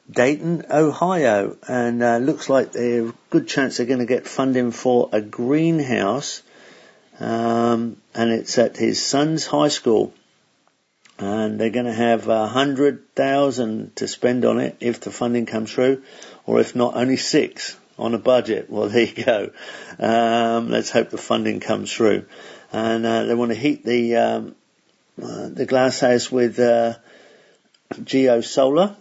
Dayton, 0.08 0.66
Ohio. 0.70 1.58
And 1.68 2.04
uh, 2.04 2.18
looks 2.18 2.50
like 2.50 2.74
there's 2.74 3.10
a 3.10 3.14
good 3.32 3.48
chance 3.48 3.78
they're 3.78 3.88
going 3.88 3.98
to 3.98 4.06
get 4.06 4.28
funding 4.28 4.70
for 4.70 5.10
a 5.12 5.22
greenhouse. 5.22 6.44
Um, 7.20 7.98
and 8.14 8.30
it's 8.30 8.60
at 8.60 8.78
his 8.78 9.04
son's 9.04 9.48
high 9.48 9.70
school 9.70 10.14
and 11.20 11.60
they're 11.60 11.70
going 11.70 11.86
to 11.86 11.94
have 11.94 12.28
a 12.28 12.48
hundred 12.48 13.16
thousand 13.16 13.96
to 13.96 14.08
spend 14.08 14.46
on 14.46 14.60
it 14.60 14.78
if 14.80 15.00
the 15.00 15.12
funding 15.12 15.46
comes 15.46 15.72
through 15.72 16.02
or 16.46 16.60
if 16.60 16.76
not, 16.76 16.96
only 16.96 17.18
six 17.18 17.78
on 17.98 18.14
a 18.14 18.18
budget. 18.18 18.70
Well, 18.70 18.90
there 18.90 19.06
you 19.06 19.24
go. 19.24 19.52
Um, 20.00 20.70
let's 20.70 20.90
hope 20.90 21.10
the 21.10 21.18
funding 21.18 21.60
comes 21.60 21.92
through. 21.94 22.26
And 22.72 23.06
uh, 23.06 23.26
they 23.26 23.36
want 23.36 23.52
to 23.52 23.58
heat 23.58 23.84
the 23.86 24.16
um, 24.16 24.56
uh, 25.22 25.50
the 25.50 25.66
glass 25.68 26.00
house 26.00 26.32
with 26.32 26.60
uh, 26.60 26.96
geo 28.04 28.42
solar. 28.42 28.96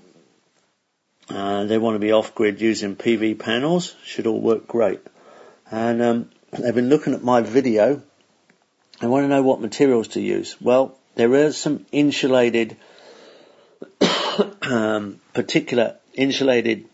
Uh, 1.30 1.64
they 1.64 1.78
want 1.78 1.94
to 1.94 1.98
be 1.98 2.12
off 2.12 2.34
grid 2.34 2.60
using 2.60 2.96
PV 2.96 3.38
panels. 3.38 3.94
Should 4.04 4.26
all 4.26 4.40
work 4.40 4.66
great. 4.66 5.00
And 5.70 6.02
um, 6.02 6.30
they've 6.50 6.74
been 6.74 6.90
looking 6.90 7.14
at 7.14 7.22
my 7.22 7.40
video. 7.40 8.02
They 9.00 9.06
want 9.06 9.24
to 9.24 9.28
know 9.28 9.42
what 9.42 9.60
materials 9.60 10.08
to 10.08 10.20
use. 10.20 10.60
Well, 10.60 10.98
there 11.14 11.32
are 11.32 11.52
some 11.52 11.86
insulated, 11.92 12.76
um, 14.62 15.20
particular 15.32 15.96
insulated 16.14 16.86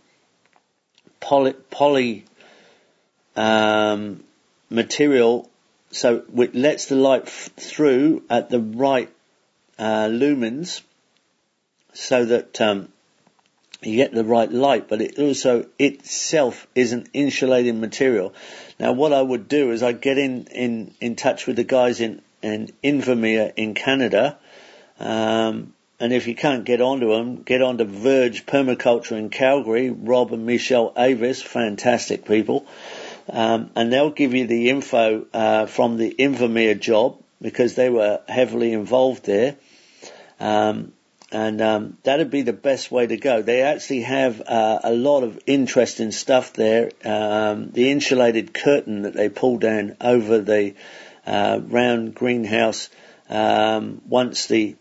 poly, 1.21 1.53
poly 1.71 2.25
um, 3.37 4.25
material 4.71 5.49
so 5.91 6.23
it 6.37 6.55
lets 6.55 6.87
the 6.87 6.97
light 6.97 7.23
f- 7.27 7.51
through 7.57 8.23
at 8.29 8.51
the 8.51 8.61
right 8.61 9.09
uh, 9.79 10.07
lumens 10.07 10.83
so 11.95 12.25
that 12.27 12.61
um, 12.61 12.89
you 13.83 13.97
get 13.97 14.12
the 14.12 14.25
right 14.25 14.51
light, 14.51 14.89
but 14.89 15.01
it 15.01 15.19
also 15.19 15.66
itself 15.79 16.66
is 16.75 16.93
an 16.93 17.07
insulating 17.12 17.81
material. 17.81 18.35
Now, 18.79 18.93
what 18.93 19.12
I 19.12 19.23
would 19.23 19.49
do 19.49 19.71
is 19.71 19.83
I'd 19.83 20.01
get 20.01 20.19
in, 20.19 20.47
in, 20.47 20.95
in 21.01 21.16
touch 21.16 21.47
with 21.47 21.57
the 21.57 21.64
guys 21.64 22.01
in, 22.01 22.21
in 22.43 22.71
Invermere 22.83 23.53
in 23.57 23.75
Canada, 23.75 24.37
um, 24.99 25.75
and 26.01 26.13
if 26.13 26.29
you 26.29 26.35
can't 26.35 26.65
get 26.65 26.81
onto 26.81 27.09
them, 27.09 27.43
get 27.43 27.61
onto 27.61 27.85
Verge 27.85 28.47
Permaculture 28.47 29.19
in 29.19 29.31
Calgary. 29.31 29.91
Rob 29.91 30.33
and 30.33 30.47
Michelle 30.47 30.93
Avis, 30.97 31.43
fantastic 31.43 32.25
people. 32.25 32.67
Um, 33.29 33.71
and 33.75 33.93
they'll 33.93 34.11
give 34.11 34.33
you 34.33 34.47
the 34.47 34.71
info 34.71 35.27
uh, 35.35 35.67
from 35.67 35.97
the 35.97 36.15
Invermere 36.19 36.79
job 36.79 37.21
because 37.43 37.75
they 37.75 37.91
were 37.91 38.21
heavily 38.29 38.73
involved 38.73 39.27
there. 39.27 39.57
Um, 40.39 40.93
and 41.31 41.61
um, 41.61 41.99
that'd 42.05 42.31
be 42.31 42.43
the 42.43 42.53
best 42.53 42.91
way 42.91 43.07
to 43.07 43.17
go. 43.17 43.43
They 43.43 43.63
actually 43.63 44.03
have 44.03 44.41
uh, 44.41 44.79
a 44.83 44.93
lot 44.93 45.25
of 45.25 45.39
interesting 45.47 46.13
stuff 46.13 46.55
there. 46.55 46.91
Um, 47.05 47.71
the 47.73 47.91
insulated 47.91 48.55
curtain 48.55 49.03
that 49.03 49.15
they 49.15 49.29
pull 49.29 49.59
down 49.59 49.97
over 50.01 50.39
the 50.39 50.75
uh, 51.27 51.61
round 51.63 52.15
greenhouse 52.15 52.89
um, 53.29 54.01
once 54.09 54.47
the 54.47 54.77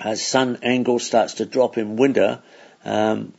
as 0.00 0.24
sun 0.24 0.58
angle 0.62 0.98
starts 0.98 1.34
to 1.34 1.46
drop 1.46 1.78
in 1.78 1.96
winter, 1.96 2.42
um, 2.84 3.32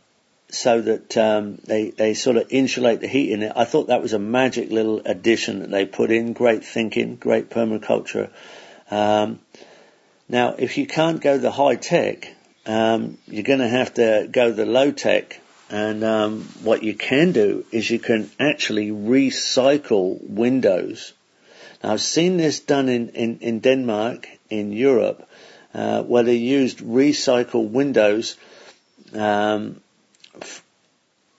so 0.50 0.82
that 0.82 1.18
um, 1.18 1.58
they 1.66 1.90
they 1.90 2.14
sort 2.14 2.38
of 2.38 2.48
insulate 2.50 3.02
the 3.02 3.08
heat 3.08 3.32
in 3.32 3.44
it. 3.44 3.52
I 3.56 3.66
thought 3.66 3.88
that 3.88 4.02
was 4.02 4.14
a 4.14 4.20
magic 4.20 4.72
little 4.72 5.02
addition 5.06 5.60
that 5.60 5.72
they 5.72 5.86
put 5.86 6.12
in. 6.12 6.34
Great 6.34 6.64
thinking, 6.64 7.16
great 7.16 7.50
permaculture. 7.50 8.30
Um, 8.90 9.40
now, 10.30 10.56
if 10.58 10.78
you 10.78 10.88
can't 10.88 11.22
go 11.22 11.38
the 11.38 11.52
high 11.52 11.76
tech, 11.76 12.34
um, 12.66 13.18
you're 13.28 13.44
going 13.44 13.60
to 13.60 13.68
have 13.68 13.94
to 13.96 14.28
go 14.32 14.52
the 14.52 14.66
low 14.66 14.92
tech. 14.92 15.40
And 15.70 16.04
um, 16.04 16.44
what 16.64 16.84
you 16.84 16.94
can 16.94 17.34
do 17.34 17.66
is 17.72 17.90
you 17.90 18.00
can 18.00 18.30
actually 18.40 18.90
recycle 18.90 20.18
windows. 20.22 21.14
Now, 21.84 21.94
I've 21.94 22.02
seen 22.02 22.38
this 22.38 22.62
done 22.62 22.88
in, 22.88 23.10
in, 23.10 23.40
in 23.40 23.60
Denmark, 23.60 24.28
in 24.50 24.72
Europe, 24.72 25.27
uh, 25.78 26.02
where 26.02 26.24
they 26.24 26.36
used 26.36 26.80
recycled 26.80 27.70
windows 27.70 28.36
um, 29.14 29.80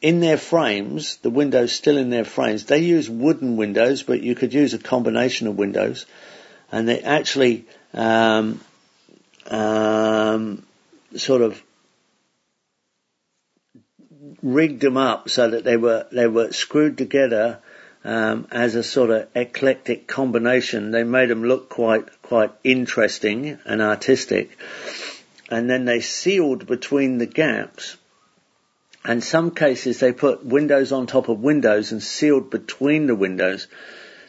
in 0.01 0.21
their 0.21 0.39
frames, 0.39 1.17
the 1.17 1.31
windows 1.31 1.73
still 1.73 1.99
in 1.99 2.11
their 2.11 2.25
frames. 2.25 2.65
They 2.65 2.79
use 2.79 3.11
wooden 3.11 3.57
windows, 3.57 4.05
but 4.05 4.23
you 4.23 4.37
could 4.37 4.55
use 4.55 4.75
a 4.75 4.79
combination 4.79 5.49
of 5.49 5.59
windows, 5.59 6.07
and 6.71 6.89
they 6.89 7.01
actually 7.01 7.65
um, 7.93 8.61
um, 9.49 10.63
sort 11.17 11.43
of 11.43 11.61
rigged 14.41 14.81
them 14.81 14.97
up 14.97 15.29
so 15.29 15.51
that 15.51 15.65
they 15.65 15.77
were 15.77 16.07
they 16.13 16.29
were 16.29 16.53
screwed 16.53 16.97
together 16.97 17.59
um, 18.05 18.47
as 18.51 18.75
a 18.75 18.83
sort 18.83 19.11
of 19.11 19.29
eclectic 19.35 20.07
combination. 20.07 20.91
They 20.91 21.05
made 21.05 21.31
them 21.31 21.45
look 21.45 21.69
quite 21.69 22.23
quite 22.23 22.53
interesting 22.65 23.59
and 23.65 23.83
artistic, 23.83 24.59
and 25.51 25.69
then 25.69 25.85
they 25.85 26.01
sealed 26.01 26.67
between 26.67 27.19
the 27.19 27.27
gaps. 27.27 27.97
And 29.05 29.25
some 29.25 29.53
cases 29.53 30.01
they 30.01 30.13
put 30.13 30.45
windows 30.45 30.93
on 30.93 31.07
top 31.07 31.29
of 31.29 31.41
windows 31.41 31.93
and 31.93 32.03
sealed 32.03 32.51
between 32.51 33.07
the 33.07 33.15
windows. 33.15 33.67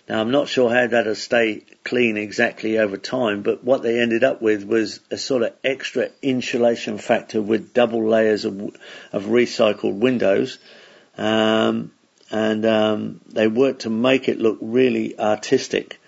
Now 0.07 0.22
I'm 0.22 0.32
not 0.32 0.47
sure 0.47 0.74
how 0.74 0.88
that'll 0.88 1.15
stay 1.15 1.63
clean 1.84 2.17
exactly 2.17 2.80
over 2.80 2.97
time, 2.97 3.41
but 3.41 3.63
what 3.63 3.84
they 3.84 3.99
ended 3.99 4.24
up 4.24 4.41
with 4.41 4.63
was 4.63 4.99
a 5.11 5.17
sort 5.17 5.43
of 5.43 5.53
extra 5.63 6.09
insulation 6.22 6.97
factor 6.97 7.41
with 7.41 7.74
double 7.74 8.07
layers 8.07 8.45
of, 8.45 8.59
of 9.11 9.26
recycled 9.26 9.99
windows. 9.99 10.57
Um, 11.17 11.91
and 12.32 12.65
um, 12.65 13.21
they 13.27 13.47
work 13.47 13.80
to 13.80 13.89
make 13.89 14.30
it 14.30 14.39
look 14.39 14.57
really 14.61 15.19
artistic. 15.19 15.99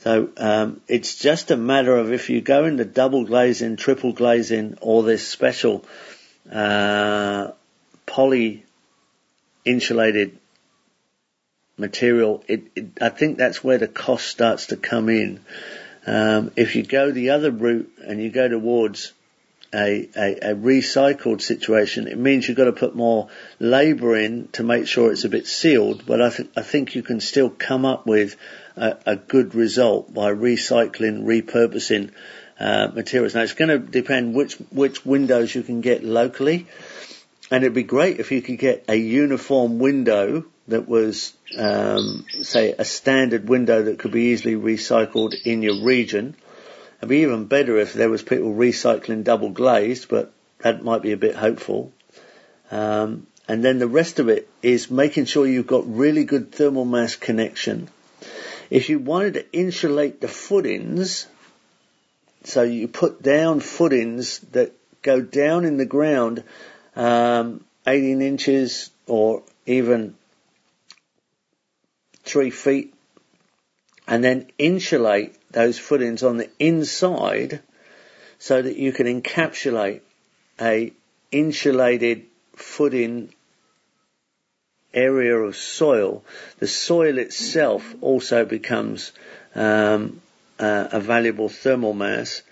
So 0.00 0.28
um, 0.36 0.80
it's 0.86 1.16
just 1.16 1.50
a 1.50 1.56
matter 1.56 1.96
of 1.96 2.12
if 2.12 2.30
you 2.30 2.40
go 2.40 2.64
into 2.64 2.84
double 2.84 3.24
glazing, 3.24 3.76
triple 3.76 4.12
glazing, 4.12 4.78
or 4.80 5.02
this 5.02 5.26
special 5.26 5.84
uh, 6.52 7.50
poly 8.06 8.64
insulated 9.64 10.38
material. 11.76 12.44
It, 12.46 12.64
it, 12.74 12.86
I 13.00 13.08
think 13.08 13.36
that's 13.36 13.64
where 13.64 13.78
the 13.78 13.88
cost 13.88 14.28
starts 14.28 14.66
to 14.66 14.76
come 14.76 15.08
in. 15.08 15.40
Um, 16.06 16.52
if 16.54 16.76
you 16.76 16.84
go 16.84 17.10
the 17.10 17.30
other 17.30 17.50
route 17.50 17.90
and 18.06 18.22
you 18.22 18.30
go 18.30 18.48
towards 18.48 19.12
a, 19.76 20.08
a, 20.16 20.52
a 20.52 20.54
recycled 20.54 21.42
situation, 21.42 22.08
it 22.08 22.16
means 22.18 22.48
you've 22.48 22.56
got 22.56 22.64
to 22.64 22.72
put 22.72 22.96
more 22.96 23.28
labour 23.58 24.16
in 24.16 24.48
to 24.52 24.62
make 24.62 24.86
sure 24.86 25.12
it's 25.12 25.24
a 25.24 25.28
bit 25.28 25.46
sealed. 25.46 26.04
But 26.06 26.22
I, 26.22 26.30
th- 26.30 26.48
I 26.56 26.62
think 26.62 26.94
you 26.94 27.02
can 27.02 27.20
still 27.20 27.50
come 27.50 27.84
up 27.84 28.06
with 28.06 28.36
a, 28.76 28.96
a 29.04 29.16
good 29.16 29.54
result 29.54 30.12
by 30.12 30.32
recycling, 30.32 31.24
repurposing 31.24 32.12
uh, 32.58 32.88
materials. 32.94 33.34
Now 33.34 33.42
it's 33.42 33.52
going 33.52 33.68
to 33.68 33.78
depend 33.78 34.34
which 34.34 34.54
which 34.70 35.04
windows 35.04 35.54
you 35.54 35.62
can 35.62 35.82
get 35.82 36.02
locally, 36.02 36.66
and 37.50 37.62
it'd 37.62 37.74
be 37.74 37.82
great 37.82 38.18
if 38.18 38.32
you 38.32 38.40
could 38.40 38.58
get 38.58 38.86
a 38.88 38.96
uniform 38.96 39.78
window 39.78 40.46
that 40.68 40.88
was, 40.88 41.32
um, 41.56 42.24
say, 42.40 42.74
a 42.76 42.84
standard 42.84 43.48
window 43.48 43.82
that 43.84 43.98
could 44.00 44.10
be 44.10 44.32
easily 44.32 44.56
recycled 44.56 45.34
in 45.44 45.62
your 45.62 45.84
region 45.84 46.34
It'd 46.98 47.08
be 47.08 47.18
even 47.18 47.44
better 47.44 47.78
if 47.78 47.92
there 47.92 48.08
was 48.08 48.22
people 48.22 48.54
recycling 48.54 49.24
double 49.24 49.50
glazed, 49.50 50.08
but 50.08 50.32
that 50.60 50.82
might 50.82 51.02
be 51.02 51.12
a 51.12 51.16
bit 51.16 51.34
hopeful. 51.34 51.92
Um, 52.70 53.26
and 53.48 53.64
then 53.64 53.78
the 53.78 53.86
rest 53.86 54.18
of 54.18 54.28
it 54.28 54.48
is 54.62 54.90
making 54.90 55.26
sure 55.26 55.46
you've 55.46 55.66
got 55.66 55.84
really 55.86 56.24
good 56.24 56.52
thermal 56.52 56.84
mass 56.84 57.14
connection. 57.14 57.88
If 58.70 58.88
you 58.88 58.98
wanted 58.98 59.34
to 59.34 59.52
insulate 59.52 60.20
the 60.20 60.28
footings, 60.28 61.26
so 62.44 62.62
you 62.62 62.88
put 62.88 63.22
down 63.22 63.60
footings 63.60 64.40
that 64.52 64.72
go 65.02 65.20
down 65.20 65.64
in 65.64 65.76
the 65.76 65.84
ground, 65.84 66.42
um, 66.96 67.64
18 67.86 68.22
inches 68.22 68.90
or 69.06 69.42
even 69.66 70.16
three 72.24 72.50
feet, 72.50 72.94
and 74.08 74.24
then 74.24 74.50
insulate 74.58 75.36
those 75.56 75.78
footings 75.78 76.22
on 76.22 76.36
the 76.36 76.50
inside 76.58 77.60
so 78.38 78.60
that 78.60 78.76
you 78.76 78.92
can 78.92 79.06
encapsulate 79.06 80.02
a 80.60 80.92
insulated 81.32 82.26
footing 82.54 83.32
area 84.92 85.34
of 85.34 85.56
soil. 85.56 86.22
The 86.58 86.66
soil 86.66 87.16
itself 87.16 87.94
also 88.02 88.44
becomes 88.44 89.12
um, 89.54 90.20
uh, 90.58 90.88
a 90.92 91.00
valuable 91.00 91.48
thermal 91.48 91.94
mass 91.94 92.42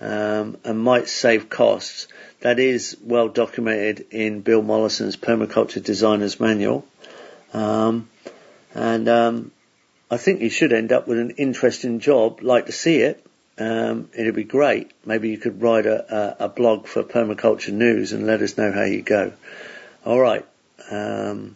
um, 0.00 0.56
and 0.64 0.78
might 0.78 1.08
save 1.08 1.50
costs. 1.50 2.08
That 2.40 2.58
is 2.58 2.96
well 3.04 3.28
documented 3.28 4.06
in 4.10 4.40
Bill 4.40 4.62
Mollison's 4.62 5.18
Permaculture 5.18 5.82
Designer's 5.82 6.40
Manual. 6.40 6.86
Um, 7.52 8.08
and 8.74 9.06
um, 9.06 9.52
I 10.10 10.16
think 10.16 10.40
you 10.40 10.50
should 10.50 10.72
end 10.72 10.92
up 10.92 11.08
with 11.08 11.18
an 11.18 11.30
interesting 11.30 12.00
job. 12.00 12.42
Like 12.42 12.66
to 12.66 12.72
see 12.72 12.98
it. 12.98 13.24
Um, 13.56 14.10
it'd 14.14 14.34
be 14.34 14.44
great. 14.44 14.90
Maybe 15.06 15.30
you 15.30 15.38
could 15.38 15.62
write 15.62 15.86
a, 15.86 16.36
a, 16.40 16.44
a, 16.46 16.48
blog 16.48 16.86
for 16.86 17.04
Permaculture 17.04 17.72
News 17.72 18.12
and 18.12 18.26
let 18.26 18.42
us 18.42 18.58
know 18.58 18.72
how 18.72 18.82
you 18.82 19.00
go. 19.00 19.32
All 20.04 20.18
right. 20.18 20.44
Um, 20.90 21.54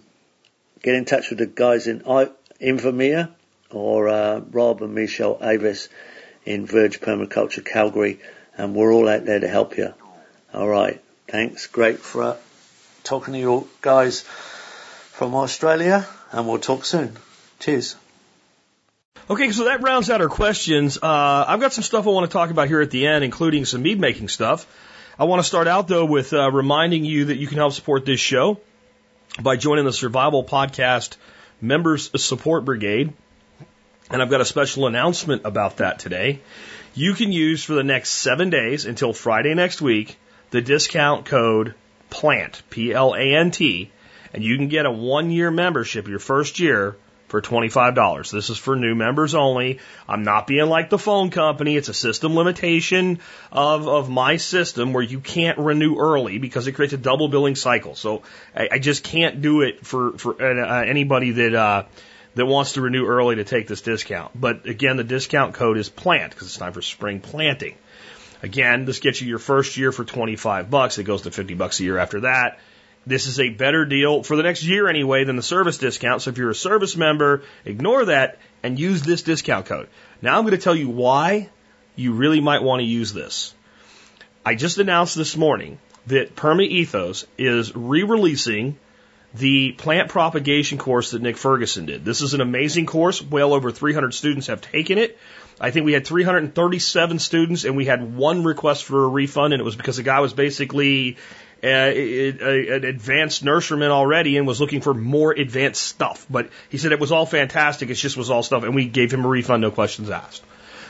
get 0.83 0.95
in 0.95 1.05
touch 1.05 1.31
with 1.31 1.41
the 1.41 1.47
guys 1.47 1.89
in 1.89 2.01
Invermere 2.01 3.31
or 3.71 4.09
uh, 4.09 4.39
Rob 4.39 4.83
and 4.83 4.95
Michelle 4.95 5.39
Avis 5.43 5.89
in 6.45 6.67
Verge 6.67 7.01
Permaculture 7.01 7.65
Calgary, 7.65 8.21
and 8.57 8.75
we're 8.75 8.93
all 8.93 9.09
out 9.09 9.25
there 9.25 9.41
to 9.41 9.49
help 9.49 9.77
you. 9.77 9.93
All 10.55 10.69
right. 10.69 11.03
Thanks. 11.29 11.67
Great 11.67 11.99
for 11.99 12.23
uh, 12.23 12.37
talking 13.05 13.35
to 13.35 13.41
you 13.41 13.69
guys 13.83 14.23
from 14.23 15.35
Australia, 15.35 16.07
and 16.33 16.49
we'll 16.49 16.59
talk 16.59 16.85
soon. 16.85 17.17
Cheers. 17.59 17.97
Okay, 19.31 19.53
so 19.53 19.65
that 19.65 19.83
rounds 19.83 20.09
out 20.09 20.21
our 20.23 20.29
questions. 20.29 20.97
Uh, 20.97 21.45
I've 21.47 21.61
got 21.61 21.73
some 21.73 21.85
stuff 21.85 22.07
I 22.07 22.11
want 22.11 22.31
to 22.31 22.33
talk 22.33 22.51
about 22.51 22.69
here 22.69 22.81
at 22.81 22.91
the 22.91 23.07
end, 23.07 23.25
including 23.25 23.67
some 23.67 23.83
mead 23.83 24.01
making 24.01 24.29
stuff. 24.29 24.67
I 25.19 25.25
want 25.25 25.41
to 25.41 25.45
start 25.45 25.69
out 25.69 25.89
though 25.89 26.05
with 26.05 26.33
uh, 26.33 26.51
reminding 26.51 27.05
you 27.05 27.27
that 27.27 27.37
you 27.37 27.47
can 27.47 27.59
help 27.59 27.73
support 27.73 28.07
this 28.07 28.21
show 28.21 28.61
by 29.43 29.57
joining 29.57 29.85
the 29.85 29.93
Survival 29.93 30.45
Podcast 30.45 31.17
Members 31.61 32.11
Support 32.23 32.65
Brigade. 32.65 33.13
And 34.11 34.23
I've 34.23 34.31
got 34.31 34.41
a 34.41 34.45
special 34.45 34.87
announcement 34.87 35.43
about 35.45 35.79
that 35.79 35.99
today. 35.99 36.41
You 36.95 37.15
can 37.15 37.31
use 37.31 37.63
for 37.63 37.75
the 37.75 37.85
next 37.85 38.11
seven 38.11 38.49
days 38.49 38.87
until 38.87 39.13
Friday 39.13 39.55
next 39.55 39.83
week 39.83 40.17
the 40.51 40.63
discount 40.63 41.27
code 41.27 41.75
PLANT, 42.11 42.63
P 42.71 42.95
L 42.95 43.15
A 43.15 43.35
N 43.35 43.51
T, 43.51 43.91
and 44.33 44.43
you 44.43 44.57
can 44.57 44.69
get 44.69 44.87
a 44.87 44.91
one 44.91 45.31
year 45.31 45.51
membership 45.51 46.09
your 46.09 46.19
first 46.19 46.59
year 46.59 46.97
for 47.29 47.43
$25. 47.43 48.31
This 48.31 48.51
is 48.51 48.59
for 48.59 48.75
new 48.75 48.95
members 48.95 49.35
only. 49.35 49.79
I'm 50.09 50.23
not 50.23 50.47
being 50.47 50.67
like 50.67 50.91
the 50.91 50.99
phone 50.99 51.31
company. 51.31 51.77
It's 51.77 51.89
a 51.89 51.95
system 51.95 52.35
limitation 52.35 53.21
of, 53.53 53.87
of 53.87 54.11
my 54.11 54.39
system 54.39 54.93
where 54.93 55.03
you 55.03 55.21
can't 55.21 55.59
renew 55.59 55.97
early 55.99 56.39
because 56.39 56.67
it 56.67 56.73
creates 56.73 56.95
a 56.95 56.99
double 56.99 57.29
billing 57.29 57.55
cycle. 57.55 57.95
So 57.95 58.23
I, 58.57 58.69
I 58.73 58.79
just 58.79 59.05
can't 59.05 59.41
do 59.43 59.61
it 59.61 59.87
for, 59.87 60.19
for 60.19 60.43
uh, 60.43 60.83
anybody 60.85 61.33
that, 61.33 61.55
uh, 61.55 61.85
that 62.35 62.47
wants 62.47 62.73
to 62.73 62.81
renew 62.81 63.07
early 63.07 63.37
to 63.37 63.45
take 63.45 63.69
this 63.69 63.83
discount. 63.83 64.33
But 64.39 64.67
again, 64.67 64.97
the 64.97 65.05
discount 65.05 65.55
code 65.55 65.77
is 65.77 65.89
plant 65.89 66.33
because 66.33 66.49
it's 66.49 66.57
time 66.57 66.73
for 66.73 66.83
spring 66.83 67.21
planting. 67.21 67.77
Again, 68.43 68.85
this 68.85 69.01
gets 69.01 69.21
you 69.21 69.29
your 69.29 69.39
first 69.39 69.77
year 69.77 69.93
for 69.93 70.05
25 70.05 70.71
bucks. 70.71 70.99
It 70.99 71.05
goes 71.05 71.23
to 71.23 71.31
50 71.31 71.55
bucks 71.55 71.81
a 71.81 71.85
year 71.85 71.99
after 71.99 72.21
that. 72.21 72.61
This 73.09 73.27
is 73.27 73.41
a 73.41 73.49
better 73.49 73.87
deal 73.87 74.23
for 74.23 74.37
the 74.37 74.43
next 74.43 74.63
year 74.63 74.87
anyway 74.87 75.25
than 75.25 75.37
the 75.37 75.43
service 75.43 75.79
discount. 75.79 76.21
So 76.21 76.29
if 76.29 76.37
you're 76.37 76.51
a 76.51 76.55
service 76.55 76.95
member, 76.95 77.43
ignore 77.65 78.05
that 78.05 78.39
and 78.63 78.79
use 78.79 79.01
this 79.01 79.23
discount 79.23 79.65
code. 79.65 79.89
Now 80.21 80.37
I'm 80.37 80.45
going 80.45 80.55
to 80.57 80.63
tell 80.63 80.77
you 80.77 80.91
why 80.91 81.49
you 81.97 82.13
really 82.13 82.43
might 82.43 82.63
want 82.63 82.81
to 82.81 82.85
use 82.85 83.15
this. 83.15 83.55
I 84.45 84.57
just 84.57 84.77
announced 84.77 85.17
this 85.17 85.39
morning 85.39 85.79
that 86.09 86.37
Perma 86.37 86.67
Ethos 86.67 87.25
is 87.39 87.75
re-releasing 87.75 88.77
the 89.33 89.73
plant 89.73 90.11
propagation 90.11 90.77
course 90.77 91.13
that 91.13 91.23
Nick 91.23 91.39
Ferguson 91.39 91.87
did. 91.87 92.05
This 92.05 92.21
is 92.21 92.35
an 92.35 92.43
amazing 92.43 92.85
course. 92.85 93.23
Well 93.23 93.55
over 93.55 93.71
300 93.71 94.13
students 94.13 94.49
have 94.49 94.61
taken 94.61 94.99
it. 94.99 95.19
I 95.59 95.71
think 95.71 95.87
we 95.87 95.95
had 95.95 96.07
337 96.07 97.19
students 97.19 97.65
and 97.65 97.75
we 97.75 97.87
had 97.87 98.15
one 98.15 98.45
request 98.45 98.85
for 98.85 99.05
a 99.05 99.09
refund 99.09 99.55
and 99.55 99.61
it 99.61 99.65
was 99.65 99.77
because 99.77 99.97
the 99.97 100.03
guy 100.03 100.21
was 100.21 100.35
basically 100.35 101.17
an 101.63 102.85
advanced 102.85 103.45
nurseryman 103.45 103.91
already 103.91 104.37
and 104.37 104.47
was 104.47 104.61
looking 104.61 104.81
for 104.81 104.95
more 104.95 105.33
advanced 105.33 105.83
stuff. 105.83 106.27
But 106.31 106.51
he 106.69 106.79
said 106.79 106.93
it 106.93 107.01
was 107.01 107.13
all 107.13 107.27
fantastic. 107.27 107.91
It 107.91 107.95
just 107.95 108.17
was 108.17 108.31
all 108.31 108.43
stuff, 108.43 108.63
and 108.63 108.75
we 108.75 108.87
gave 108.87 109.13
him 109.13 109.25
a 109.25 109.29
refund, 109.29 109.63
no 109.63 109.71
questions 109.71 110.11
asked. 110.11 110.43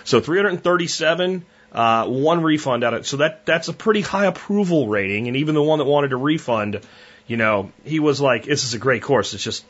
So 0.05 0.21
337, 0.21 1.45
uh, 1.73 2.07
one 2.07 2.43
refund 2.43 2.85
out 2.85 2.95
of 2.95 3.07
so 3.07 3.19
that 3.19 3.45
that's 3.45 3.69
a 3.69 3.73
pretty 3.73 4.01
high 4.01 4.27
approval 4.27 4.89
rating. 4.89 5.29
And 5.29 5.37
even 5.37 5.55
the 5.55 5.62
one 5.62 5.79
that 5.79 5.85
wanted 5.85 6.12
a 6.12 6.16
refund, 6.16 6.81
you 7.27 7.37
know, 7.37 7.73
he 7.85 8.01
was 8.01 8.21
like, 8.21 8.45
"This 8.45 8.64
is 8.64 8.75
a 8.75 8.79
great 8.79 9.03
course. 9.03 9.35
It's 9.35 9.45
just 9.45 9.64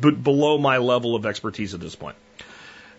b- 0.00 0.10
below 0.10 0.58
my 0.58 0.78
level 0.78 1.14
of 1.14 1.26
expertise 1.26 1.74
at 1.74 1.80
this 1.80 1.94
point." 1.94 2.16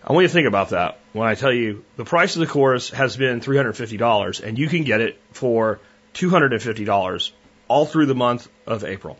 I 0.02 0.14
want 0.14 0.22
you 0.22 0.28
to 0.28 0.32
think 0.32 0.48
about 0.48 0.70
that 0.70 0.98
when 1.12 1.28
I 1.28 1.34
tell 1.34 1.52
you 1.52 1.84
the 1.96 2.06
price 2.06 2.34
of 2.34 2.40
the 2.40 2.46
course 2.46 2.88
has 2.90 3.16
been 3.18 3.42
$350 3.42 4.40
and 4.40 4.58
you 4.58 4.66
can 4.66 4.84
get 4.84 5.02
it 5.02 5.20
for 5.32 5.78
$250 6.14 7.30
all 7.68 7.86
through 7.86 8.06
the 8.06 8.14
month 8.14 8.48
of 8.66 8.84
April. 8.84 9.18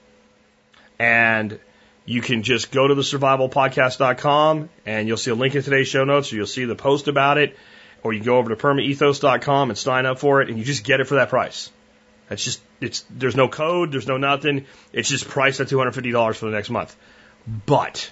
And 0.98 1.58
you 2.04 2.20
can 2.20 2.42
just 2.42 2.72
go 2.72 2.88
to 2.88 2.94
the 2.94 3.02
survivalpodcast.com 3.02 4.68
and 4.84 5.08
you'll 5.08 5.16
see 5.16 5.30
a 5.30 5.34
link 5.34 5.54
in 5.54 5.62
today's 5.62 5.88
show 5.88 6.04
notes 6.04 6.32
or 6.32 6.36
you'll 6.36 6.46
see 6.46 6.64
the 6.64 6.74
post 6.74 7.08
about 7.08 7.38
it 7.38 7.56
or 8.02 8.12
you 8.12 8.20
can 8.20 8.26
go 8.26 8.38
over 8.38 8.54
to 8.54 8.56
permaethos.com 8.56 9.70
and 9.70 9.78
sign 9.78 10.06
up 10.06 10.18
for 10.18 10.42
it 10.42 10.48
and 10.48 10.58
you 10.58 10.64
just 10.64 10.84
get 10.84 11.00
it 11.00 11.06
for 11.06 11.14
that 11.14 11.28
price. 11.28 11.70
That's 12.28 12.44
just, 12.44 12.60
it's, 12.80 13.04
there's 13.10 13.36
no 13.36 13.48
code, 13.48 13.92
there's 13.92 14.06
no 14.06 14.16
nothing. 14.16 14.66
It's 14.92 15.08
just 15.08 15.28
priced 15.28 15.60
at 15.60 15.68
$250 15.68 16.36
for 16.36 16.46
the 16.46 16.52
next 16.52 16.70
month. 16.70 16.96
But 17.66 18.10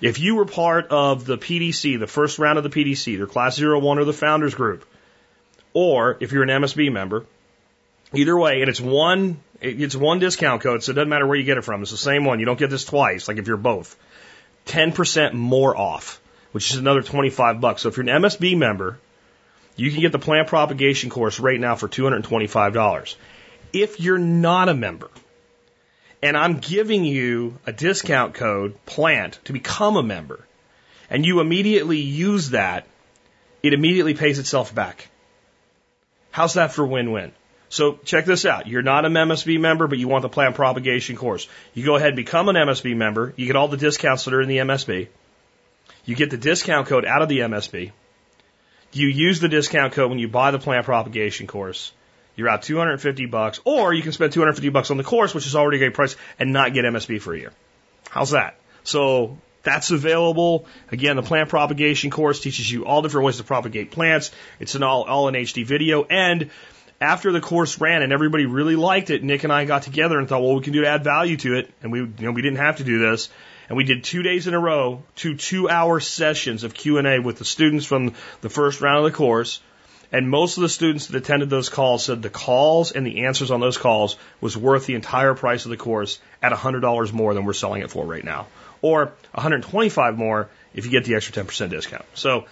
if 0.00 0.18
you 0.18 0.36
were 0.36 0.44
part 0.44 0.88
of 0.90 1.24
the 1.24 1.38
PDC, 1.38 1.98
the 1.98 2.06
first 2.06 2.38
round 2.38 2.58
of 2.58 2.64
the 2.64 2.70
PDC, 2.70 3.16
their 3.16 3.26
class 3.26 3.60
01 3.60 3.98
or 3.98 4.04
the 4.04 4.12
founders 4.12 4.54
group, 4.54 4.84
or 5.72 6.16
if 6.20 6.32
you're 6.32 6.42
an 6.42 6.48
MSB 6.48 6.92
member, 6.92 7.26
Either 8.16 8.38
way, 8.38 8.60
and 8.60 8.68
it's 8.68 8.80
one 8.80 9.40
it's 9.60 9.96
one 9.96 10.18
discount 10.18 10.62
code, 10.62 10.82
so 10.82 10.92
it 10.92 10.94
doesn't 10.94 11.08
matter 11.08 11.26
where 11.26 11.36
you 11.36 11.44
get 11.44 11.56
it 11.56 11.64
from. 11.64 11.82
It's 11.82 11.90
the 11.90 11.96
same 11.96 12.24
one. 12.24 12.38
You 12.38 12.46
don't 12.46 12.58
get 12.58 12.70
this 12.70 12.84
twice, 12.84 13.28
like 13.28 13.38
if 13.38 13.46
you're 13.46 13.56
both. 13.56 13.96
10% 14.66 15.32
more 15.32 15.76
off, 15.76 16.20
which 16.52 16.70
is 16.70 16.76
another 16.76 17.02
25 17.02 17.60
bucks. 17.60 17.82
So 17.82 17.88
if 17.88 17.96
you're 17.96 18.08
an 18.08 18.22
MSB 18.22 18.56
member, 18.56 18.98
you 19.76 19.90
can 19.90 20.00
get 20.00 20.12
the 20.12 20.18
plant 20.18 20.48
propagation 20.48 21.10
course 21.10 21.40
right 21.40 21.58
now 21.58 21.76
for 21.76 21.88
$225. 21.88 23.16
If 23.72 24.00
you're 24.00 24.18
not 24.18 24.68
a 24.68 24.74
member, 24.74 25.10
and 26.22 26.36
I'm 26.36 26.58
giving 26.58 27.04
you 27.04 27.58
a 27.66 27.72
discount 27.72 28.34
code, 28.34 28.82
plant, 28.86 29.38
to 29.44 29.52
become 29.52 29.96
a 29.96 30.02
member, 30.02 30.46
and 31.10 31.26
you 31.26 31.40
immediately 31.40 31.98
use 31.98 32.50
that, 32.50 32.86
it 33.62 33.72
immediately 33.72 34.14
pays 34.14 34.38
itself 34.38 34.74
back. 34.74 35.08
How's 36.30 36.54
that 36.54 36.72
for 36.72 36.86
win-win? 36.86 37.32
So 37.74 37.98
check 38.04 38.24
this 38.24 38.44
out. 38.44 38.68
You're 38.68 38.82
not 38.82 39.04
an 39.04 39.14
MSB 39.14 39.58
member, 39.58 39.88
but 39.88 39.98
you 39.98 40.06
want 40.06 40.22
the 40.22 40.28
plant 40.28 40.54
propagation 40.54 41.16
course. 41.16 41.48
You 41.74 41.84
go 41.84 41.96
ahead 41.96 42.10
and 42.10 42.16
become 42.16 42.48
an 42.48 42.54
MSB 42.54 42.94
member. 42.94 43.34
You 43.34 43.46
get 43.46 43.56
all 43.56 43.66
the 43.66 43.76
discounts 43.76 44.24
that 44.24 44.32
are 44.32 44.40
in 44.40 44.48
the 44.48 44.58
MSB. 44.58 45.08
You 46.04 46.14
get 46.14 46.30
the 46.30 46.36
discount 46.36 46.86
code 46.86 47.04
out 47.04 47.22
of 47.22 47.28
the 47.28 47.40
MSB. 47.40 47.90
You 48.92 49.08
use 49.08 49.40
the 49.40 49.48
discount 49.48 49.92
code 49.92 50.08
when 50.08 50.20
you 50.20 50.28
buy 50.28 50.52
the 50.52 50.60
plant 50.60 50.84
propagation 50.84 51.48
course. 51.48 51.90
You're 52.36 52.48
out 52.48 52.62
250 52.62 53.26
bucks, 53.26 53.58
or 53.64 53.92
you 53.92 54.02
can 54.02 54.12
spend 54.12 54.32
250 54.32 54.68
bucks 54.68 54.92
on 54.92 54.96
the 54.96 55.02
course, 55.02 55.34
which 55.34 55.46
is 55.48 55.56
already 55.56 55.78
a 55.78 55.80
great 55.80 55.94
price, 55.94 56.14
and 56.38 56.52
not 56.52 56.74
get 56.74 56.84
MSB 56.84 57.20
for 57.20 57.34
a 57.34 57.38
year. 57.40 57.52
How's 58.08 58.30
that? 58.30 58.56
So 58.84 59.36
that's 59.64 59.90
available. 59.90 60.66
Again, 60.92 61.16
the 61.16 61.22
plant 61.22 61.48
propagation 61.48 62.12
course 62.12 62.38
teaches 62.38 62.70
you 62.70 62.84
all 62.84 63.02
different 63.02 63.26
ways 63.26 63.38
to 63.38 63.44
propagate 63.44 63.90
plants. 63.90 64.30
It's 64.60 64.76
an 64.76 64.84
all, 64.84 65.02
all 65.02 65.26
in 65.26 65.34
HD 65.34 65.66
video, 65.66 66.04
and 66.04 66.50
after 67.00 67.32
the 67.32 67.40
course 67.40 67.80
ran 67.80 68.02
and 68.02 68.12
everybody 68.12 68.46
really 68.46 68.76
liked 68.76 69.10
it, 69.10 69.22
Nick 69.22 69.44
and 69.44 69.52
I 69.52 69.64
got 69.64 69.82
together 69.82 70.18
and 70.18 70.28
thought, 70.28 70.42
well, 70.42 70.54
we 70.54 70.62
can 70.62 70.72
do 70.72 70.82
to 70.82 70.88
add 70.88 71.04
value 71.04 71.36
to 71.38 71.56
it. 71.56 71.70
And 71.82 71.92
we, 71.92 72.00
you 72.00 72.14
know, 72.18 72.32
we 72.32 72.42
didn't 72.42 72.58
have 72.58 72.76
to 72.76 72.84
do 72.84 72.98
this. 72.98 73.28
And 73.68 73.76
we 73.76 73.84
did 73.84 74.04
two 74.04 74.22
days 74.22 74.46
in 74.46 74.54
a 74.54 74.60
row, 74.60 75.02
two 75.16 75.36
two-hour 75.36 76.00
sessions 76.00 76.64
of 76.64 76.74
Q&A 76.74 77.18
with 77.18 77.38
the 77.38 77.44
students 77.44 77.86
from 77.86 78.14
the 78.42 78.50
first 78.50 78.80
round 78.80 78.98
of 78.98 79.10
the 79.10 79.16
course. 79.16 79.60
And 80.12 80.28
most 80.30 80.58
of 80.58 80.62
the 80.62 80.68
students 80.68 81.06
that 81.06 81.16
attended 81.16 81.50
those 81.50 81.68
calls 81.68 82.04
said 82.04 82.22
the 82.22 82.30
calls 82.30 82.92
and 82.92 83.06
the 83.06 83.24
answers 83.24 83.50
on 83.50 83.60
those 83.60 83.78
calls 83.78 84.16
was 84.40 84.56
worth 84.56 84.86
the 84.86 84.94
entire 84.94 85.34
price 85.34 85.64
of 85.64 85.70
the 85.70 85.76
course 85.76 86.20
at 86.42 86.52
$100 86.52 87.12
more 87.12 87.34
than 87.34 87.44
we're 87.44 87.52
selling 87.52 87.82
it 87.82 87.90
for 87.90 88.04
right 88.04 88.22
now. 88.22 88.46
Or 88.80 89.06
125 89.32 90.16
more 90.16 90.48
if 90.74 90.84
you 90.84 90.90
get 90.90 91.04
the 91.04 91.14
extra 91.14 91.42
10% 91.42 91.70
discount. 91.70 92.04
So 92.14 92.44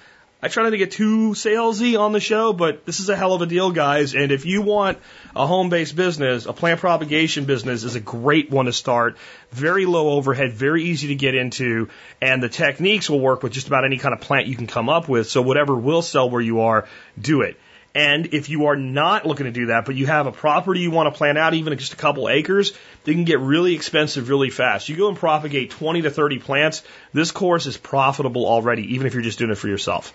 I 0.44 0.48
try 0.48 0.64
not 0.64 0.70
to 0.70 0.76
get 0.76 0.90
too 0.90 1.34
salesy 1.34 1.96
on 1.96 2.10
the 2.10 2.18
show, 2.18 2.52
but 2.52 2.84
this 2.84 2.98
is 2.98 3.08
a 3.08 3.14
hell 3.14 3.32
of 3.32 3.42
a 3.42 3.46
deal, 3.46 3.70
guys. 3.70 4.16
And 4.16 4.32
if 4.32 4.44
you 4.44 4.60
want 4.60 4.98
a 5.36 5.46
home 5.46 5.68
based 5.68 5.94
business, 5.94 6.46
a 6.46 6.52
plant 6.52 6.80
propagation 6.80 7.44
business 7.44 7.84
is 7.84 7.94
a 7.94 8.00
great 8.00 8.50
one 8.50 8.66
to 8.66 8.72
start. 8.72 9.18
Very 9.52 9.86
low 9.86 10.10
overhead, 10.10 10.52
very 10.52 10.82
easy 10.82 11.08
to 11.08 11.14
get 11.14 11.36
into, 11.36 11.90
and 12.20 12.42
the 12.42 12.48
techniques 12.48 13.08
will 13.08 13.20
work 13.20 13.44
with 13.44 13.52
just 13.52 13.68
about 13.68 13.84
any 13.84 13.98
kind 13.98 14.14
of 14.14 14.20
plant 14.20 14.48
you 14.48 14.56
can 14.56 14.66
come 14.66 14.88
up 14.88 15.08
with. 15.08 15.28
So 15.28 15.42
whatever 15.42 15.76
will 15.76 16.02
sell 16.02 16.28
where 16.28 16.40
you 16.40 16.62
are, 16.62 16.88
do 17.20 17.42
it. 17.42 17.56
And 17.94 18.34
if 18.34 18.48
you 18.48 18.66
are 18.66 18.76
not 18.76 19.24
looking 19.24 19.46
to 19.46 19.52
do 19.52 19.66
that, 19.66 19.84
but 19.84 19.94
you 19.94 20.06
have 20.06 20.26
a 20.26 20.32
property 20.32 20.80
you 20.80 20.90
want 20.90 21.12
to 21.12 21.16
plant 21.16 21.38
out, 21.38 21.54
even 21.54 21.78
just 21.78 21.92
a 21.92 21.96
couple 21.96 22.28
acres, 22.28 22.72
they 23.04 23.12
can 23.12 23.24
get 23.24 23.38
really 23.38 23.76
expensive 23.76 24.28
really 24.28 24.50
fast. 24.50 24.88
You 24.88 24.96
go 24.96 25.08
and 25.08 25.16
propagate 25.16 25.70
20 25.70 26.02
to 26.02 26.10
30 26.10 26.40
plants, 26.40 26.82
this 27.12 27.30
course 27.30 27.66
is 27.66 27.76
profitable 27.76 28.44
already, 28.44 28.94
even 28.94 29.06
if 29.06 29.14
you're 29.14 29.22
just 29.22 29.38
doing 29.38 29.52
it 29.52 29.58
for 29.58 29.68
yourself. 29.68 30.12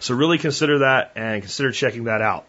So 0.00 0.14
really 0.14 0.38
consider 0.38 0.80
that 0.80 1.12
and 1.16 1.42
consider 1.42 1.72
checking 1.72 2.04
that 2.04 2.22
out. 2.22 2.46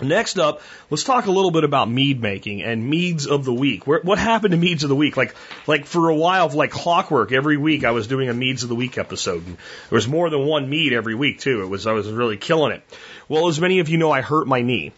Next 0.00 0.38
up, 0.38 0.62
let's 0.90 1.04
talk 1.04 1.26
a 1.26 1.30
little 1.30 1.52
bit 1.52 1.62
about 1.62 1.88
mead 1.88 2.20
making 2.20 2.62
and 2.62 2.90
meads 2.90 3.26
of 3.26 3.44
the 3.44 3.52
week. 3.52 3.86
What 3.86 4.18
happened 4.18 4.50
to 4.50 4.56
meads 4.56 4.82
of 4.82 4.88
the 4.88 4.96
week? 4.96 5.16
Like, 5.16 5.36
like 5.68 5.86
for 5.86 6.08
a 6.08 6.14
while, 6.14 6.48
like 6.48 6.72
clockwork, 6.72 7.30
every 7.30 7.56
week 7.56 7.84
I 7.84 7.92
was 7.92 8.08
doing 8.08 8.28
a 8.28 8.34
meads 8.34 8.64
of 8.64 8.68
the 8.68 8.74
week 8.74 8.98
episode. 8.98 9.46
And 9.46 9.56
there 9.88 9.96
was 9.96 10.08
more 10.08 10.28
than 10.28 10.44
one 10.44 10.68
mead 10.68 10.92
every 10.92 11.14
week 11.14 11.38
too. 11.38 11.62
It 11.62 11.66
was 11.66 11.86
I 11.86 11.92
was 11.92 12.08
really 12.08 12.36
killing 12.36 12.72
it. 12.72 12.82
Well, 13.28 13.46
as 13.46 13.60
many 13.60 13.78
of 13.78 13.88
you 13.88 13.96
know, 13.96 14.10
I 14.10 14.22
hurt 14.22 14.48
my 14.48 14.60
knee. 14.60 14.92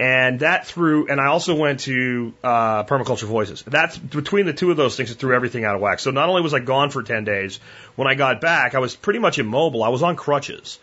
And 0.00 0.40
that 0.40 0.66
threw, 0.66 1.08
and 1.08 1.20
I 1.20 1.26
also 1.26 1.54
went 1.54 1.80
to 1.80 2.32
uh, 2.42 2.84
Permaculture 2.84 3.24
Voices. 3.24 3.62
That's 3.66 3.98
between 3.98 4.46
the 4.46 4.54
two 4.54 4.70
of 4.70 4.78
those 4.78 4.96
things, 4.96 5.10
it 5.10 5.18
threw 5.18 5.34
everything 5.34 5.66
out 5.66 5.74
of 5.74 5.82
whack. 5.82 5.98
So 5.98 6.10
not 6.10 6.30
only 6.30 6.40
was 6.40 6.54
I 6.54 6.60
gone 6.60 6.88
for 6.88 7.02
10 7.02 7.24
days, 7.24 7.60
when 7.96 8.08
I 8.08 8.14
got 8.14 8.40
back, 8.40 8.74
I 8.74 8.78
was 8.78 8.96
pretty 8.96 9.18
much 9.18 9.38
immobile. 9.38 9.82
I 9.82 9.90
was 9.90 10.02
on 10.02 10.16
crutches. 10.16 10.78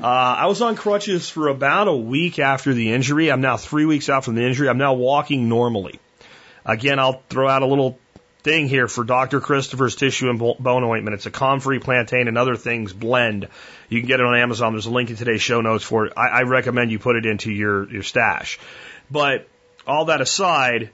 Uh, 0.00 0.06
I 0.06 0.46
was 0.46 0.62
on 0.62 0.76
crutches 0.76 1.28
for 1.28 1.48
about 1.48 1.88
a 1.88 1.96
week 1.96 2.38
after 2.38 2.72
the 2.72 2.92
injury. 2.92 3.32
I'm 3.32 3.40
now 3.40 3.56
three 3.56 3.86
weeks 3.86 4.08
out 4.08 4.24
from 4.24 4.36
the 4.36 4.46
injury. 4.46 4.68
I'm 4.68 4.78
now 4.78 4.94
walking 4.94 5.48
normally. 5.48 5.98
Again, 6.64 7.00
I'll 7.00 7.24
throw 7.28 7.48
out 7.48 7.62
a 7.62 7.66
little 7.66 7.98
thing 8.42 8.68
here 8.68 8.88
for 8.88 9.04
Dr. 9.04 9.40
Christopher's 9.40 9.96
tissue 9.96 10.30
and 10.30 10.38
bone 10.38 10.84
ointment. 10.84 11.14
It's 11.14 11.26
a 11.26 11.30
comfrey, 11.30 11.78
plantain, 11.78 12.28
and 12.28 12.38
other 12.38 12.56
things 12.56 12.92
blend. 12.92 13.48
You 13.88 14.00
can 14.00 14.08
get 14.08 14.20
it 14.20 14.26
on 14.26 14.36
Amazon. 14.36 14.72
There's 14.72 14.86
a 14.86 14.90
link 14.90 15.10
in 15.10 15.16
today's 15.16 15.42
show 15.42 15.60
notes 15.60 15.84
for 15.84 16.06
it. 16.06 16.12
I, 16.16 16.28
I 16.28 16.42
recommend 16.42 16.90
you 16.90 16.98
put 16.98 17.16
it 17.16 17.26
into 17.26 17.52
your, 17.52 17.90
your 17.90 18.02
stash. 18.02 18.58
But 19.10 19.48
all 19.86 20.06
that 20.06 20.20
aside, 20.20 20.90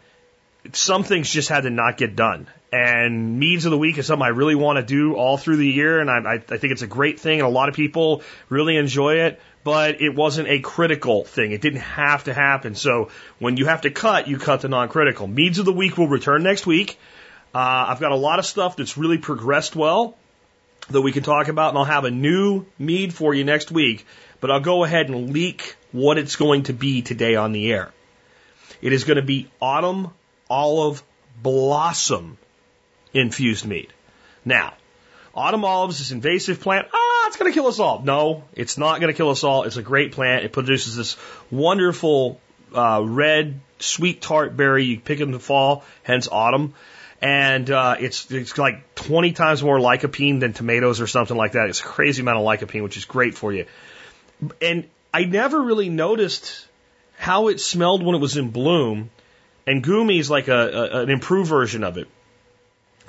some 0.73 1.05
things 1.05 1.31
just 1.31 1.49
had 1.49 1.63
to 1.63 1.71
not 1.71 1.97
get 1.97 2.17
done. 2.17 2.49
And 2.73 3.39
Meads 3.39 3.65
of 3.65 3.71
the 3.71 3.79
Week 3.79 3.97
is 3.97 4.07
something 4.07 4.25
I 4.25 4.31
really 4.31 4.57
want 4.57 4.79
to 4.79 4.85
do 4.85 5.15
all 5.15 5.39
through 5.39 5.57
the 5.57 5.69
year, 5.69 6.01
and 6.01 6.11
I, 6.11 6.35
I 6.35 6.39
think 6.39 6.73
it's 6.73 6.83
a 6.83 6.89
great 6.89 7.21
thing, 7.21 7.39
and 7.39 7.47
a 7.47 7.51
lot 7.51 7.69
of 7.69 7.75
people 7.75 8.23
really 8.49 8.77
enjoy 8.77 9.21
it. 9.21 9.41
But 9.63 10.01
it 10.01 10.15
wasn't 10.15 10.49
a 10.49 10.61
critical 10.61 11.25
thing. 11.25 11.51
It 11.51 11.61
didn't 11.61 11.81
have 11.81 12.25
to 12.25 12.35
happen. 12.35 12.77
So 12.77 13.11
when 13.41 13.57
you 13.57 13.67
have 13.67 13.81
to 13.81 13.91
cut, 13.91 14.29
you 14.29 14.39
cut 14.39 14.61
the 14.61 14.69
non-critical. 14.69 15.27
Meads 15.27 15.59
of 15.59 15.65
the 15.65 15.73
Week 15.73 15.99
will 15.99 16.07
return 16.07 16.45
next 16.45 16.67
week. 16.67 16.99
Uh, 17.57 17.87
I've 17.89 18.01
got 18.01 18.13
a 18.13 18.17
lot 18.17 18.39
of 18.39 18.45
stuff 18.45 18.77
that's 18.77 18.99
really 18.99 19.17
progressed 19.17 19.75
well 19.75 20.15
that 20.91 21.01
we 21.01 21.11
can 21.11 21.23
talk 21.23 21.49
about, 21.49 21.71
and 21.71 21.79
I'll 21.79 21.87
have 21.87 22.05
a 22.05 22.11
new 22.11 22.67
mead 22.79 23.15
for 23.15 23.33
you 23.33 23.45
next 23.45 23.71
week. 23.71 24.05
But 24.43 24.51
I'll 24.51 24.61
go 24.61 24.85
ahead 24.85 25.09
and 25.09 25.33
leak 25.33 25.77
what 25.91 26.19
it's 26.19 26.37
going 26.37 26.65
to 26.65 26.75
be 26.75 27.01
today 27.01 27.35
on 27.35 27.53
the 27.53 27.73
air. 27.73 27.95
It 28.83 28.93
is 28.93 29.05
going 29.05 29.17
to 29.17 29.23
be 29.23 29.49
autumn 29.59 30.11
olive 30.51 31.03
blossom 31.43 32.37
infused 33.15 33.65
mead. 33.65 33.91
Now, 34.45 34.75
autumn 35.35 35.65
olives 35.65 35.95
is 35.95 36.09
this 36.09 36.13
invasive 36.13 36.61
plant. 36.61 36.89
Ah, 36.93 37.29
it's 37.29 37.39
going 37.39 37.51
to 37.51 37.55
kill 37.55 37.69
us 37.69 37.79
all. 37.79 38.03
No, 38.03 38.45
it's 38.53 38.77
not 38.77 39.01
going 39.01 39.11
to 39.11 39.17
kill 39.17 39.31
us 39.31 39.45
all. 39.45 39.63
It's 39.63 39.79
a 39.79 39.83
great 39.83 40.13
plant. 40.13 40.45
It 40.45 40.53
produces 40.53 40.95
this 40.95 41.17
wonderful 41.51 42.39
uh, 42.75 43.01
red, 43.03 43.61
sweet 43.79 44.21
tart 44.21 44.59
berry. 44.59 44.85
You 44.85 45.01
pick 45.01 45.21
in 45.21 45.31
the 45.31 45.41
fall, 45.41 45.85
hence 46.03 46.29
autumn. 46.31 46.75
And 47.23 47.71
uh, 47.71 47.97
it's 47.99 48.31
it's 48.31 48.59
like 48.59 48.95
20 48.95 49.33
times 49.33 49.63
more 49.63 49.79
lycopene 49.79 50.41
than 50.41 50.53
tomatoes 50.53 51.01
or 51.01 51.07
something 51.07 51.37
like 51.37 51.53
that. 51.53 51.69
It's 51.69 51.81
a 51.81 51.85
crazy 51.85 52.23
amount 52.23 52.39
of 52.39 52.45
lycopene, 52.45 52.83
which 52.83 52.97
is 52.97 53.05
great 53.05 53.35
for 53.35 53.53
you. 53.53 53.67
And 54.61 54.89
I 55.15 55.25
never 55.25 55.63
really 55.63 55.89
noticed 55.89 56.67
how 57.17 57.49
it 57.49 57.61
smelled 57.61 58.05
when 58.05 58.15
it 58.15 58.21
was 58.21 58.37
in 58.37 58.51
bloom. 58.51 59.11
And 59.67 59.83
Gumi 59.83 60.21
is 60.21 60.31
like 60.31 60.49
a, 60.49 60.69
a, 60.69 61.03
an 61.03 61.11
improved 61.11 61.49
version 61.49 61.83
of 61.85 61.97
it. 61.97 62.07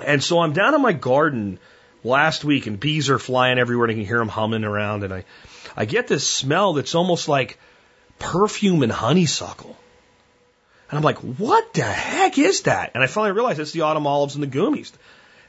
And 0.00 0.22
so 0.22 0.40
I'm 0.40 0.52
down 0.52 0.74
in 0.74 0.80
my 0.80 0.92
garden 0.92 1.58
last 2.04 2.44
week 2.44 2.66
and 2.66 2.78
bees 2.78 3.10
are 3.10 3.18
flying 3.18 3.58
everywhere 3.58 3.86
and 3.86 3.92
I 3.92 3.94
can 3.94 4.06
hear 4.06 4.18
them 4.18 4.28
humming 4.28 4.64
around 4.64 5.02
and 5.02 5.12
I, 5.12 5.24
I 5.76 5.84
get 5.84 6.08
this 6.08 6.26
smell 6.26 6.72
that's 6.72 6.94
almost 6.94 7.28
like 7.28 7.58
perfume 8.18 8.82
and 8.82 8.92
honeysuckle. 8.92 9.76
And 10.90 10.96
I'm 10.96 11.02
like, 11.02 11.18
what 11.18 11.74
the 11.74 11.82
heck 11.82 12.38
is 12.38 12.62
that? 12.62 12.92
And 12.94 13.02
I 13.02 13.06
finally 13.06 13.32
realized 13.32 13.60
it's 13.60 13.72
the 13.72 13.82
autumn 13.82 14.06
olives 14.06 14.34
and 14.34 14.42
the 14.42 14.48
gumis. 14.48 14.92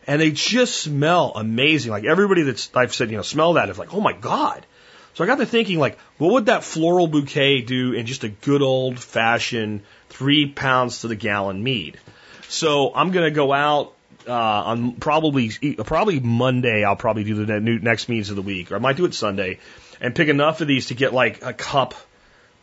And 0.06 0.20
they 0.20 0.32
just 0.32 0.76
smell 0.82 1.34
amazing. 1.36 1.92
Like 1.92 2.04
everybody 2.04 2.42
that's 2.42 2.70
I've 2.76 2.94
said, 2.94 3.12
you 3.12 3.18
know, 3.18 3.24
smell 3.24 3.54
that 3.54 3.70
is 3.70 3.78
like, 3.78 3.94
oh 3.94 4.02
my 4.02 4.14
God. 4.14 4.66
So 5.14 5.24
I 5.24 5.28
got 5.28 5.38
to 5.38 5.46
thinking 5.46 5.80
like, 5.80 5.98
what 6.18 6.34
would 6.34 6.46
that 6.48 6.64
floral 6.64 7.08
bouquet 7.08 7.62
do 7.62 7.94
in 7.94 8.06
just 8.06 8.24
a 8.24 8.30
good 8.30 8.62
old 8.62 9.00
fashioned 9.00 9.82
three 10.10 10.48
pounds 10.48 11.02
to 11.02 11.08
the 11.08 11.16
gallon 11.16 11.64
mead? 11.64 12.00
So 12.48 12.94
I'm 12.94 13.12
going 13.12 13.26
to 13.26 13.32
go 13.32 13.54
out 13.54 13.94
uh, 14.28 14.34
on 14.34 14.94
probably 14.94 15.52
probably 15.78 16.20
Monday. 16.20 16.84
I'll 16.84 16.96
probably 16.96 17.24
do 17.24 17.46
the 17.46 17.60
next 17.60 18.10
meetings 18.10 18.30
of 18.30 18.36
the 18.36 18.42
week, 18.42 18.72
or 18.72 18.76
I 18.76 18.80
might 18.80 18.98
do 18.98 19.06
it 19.06 19.14
Sunday, 19.14 19.60
and 20.02 20.16
pick 20.16 20.28
enough 20.28 20.62
of 20.62 20.68
these 20.68 20.88
to 20.88 20.94
get 20.94 21.14
like 21.14 21.44
a 21.44 21.54
cup 21.54 21.96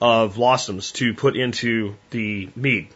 of 0.00 0.34
blossoms 0.34 0.92
to 0.92 1.14
put 1.14 1.36
into 1.36 1.94
the 2.10 2.48
mead. 2.54 2.88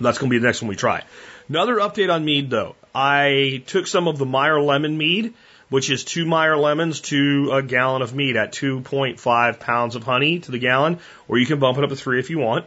That's 0.00 0.18
going 0.18 0.30
to 0.30 0.34
be 0.34 0.38
the 0.38 0.46
next 0.46 0.62
one 0.62 0.68
we 0.68 0.76
try. 0.76 1.04
Another 1.48 1.76
update 1.76 2.12
on 2.12 2.24
mead 2.24 2.50
though. 2.50 2.76
I 2.94 3.62
took 3.66 3.86
some 3.86 4.08
of 4.08 4.18
the 4.18 4.26
Meyer 4.26 4.60
lemon 4.60 4.96
mead, 4.96 5.34
which 5.68 5.90
is 5.90 6.04
two 6.04 6.24
Meyer 6.24 6.56
lemons 6.56 7.00
to 7.02 7.50
a 7.52 7.62
gallon 7.62 8.02
of 8.02 8.14
mead 8.14 8.36
at 8.36 8.52
2.5 8.52 9.60
pounds 9.60 9.96
of 9.96 10.04
honey 10.04 10.38
to 10.40 10.50
the 10.50 10.58
gallon, 10.58 11.00
or 11.28 11.38
you 11.38 11.46
can 11.46 11.58
bump 11.58 11.78
it 11.78 11.84
up 11.84 11.90
to 11.90 11.96
three 11.96 12.20
if 12.20 12.30
you 12.30 12.38
want. 12.38 12.66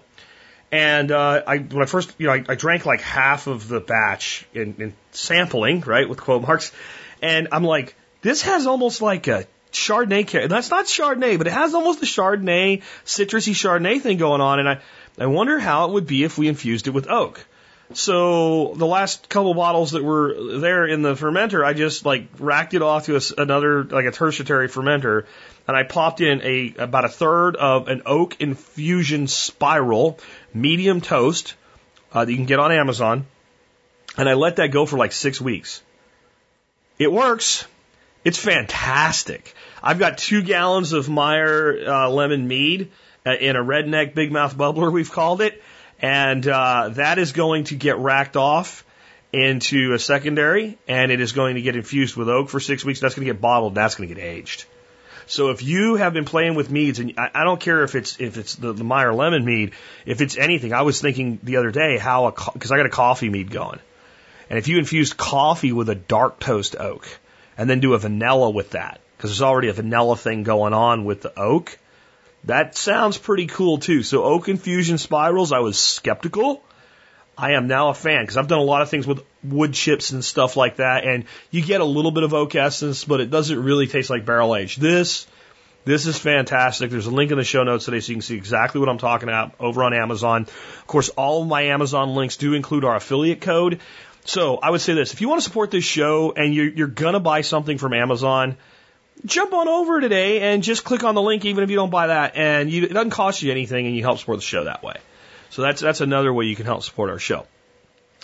And 0.71 1.11
uh, 1.11 1.43
I, 1.47 1.59
when 1.59 1.81
I 1.81 1.85
first, 1.85 2.13
you 2.17 2.27
know, 2.27 2.33
I, 2.33 2.43
I 2.49 2.55
drank 2.55 2.85
like 2.85 2.99
half 2.99 3.47
of 3.47 3.69
the 3.69 3.79
batch 3.79 4.45
in, 4.53 4.75
in 4.79 4.93
sampling, 5.11 5.81
right, 5.81 6.07
with 6.07 6.19
quote 6.19 6.41
marks, 6.41 6.73
and 7.21 7.47
I'm 7.53 7.63
like, 7.63 7.95
this 8.21 8.41
has 8.41 8.67
almost 8.67 9.01
like 9.01 9.27
a 9.27 9.45
Chardonnay. 9.77 10.49
That's 10.49 10.69
not 10.69 10.85
Chardonnay, 10.85 11.37
but 11.37 11.47
it 11.47 11.53
has 11.53 11.73
almost 11.73 12.01
a 12.01 12.05
Chardonnay, 12.05 12.81
citrusy 13.05 13.53
Chardonnay 13.53 14.01
thing 14.01 14.17
going 14.17 14.41
on, 14.41 14.59
and 14.59 14.69
I, 14.69 14.79
I 15.19 15.27
wonder 15.27 15.59
how 15.59 15.85
it 15.85 15.93
would 15.93 16.07
be 16.07 16.23
if 16.23 16.37
we 16.37 16.47
infused 16.47 16.87
it 16.87 16.91
with 16.91 17.07
oak. 17.07 17.45
So 17.93 18.73
the 18.75 18.85
last 18.85 19.29
couple 19.29 19.53
bottles 19.53 19.91
that 19.91 20.03
were 20.03 20.59
there 20.59 20.85
in 20.85 21.03
the 21.03 21.13
fermenter, 21.13 21.63
I 21.63 21.73
just 21.73 22.05
like 22.05 22.27
racked 22.37 22.73
it 22.73 22.81
off 22.81 23.05
to 23.05 23.15
a, 23.15 23.21
another 23.41 23.85
like 23.85 24.05
a 24.05 24.11
tertiary 24.11 24.67
fermenter, 24.67 25.25
and 25.67 25.77
I 25.77 25.83
popped 25.83 26.19
in 26.19 26.41
a 26.41 26.73
about 26.79 27.05
a 27.05 27.09
third 27.09 27.55
of 27.55 27.87
an 27.87 28.01
oak 28.05 28.41
infusion 28.41 29.27
spiral, 29.27 30.19
medium 30.53 30.99
toast 30.99 31.55
uh, 32.11 32.25
that 32.25 32.31
you 32.31 32.37
can 32.37 32.45
get 32.45 32.59
on 32.59 32.73
Amazon, 32.73 33.25
and 34.17 34.27
I 34.27 34.33
let 34.33 34.57
that 34.57 34.71
go 34.71 34.85
for 34.85 34.97
like 34.97 35.13
six 35.13 35.39
weeks. 35.39 35.81
It 36.99 37.11
works. 37.11 37.65
It's 38.27 38.37
fantastic. 38.37 39.53
I've 39.81 39.99
got 39.99 40.17
two 40.17 40.41
gallons 40.41 40.91
of 40.91 41.07
Meyer 41.07 41.79
uh, 41.87 42.09
lemon 42.09 42.45
mead 42.45 42.91
uh, 43.25 43.31
in 43.31 43.55
a 43.55 43.63
redneck 43.63 44.15
big 44.15 44.33
mouth 44.33 44.57
bubbler, 44.57 44.91
we've 44.91 45.09
called 45.09 45.39
it, 45.39 45.63
and 46.01 46.45
uh, 46.45 46.89
that 46.95 47.19
is 47.19 47.31
going 47.31 47.63
to 47.71 47.75
get 47.75 47.99
racked 47.99 48.35
off 48.35 48.83
into 49.31 49.93
a 49.93 49.99
secondary, 49.99 50.77
and 50.89 51.09
it 51.09 51.21
is 51.21 51.31
going 51.31 51.55
to 51.55 51.61
get 51.61 51.77
infused 51.77 52.17
with 52.17 52.27
oak 52.27 52.49
for 52.49 52.59
six 52.59 52.83
weeks. 52.83 52.99
That's 52.99 53.15
going 53.15 53.25
to 53.25 53.33
get 53.33 53.39
bottled. 53.39 53.75
That's 53.75 53.95
going 53.95 54.09
to 54.09 54.15
get 54.15 54.21
aged. 54.21 54.65
So 55.27 55.51
if 55.51 55.63
you 55.63 55.95
have 55.95 56.11
been 56.11 56.25
playing 56.25 56.55
with 56.55 56.69
meads, 56.69 56.99
and 56.99 57.13
I, 57.17 57.29
I 57.33 57.43
don't 57.45 57.61
care 57.61 57.81
if 57.85 57.95
it's 57.95 58.19
if 58.19 58.37
it's 58.37 58.55
the, 58.55 58.73
the 58.73 58.83
Meyer 58.83 59.13
lemon 59.13 59.45
mead, 59.45 59.71
if 60.05 60.19
it's 60.19 60.35
anything, 60.35 60.73
I 60.73 60.81
was 60.81 60.99
thinking 60.99 61.39
the 61.43 61.55
other 61.55 61.71
day 61.71 61.97
how 61.97 62.25
a 62.25 62.31
because 62.51 62.73
I 62.73 62.75
got 62.75 62.87
a 62.87 62.89
coffee 62.89 63.29
mead 63.29 63.51
going, 63.51 63.79
and 64.49 64.59
if 64.59 64.67
you 64.67 64.79
infused 64.79 65.15
coffee 65.15 65.71
with 65.71 65.87
a 65.87 65.95
dark 65.95 66.41
toast 66.41 66.75
oak, 66.77 67.07
and 67.57 67.69
then 67.69 67.79
do 67.79 67.93
a 67.93 67.97
vanilla 67.97 68.49
with 68.49 68.71
that, 68.71 69.01
because 69.15 69.31
there's 69.31 69.41
already 69.41 69.69
a 69.69 69.73
vanilla 69.73 70.15
thing 70.15 70.43
going 70.43 70.73
on 70.73 71.05
with 71.05 71.21
the 71.21 71.37
oak, 71.39 71.77
that 72.43 72.77
sounds 72.77 73.17
pretty 73.17 73.47
cool 73.47 73.79
too. 73.79 74.03
So 74.03 74.23
oak 74.23 74.47
infusion 74.47 74.97
spirals, 74.97 75.51
I 75.51 75.59
was 75.59 75.77
skeptical. 75.77 76.63
I 77.37 77.51
am 77.51 77.67
now 77.67 77.89
a 77.89 77.93
fan 77.93 78.23
because 78.23 78.37
I've 78.37 78.47
done 78.47 78.59
a 78.59 78.63
lot 78.63 78.81
of 78.81 78.89
things 78.89 79.05
with 79.05 79.23
wood 79.43 79.73
chips 79.73 80.11
and 80.11 80.25
stuff 80.25 80.57
like 80.57 80.77
that, 80.77 81.05
and 81.05 81.25
you 81.51 81.61
get 81.61 81.81
a 81.81 81.85
little 81.85 82.11
bit 82.11 82.23
of 82.23 82.33
oak 82.33 82.55
essence, 82.55 83.05
but 83.05 83.21
it 83.21 83.29
doesn't 83.29 83.63
really 83.63 83.85
taste 83.85 84.09
like 84.09 84.25
barrel 84.25 84.55
aged. 84.55 84.81
This, 84.81 85.27
this 85.85 86.07
is 86.07 86.17
fantastic. 86.17 86.89
There's 86.89 87.05
a 87.05 87.11
link 87.11 87.31
in 87.31 87.37
the 87.37 87.43
show 87.43 87.63
notes 87.63 87.85
today 87.85 87.99
so 87.99 88.09
you 88.09 88.15
can 88.15 88.21
see 88.23 88.35
exactly 88.35 88.79
what 88.79 88.89
I'm 88.89 88.97
talking 88.97 89.29
about 89.29 89.53
over 89.59 89.83
on 89.83 89.93
Amazon. 89.93 90.41
Of 90.43 90.87
course, 90.87 91.09
all 91.09 91.43
of 91.43 91.47
my 91.47 91.61
Amazon 91.63 92.15
links 92.15 92.37
do 92.37 92.55
include 92.55 92.83
our 92.83 92.95
affiliate 92.95 93.41
code. 93.41 93.81
So 94.27 94.57
I 94.57 94.69
would 94.69 94.81
say 94.81 94.93
this: 94.93 95.13
if 95.13 95.21
you 95.21 95.29
want 95.29 95.41
to 95.41 95.43
support 95.43 95.71
this 95.71 95.85
show 95.85 96.33
and 96.33 96.53
you're, 96.53 96.67
you're 96.67 96.87
gonna 96.87 97.21
buy 97.21 97.41
something 97.41 97.77
from 97.77 97.93
Amazon, 97.93 98.57
jump 99.25 99.53
on 99.53 99.69
over 99.69 100.01
today 100.01 100.41
and 100.41 100.61
just 100.61 100.83
click 100.83 101.05
on 101.05 101.15
the 101.15 101.21
link, 101.21 101.45
even 101.45 101.63
if 101.63 101.69
you 101.69 101.77
don't 101.77 101.89
buy 101.89 102.07
that, 102.07 102.35
and 102.35 102.69
you, 102.69 102.83
it 102.83 102.93
doesn't 102.93 103.11
cost 103.11 103.41
you 103.41 103.51
anything, 103.51 103.87
and 103.87 103.95
you 103.95 104.03
help 104.03 104.19
support 104.19 104.37
the 104.37 104.43
show 104.43 104.65
that 104.65 104.83
way. 104.83 104.95
So 105.49 105.61
that's 105.61 105.81
that's 105.81 106.01
another 106.01 106.33
way 106.33 106.43
you 106.45 106.57
can 106.57 106.65
help 106.65 106.83
support 106.83 107.09
our 107.09 107.19
show. 107.19 107.47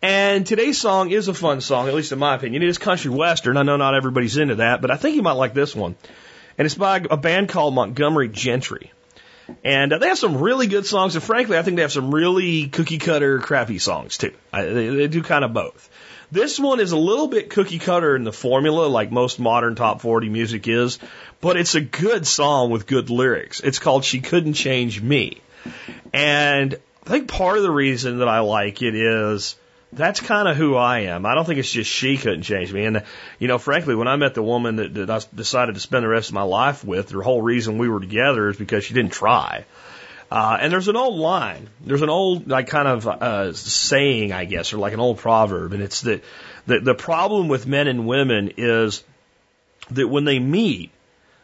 And 0.00 0.46
today's 0.46 0.78
song 0.78 1.10
is 1.10 1.26
a 1.26 1.34
fun 1.34 1.60
song, 1.60 1.88
at 1.88 1.94
least 1.94 2.12
in 2.12 2.20
my 2.20 2.36
opinion. 2.36 2.62
It 2.62 2.68
is 2.68 2.78
country 2.78 3.10
western. 3.10 3.56
I 3.56 3.64
know 3.64 3.76
not 3.76 3.96
everybody's 3.96 4.36
into 4.36 4.56
that, 4.56 4.80
but 4.80 4.92
I 4.92 4.96
think 4.96 5.16
you 5.16 5.22
might 5.22 5.32
like 5.32 5.54
this 5.54 5.74
one. 5.74 5.96
And 6.56 6.66
it's 6.66 6.76
by 6.76 7.04
a 7.10 7.16
band 7.16 7.48
called 7.48 7.74
Montgomery 7.74 8.28
Gentry. 8.28 8.92
And 9.64 9.92
uh, 9.92 9.98
they 9.98 10.08
have 10.08 10.18
some 10.18 10.36
really 10.36 10.66
good 10.66 10.86
songs, 10.86 11.14
and 11.14 11.24
frankly, 11.24 11.56
I 11.56 11.62
think 11.62 11.76
they 11.76 11.82
have 11.82 11.92
some 11.92 12.14
really 12.14 12.68
cookie 12.68 12.98
cutter 12.98 13.38
crappy 13.38 13.78
songs 13.78 14.18
too. 14.18 14.34
I, 14.52 14.64
they, 14.64 14.88
they 14.88 15.08
do 15.08 15.22
kind 15.22 15.44
of 15.44 15.52
both. 15.52 15.88
This 16.30 16.60
one 16.60 16.80
is 16.80 16.92
a 16.92 16.96
little 16.96 17.28
bit 17.28 17.48
cookie 17.48 17.78
cutter 17.78 18.14
in 18.14 18.24
the 18.24 18.32
formula, 18.32 18.86
like 18.86 19.10
most 19.10 19.38
modern 19.38 19.74
top 19.76 20.02
40 20.02 20.28
music 20.28 20.68
is, 20.68 20.98
but 21.40 21.56
it's 21.56 21.74
a 21.74 21.80
good 21.80 22.26
song 22.26 22.70
with 22.70 22.86
good 22.86 23.08
lyrics. 23.08 23.60
It's 23.60 23.78
called 23.78 24.04
She 24.04 24.20
Couldn't 24.20 24.52
Change 24.52 25.00
Me. 25.00 25.40
And 26.12 26.78
I 27.06 27.10
think 27.10 27.28
part 27.28 27.56
of 27.56 27.62
the 27.62 27.70
reason 27.70 28.18
that 28.18 28.28
I 28.28 28.40
like 28.40 28.82
it 28.82 28.94
is 28.94 29.56
that's 29.92 30.20
kind 30.20 30.48
of 30.48 30.56
who 30.56 30.76
I 30.76 31.00
am. 31.00 31.24
I 31.24 31.34
don't 31.34 31.46
think 31.46 31.60
it's 31.60 31.72
just 31.72 31.90
she 31.90 32.18
couldn't 32.18 32.42
change 32.42 32.70
me. 32.72 32.84
And, 32.84 33.04
you 33.38 33.48
know, 33.48 33.56
frankly, 33.56 33.94
when 33.94 34.08
I 34.08 34.16
met 34.16 34.34
the 34.34 34.42
woman 34.42 34.76
that, 34.76 34.94
that 34.94 35.10
I 35.10 35.20
decided 35.34 35.76
to 35.76 35.80
spend 35.80 36.04
the 36.04 36.08
rest 36.08 36.28
of 36.28 36.34
my 36.34 36.42
life 36.42 36.84
with, 36.84 37.08
the 37.08 37.22
whole 37.22 37.40
reason 37.40 37.78
we 37.78 37.88
were 37.88 38.00
together 38.00 38.50
is 38.50 38.58
because 38.58 38.84
she 38.84 38.92
didn't 38.92 39.12
try. 39.12 39.64
Uh, 40.30 40.58
and 40.60 40.72
there's 40.72 40.88
an 40.88 40.96
old 40.96 41.18
line. 41.18 41.68
There's 41.80 42.02
an 42.02 42.10
old 42.10 42.48
like 42.48 42.68
kind 42.68 42.86
of 42.86 43.08
uh, 43.08 43.52
saying, 43.54 44.32
I 44.32 44.44
guess, 44.44 44.72
or 44.72 44.78
like 44.78 44.92
an 44.92 45.00
old 45.00 45.18
proverb, 45.18 45.72
and 45.72 45.82
it's 45.82 46.02
that 46.02 46.22
the 46.66 46.80
the 46.80 46.94
problem 46.94 47.48
with 47.48 47.66
men 47.66 47.88
and 47.88 48.06
women 48.06 48.52
is 48.58 49.02
that 49.90 50.08
when 50.08 50.24
they 50.24 50.38
meet, 50.38 50.90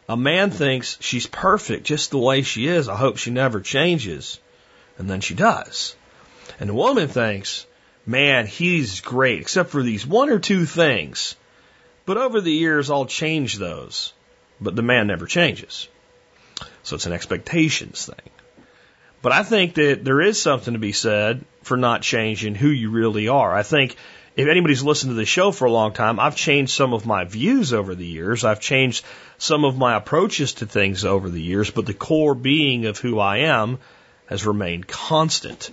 a 0.07 0.15
man 0.15 0.51
thinks 0.51 0.97
she's 1.01 1.25
perfect 1.25 1.85
just 1.85 2.11
the 2.11 2.19
way 2.19 2.43
she 2.43 2.67
is. 2.67 2.87
I 2.87 2.95
hope 2.95 3.17
she 3.17 3.31
never 3.31 3.59
changes, 3.59 4.39
and 4.99 5.09
then 5.09 5.21
she 5.21 5.33
does. 5.33 5.95
And 6.59 6.69
the 6.69 6.75
woman 6.75 7.07
thinks, 7.07 7.65
man, 8.05 8.45
he's 8.45 9.01
great, 9.01 9.41
except 9.41 9.71
for 9.71 9.81
these 9.81 10.05
one 10.05 10.29
or 10.29 10.37
two 10.37 10.65
things. 10.65 11.35
But 12.05 12.17
over 12.17 12.39
the 12.39 12.51
years, 12.51 12.91
I'll 12.91 13.07
change 13.07 13.55
those. 13.55 14.13
But 14.61 14.75
the 14.75 14.83
man 14.83 15.07
never 15.07 15.25
changes. 15.25 15.87
So 16.83 16.95
it's 16.95 17.07
an 17.07 17.13
expectations 17.13 18.05
thing. 18.05 18.31
But 19.25 19.33
I 19.33 19.41
think 19.41 19.73
that 19.73 20.03
there 20.03 20.21
is 20.21 20.39
something 20.39 20.75
to 20.75 20.79
be 20.79 20.91
said 20.91 21.43
for 21.63 21.77
not 21.77 22.03
changing 22.03 22.53
who 22.53 22.67
you 22.67 22.91
really 22.91 23.27
are. 23.27 23.51
I 23.51 23.63
think 23.63 23.95
if 24.35 24.47
anybody's 24.47 24.83
listened 24.83 25.09
to 25.09 25.15
the 25.15 25.25
show 25.25 25.51
for 25.51 25.65
a 25.65 25.71
long 25.71 25.93
time, 25.93 26.19
I've 26.19 26.35
changed 26.35 26.73
some 26.73 26.93
of 26.93 27.07
my 27.07 27.23
views 27.23 27.73
over 27.73 27.95
the 27.95 28.05
years. 28.05 28.45
I've 28.45 28.59
changed 28.59 29.03
some 29.39 29.65
of 29.65 29.79
my 29.79 29.95
approaches 29.95 30.53
to 30.53 30.67
things 30.67 31.05
over 31.05 31.27
the 31.27 31.41
years, 31.41 31.71
but 31.71 31.87
the 31.87 31.95
core 31.95 32.35
being 32.35 32.85
of 32.85 32.99
who 32.99 33.17
I 33.17 33.37
am 33.37 33.79
has 34.27 34.45
remained 34.45 34.87
constant. 34.87 35.71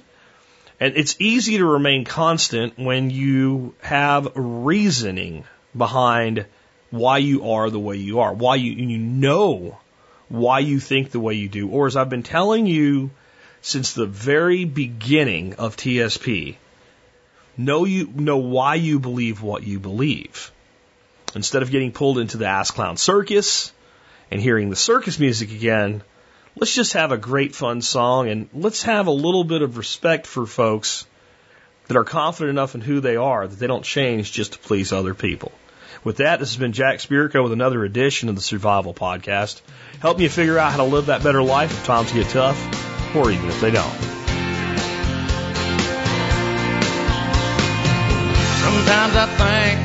And 0.81 0.97
it's 0.97 1.17
easy 1.19 1.59
to 1.59 1.67
remain 1.67 2.07
constant 2.07 2.79
when 2.79 3.11
you 3.11 3.75
have 3.83 4.33
reasoning 4.35 5.45
behind 5.77 6.47
why 6.89 7.19
you 7.19 7.51
are 7.51 7.69
the 7.69 7.79
way 7.79 7.97
you 7.97 8.21
are, 8.21 8.33
why 8.33 8.55
you, 8.55 8.73
you 8.73 8.97
know 8.97 9.79
why 10.31 10.61
you 10.61 10.81
think 10.81 11.11
the 11.11 11.21
way 11.21 11.35
you 11.35 11.51
do. 11.51 11.69
Or 11.69 11.87
as 11.87 11.97
I've 11.97 12.09
been 12.09 12.23
telling 12.23 12.65
you 12.65 13.11
since 13.63 13.93
the 13.93 14.07
very 14.07 14.65
beginning 14.65 15.55
of 15.55 15.77
TSP, 15.77 16.57
know 17.57 17.85
you 17.85 18.13
know 18.15 18.39
why 18.39 18.75
you 18.75 18.99
believe 18.99 19.41
what 19.41 19.63
you 19.63 19.79
believe. 19.79 20.51
Instead 21.35 21.63
of 21.63 21.71
getting 21.71 21.93
pulled 21.93 22.19
into 22.19 22.37
the 22.37 22.47
ass 22.47 22.73
clown 22.73 22.97
circus 22.97 23.73
and 24.31 24.41
hearing 24.41 24.69
the 24.69 24.77
circus 24.77 25.19
music 25.19 25.53
again, 25.53 26.03
let's 26.57 26.75
just 26.75 26.95
have 26.95 27.13
a 27.13 27.17
great 27.17 27.55
fun 27.55 27.81
song 27.81 28.29
and 28.29 28.49
let's 28.53 28.83
have 28.83 29.07
a 29.07 29.13
little 29.13 29.45
bit 29.45 29.63
of 29.63 29.79
respect 29.79 30.27
for 30.27 30.45
folks 30.45 31.07
that 31.87 31.97
are 31.97 32.05
confident 32.05 32.51
enough 32.51 32.75
in 32.75 32.81
who 32.81 33.01
they 33.01 33.17
are 33.17 33.47
that 33.47 33.59
they 33.59 33.67
don't 33.69 33.85
change 33.85 34.33
just 34.33 34.55
to 34.55 34.59
please 34.59 34.93
other 34.93 35.15
people. 35.15 35.53
With 36.05 36.17
that, 36.17 36.41
this 36.41 36.51
has 36.51 36.59
been 36.59 36.73
Jack 36.73 36.99
Spirko 36.99 37.45
with 37.45 37.53
another 37.53 37.85
edition 37.85 38.29
of 38.29 38.35
the 38.35 38.41
Survival 38.41 38.93
Podcast. 38.93 39.61
Help 40.01 40.19
you 40.19 40.29
figure 40.29 40.59
out 40.59 40.73
how 40.73 40.79
to 40.79 40.85
live 40.85 41.07
that 41.07 41.23
better 41.23 41.43
life 41.43 41.71
if 41.71 41.87
times 41.87 42.13
get 42.13 42.29
tough 42.29 42.91
or 43.15 43.31
even 43.31 43.49
if 43.49 43.61
they 43.61 43.71
don't. 43.71 43.93
Sometimes 48.63 49.15
I 49.17 49.27
think 49.39 49.82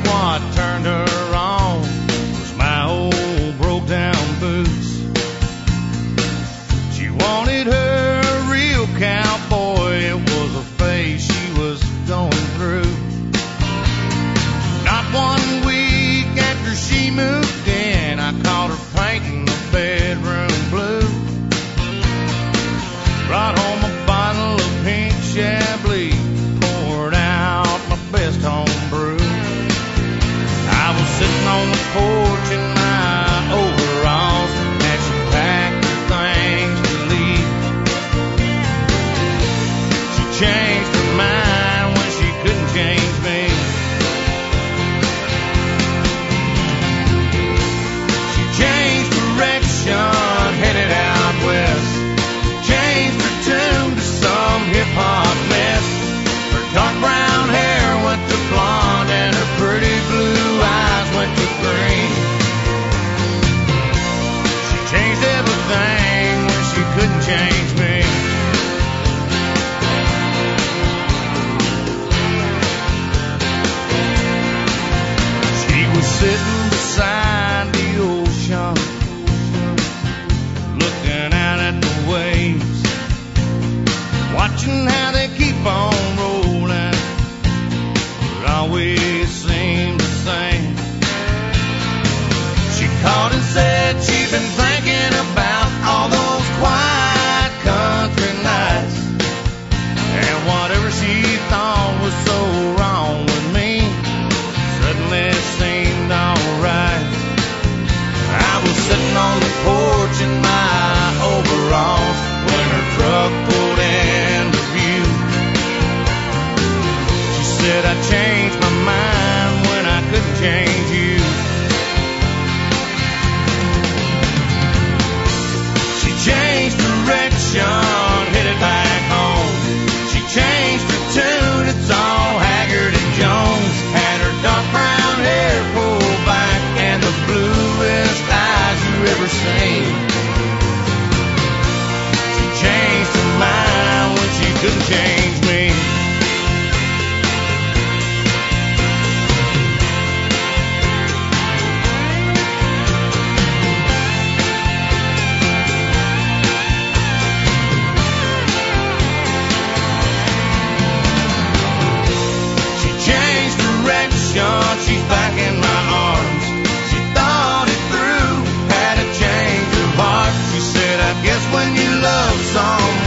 watching 84.58 84.88
how 84.88 85.07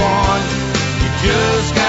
you 0.03 1.09
just 1.21 1.80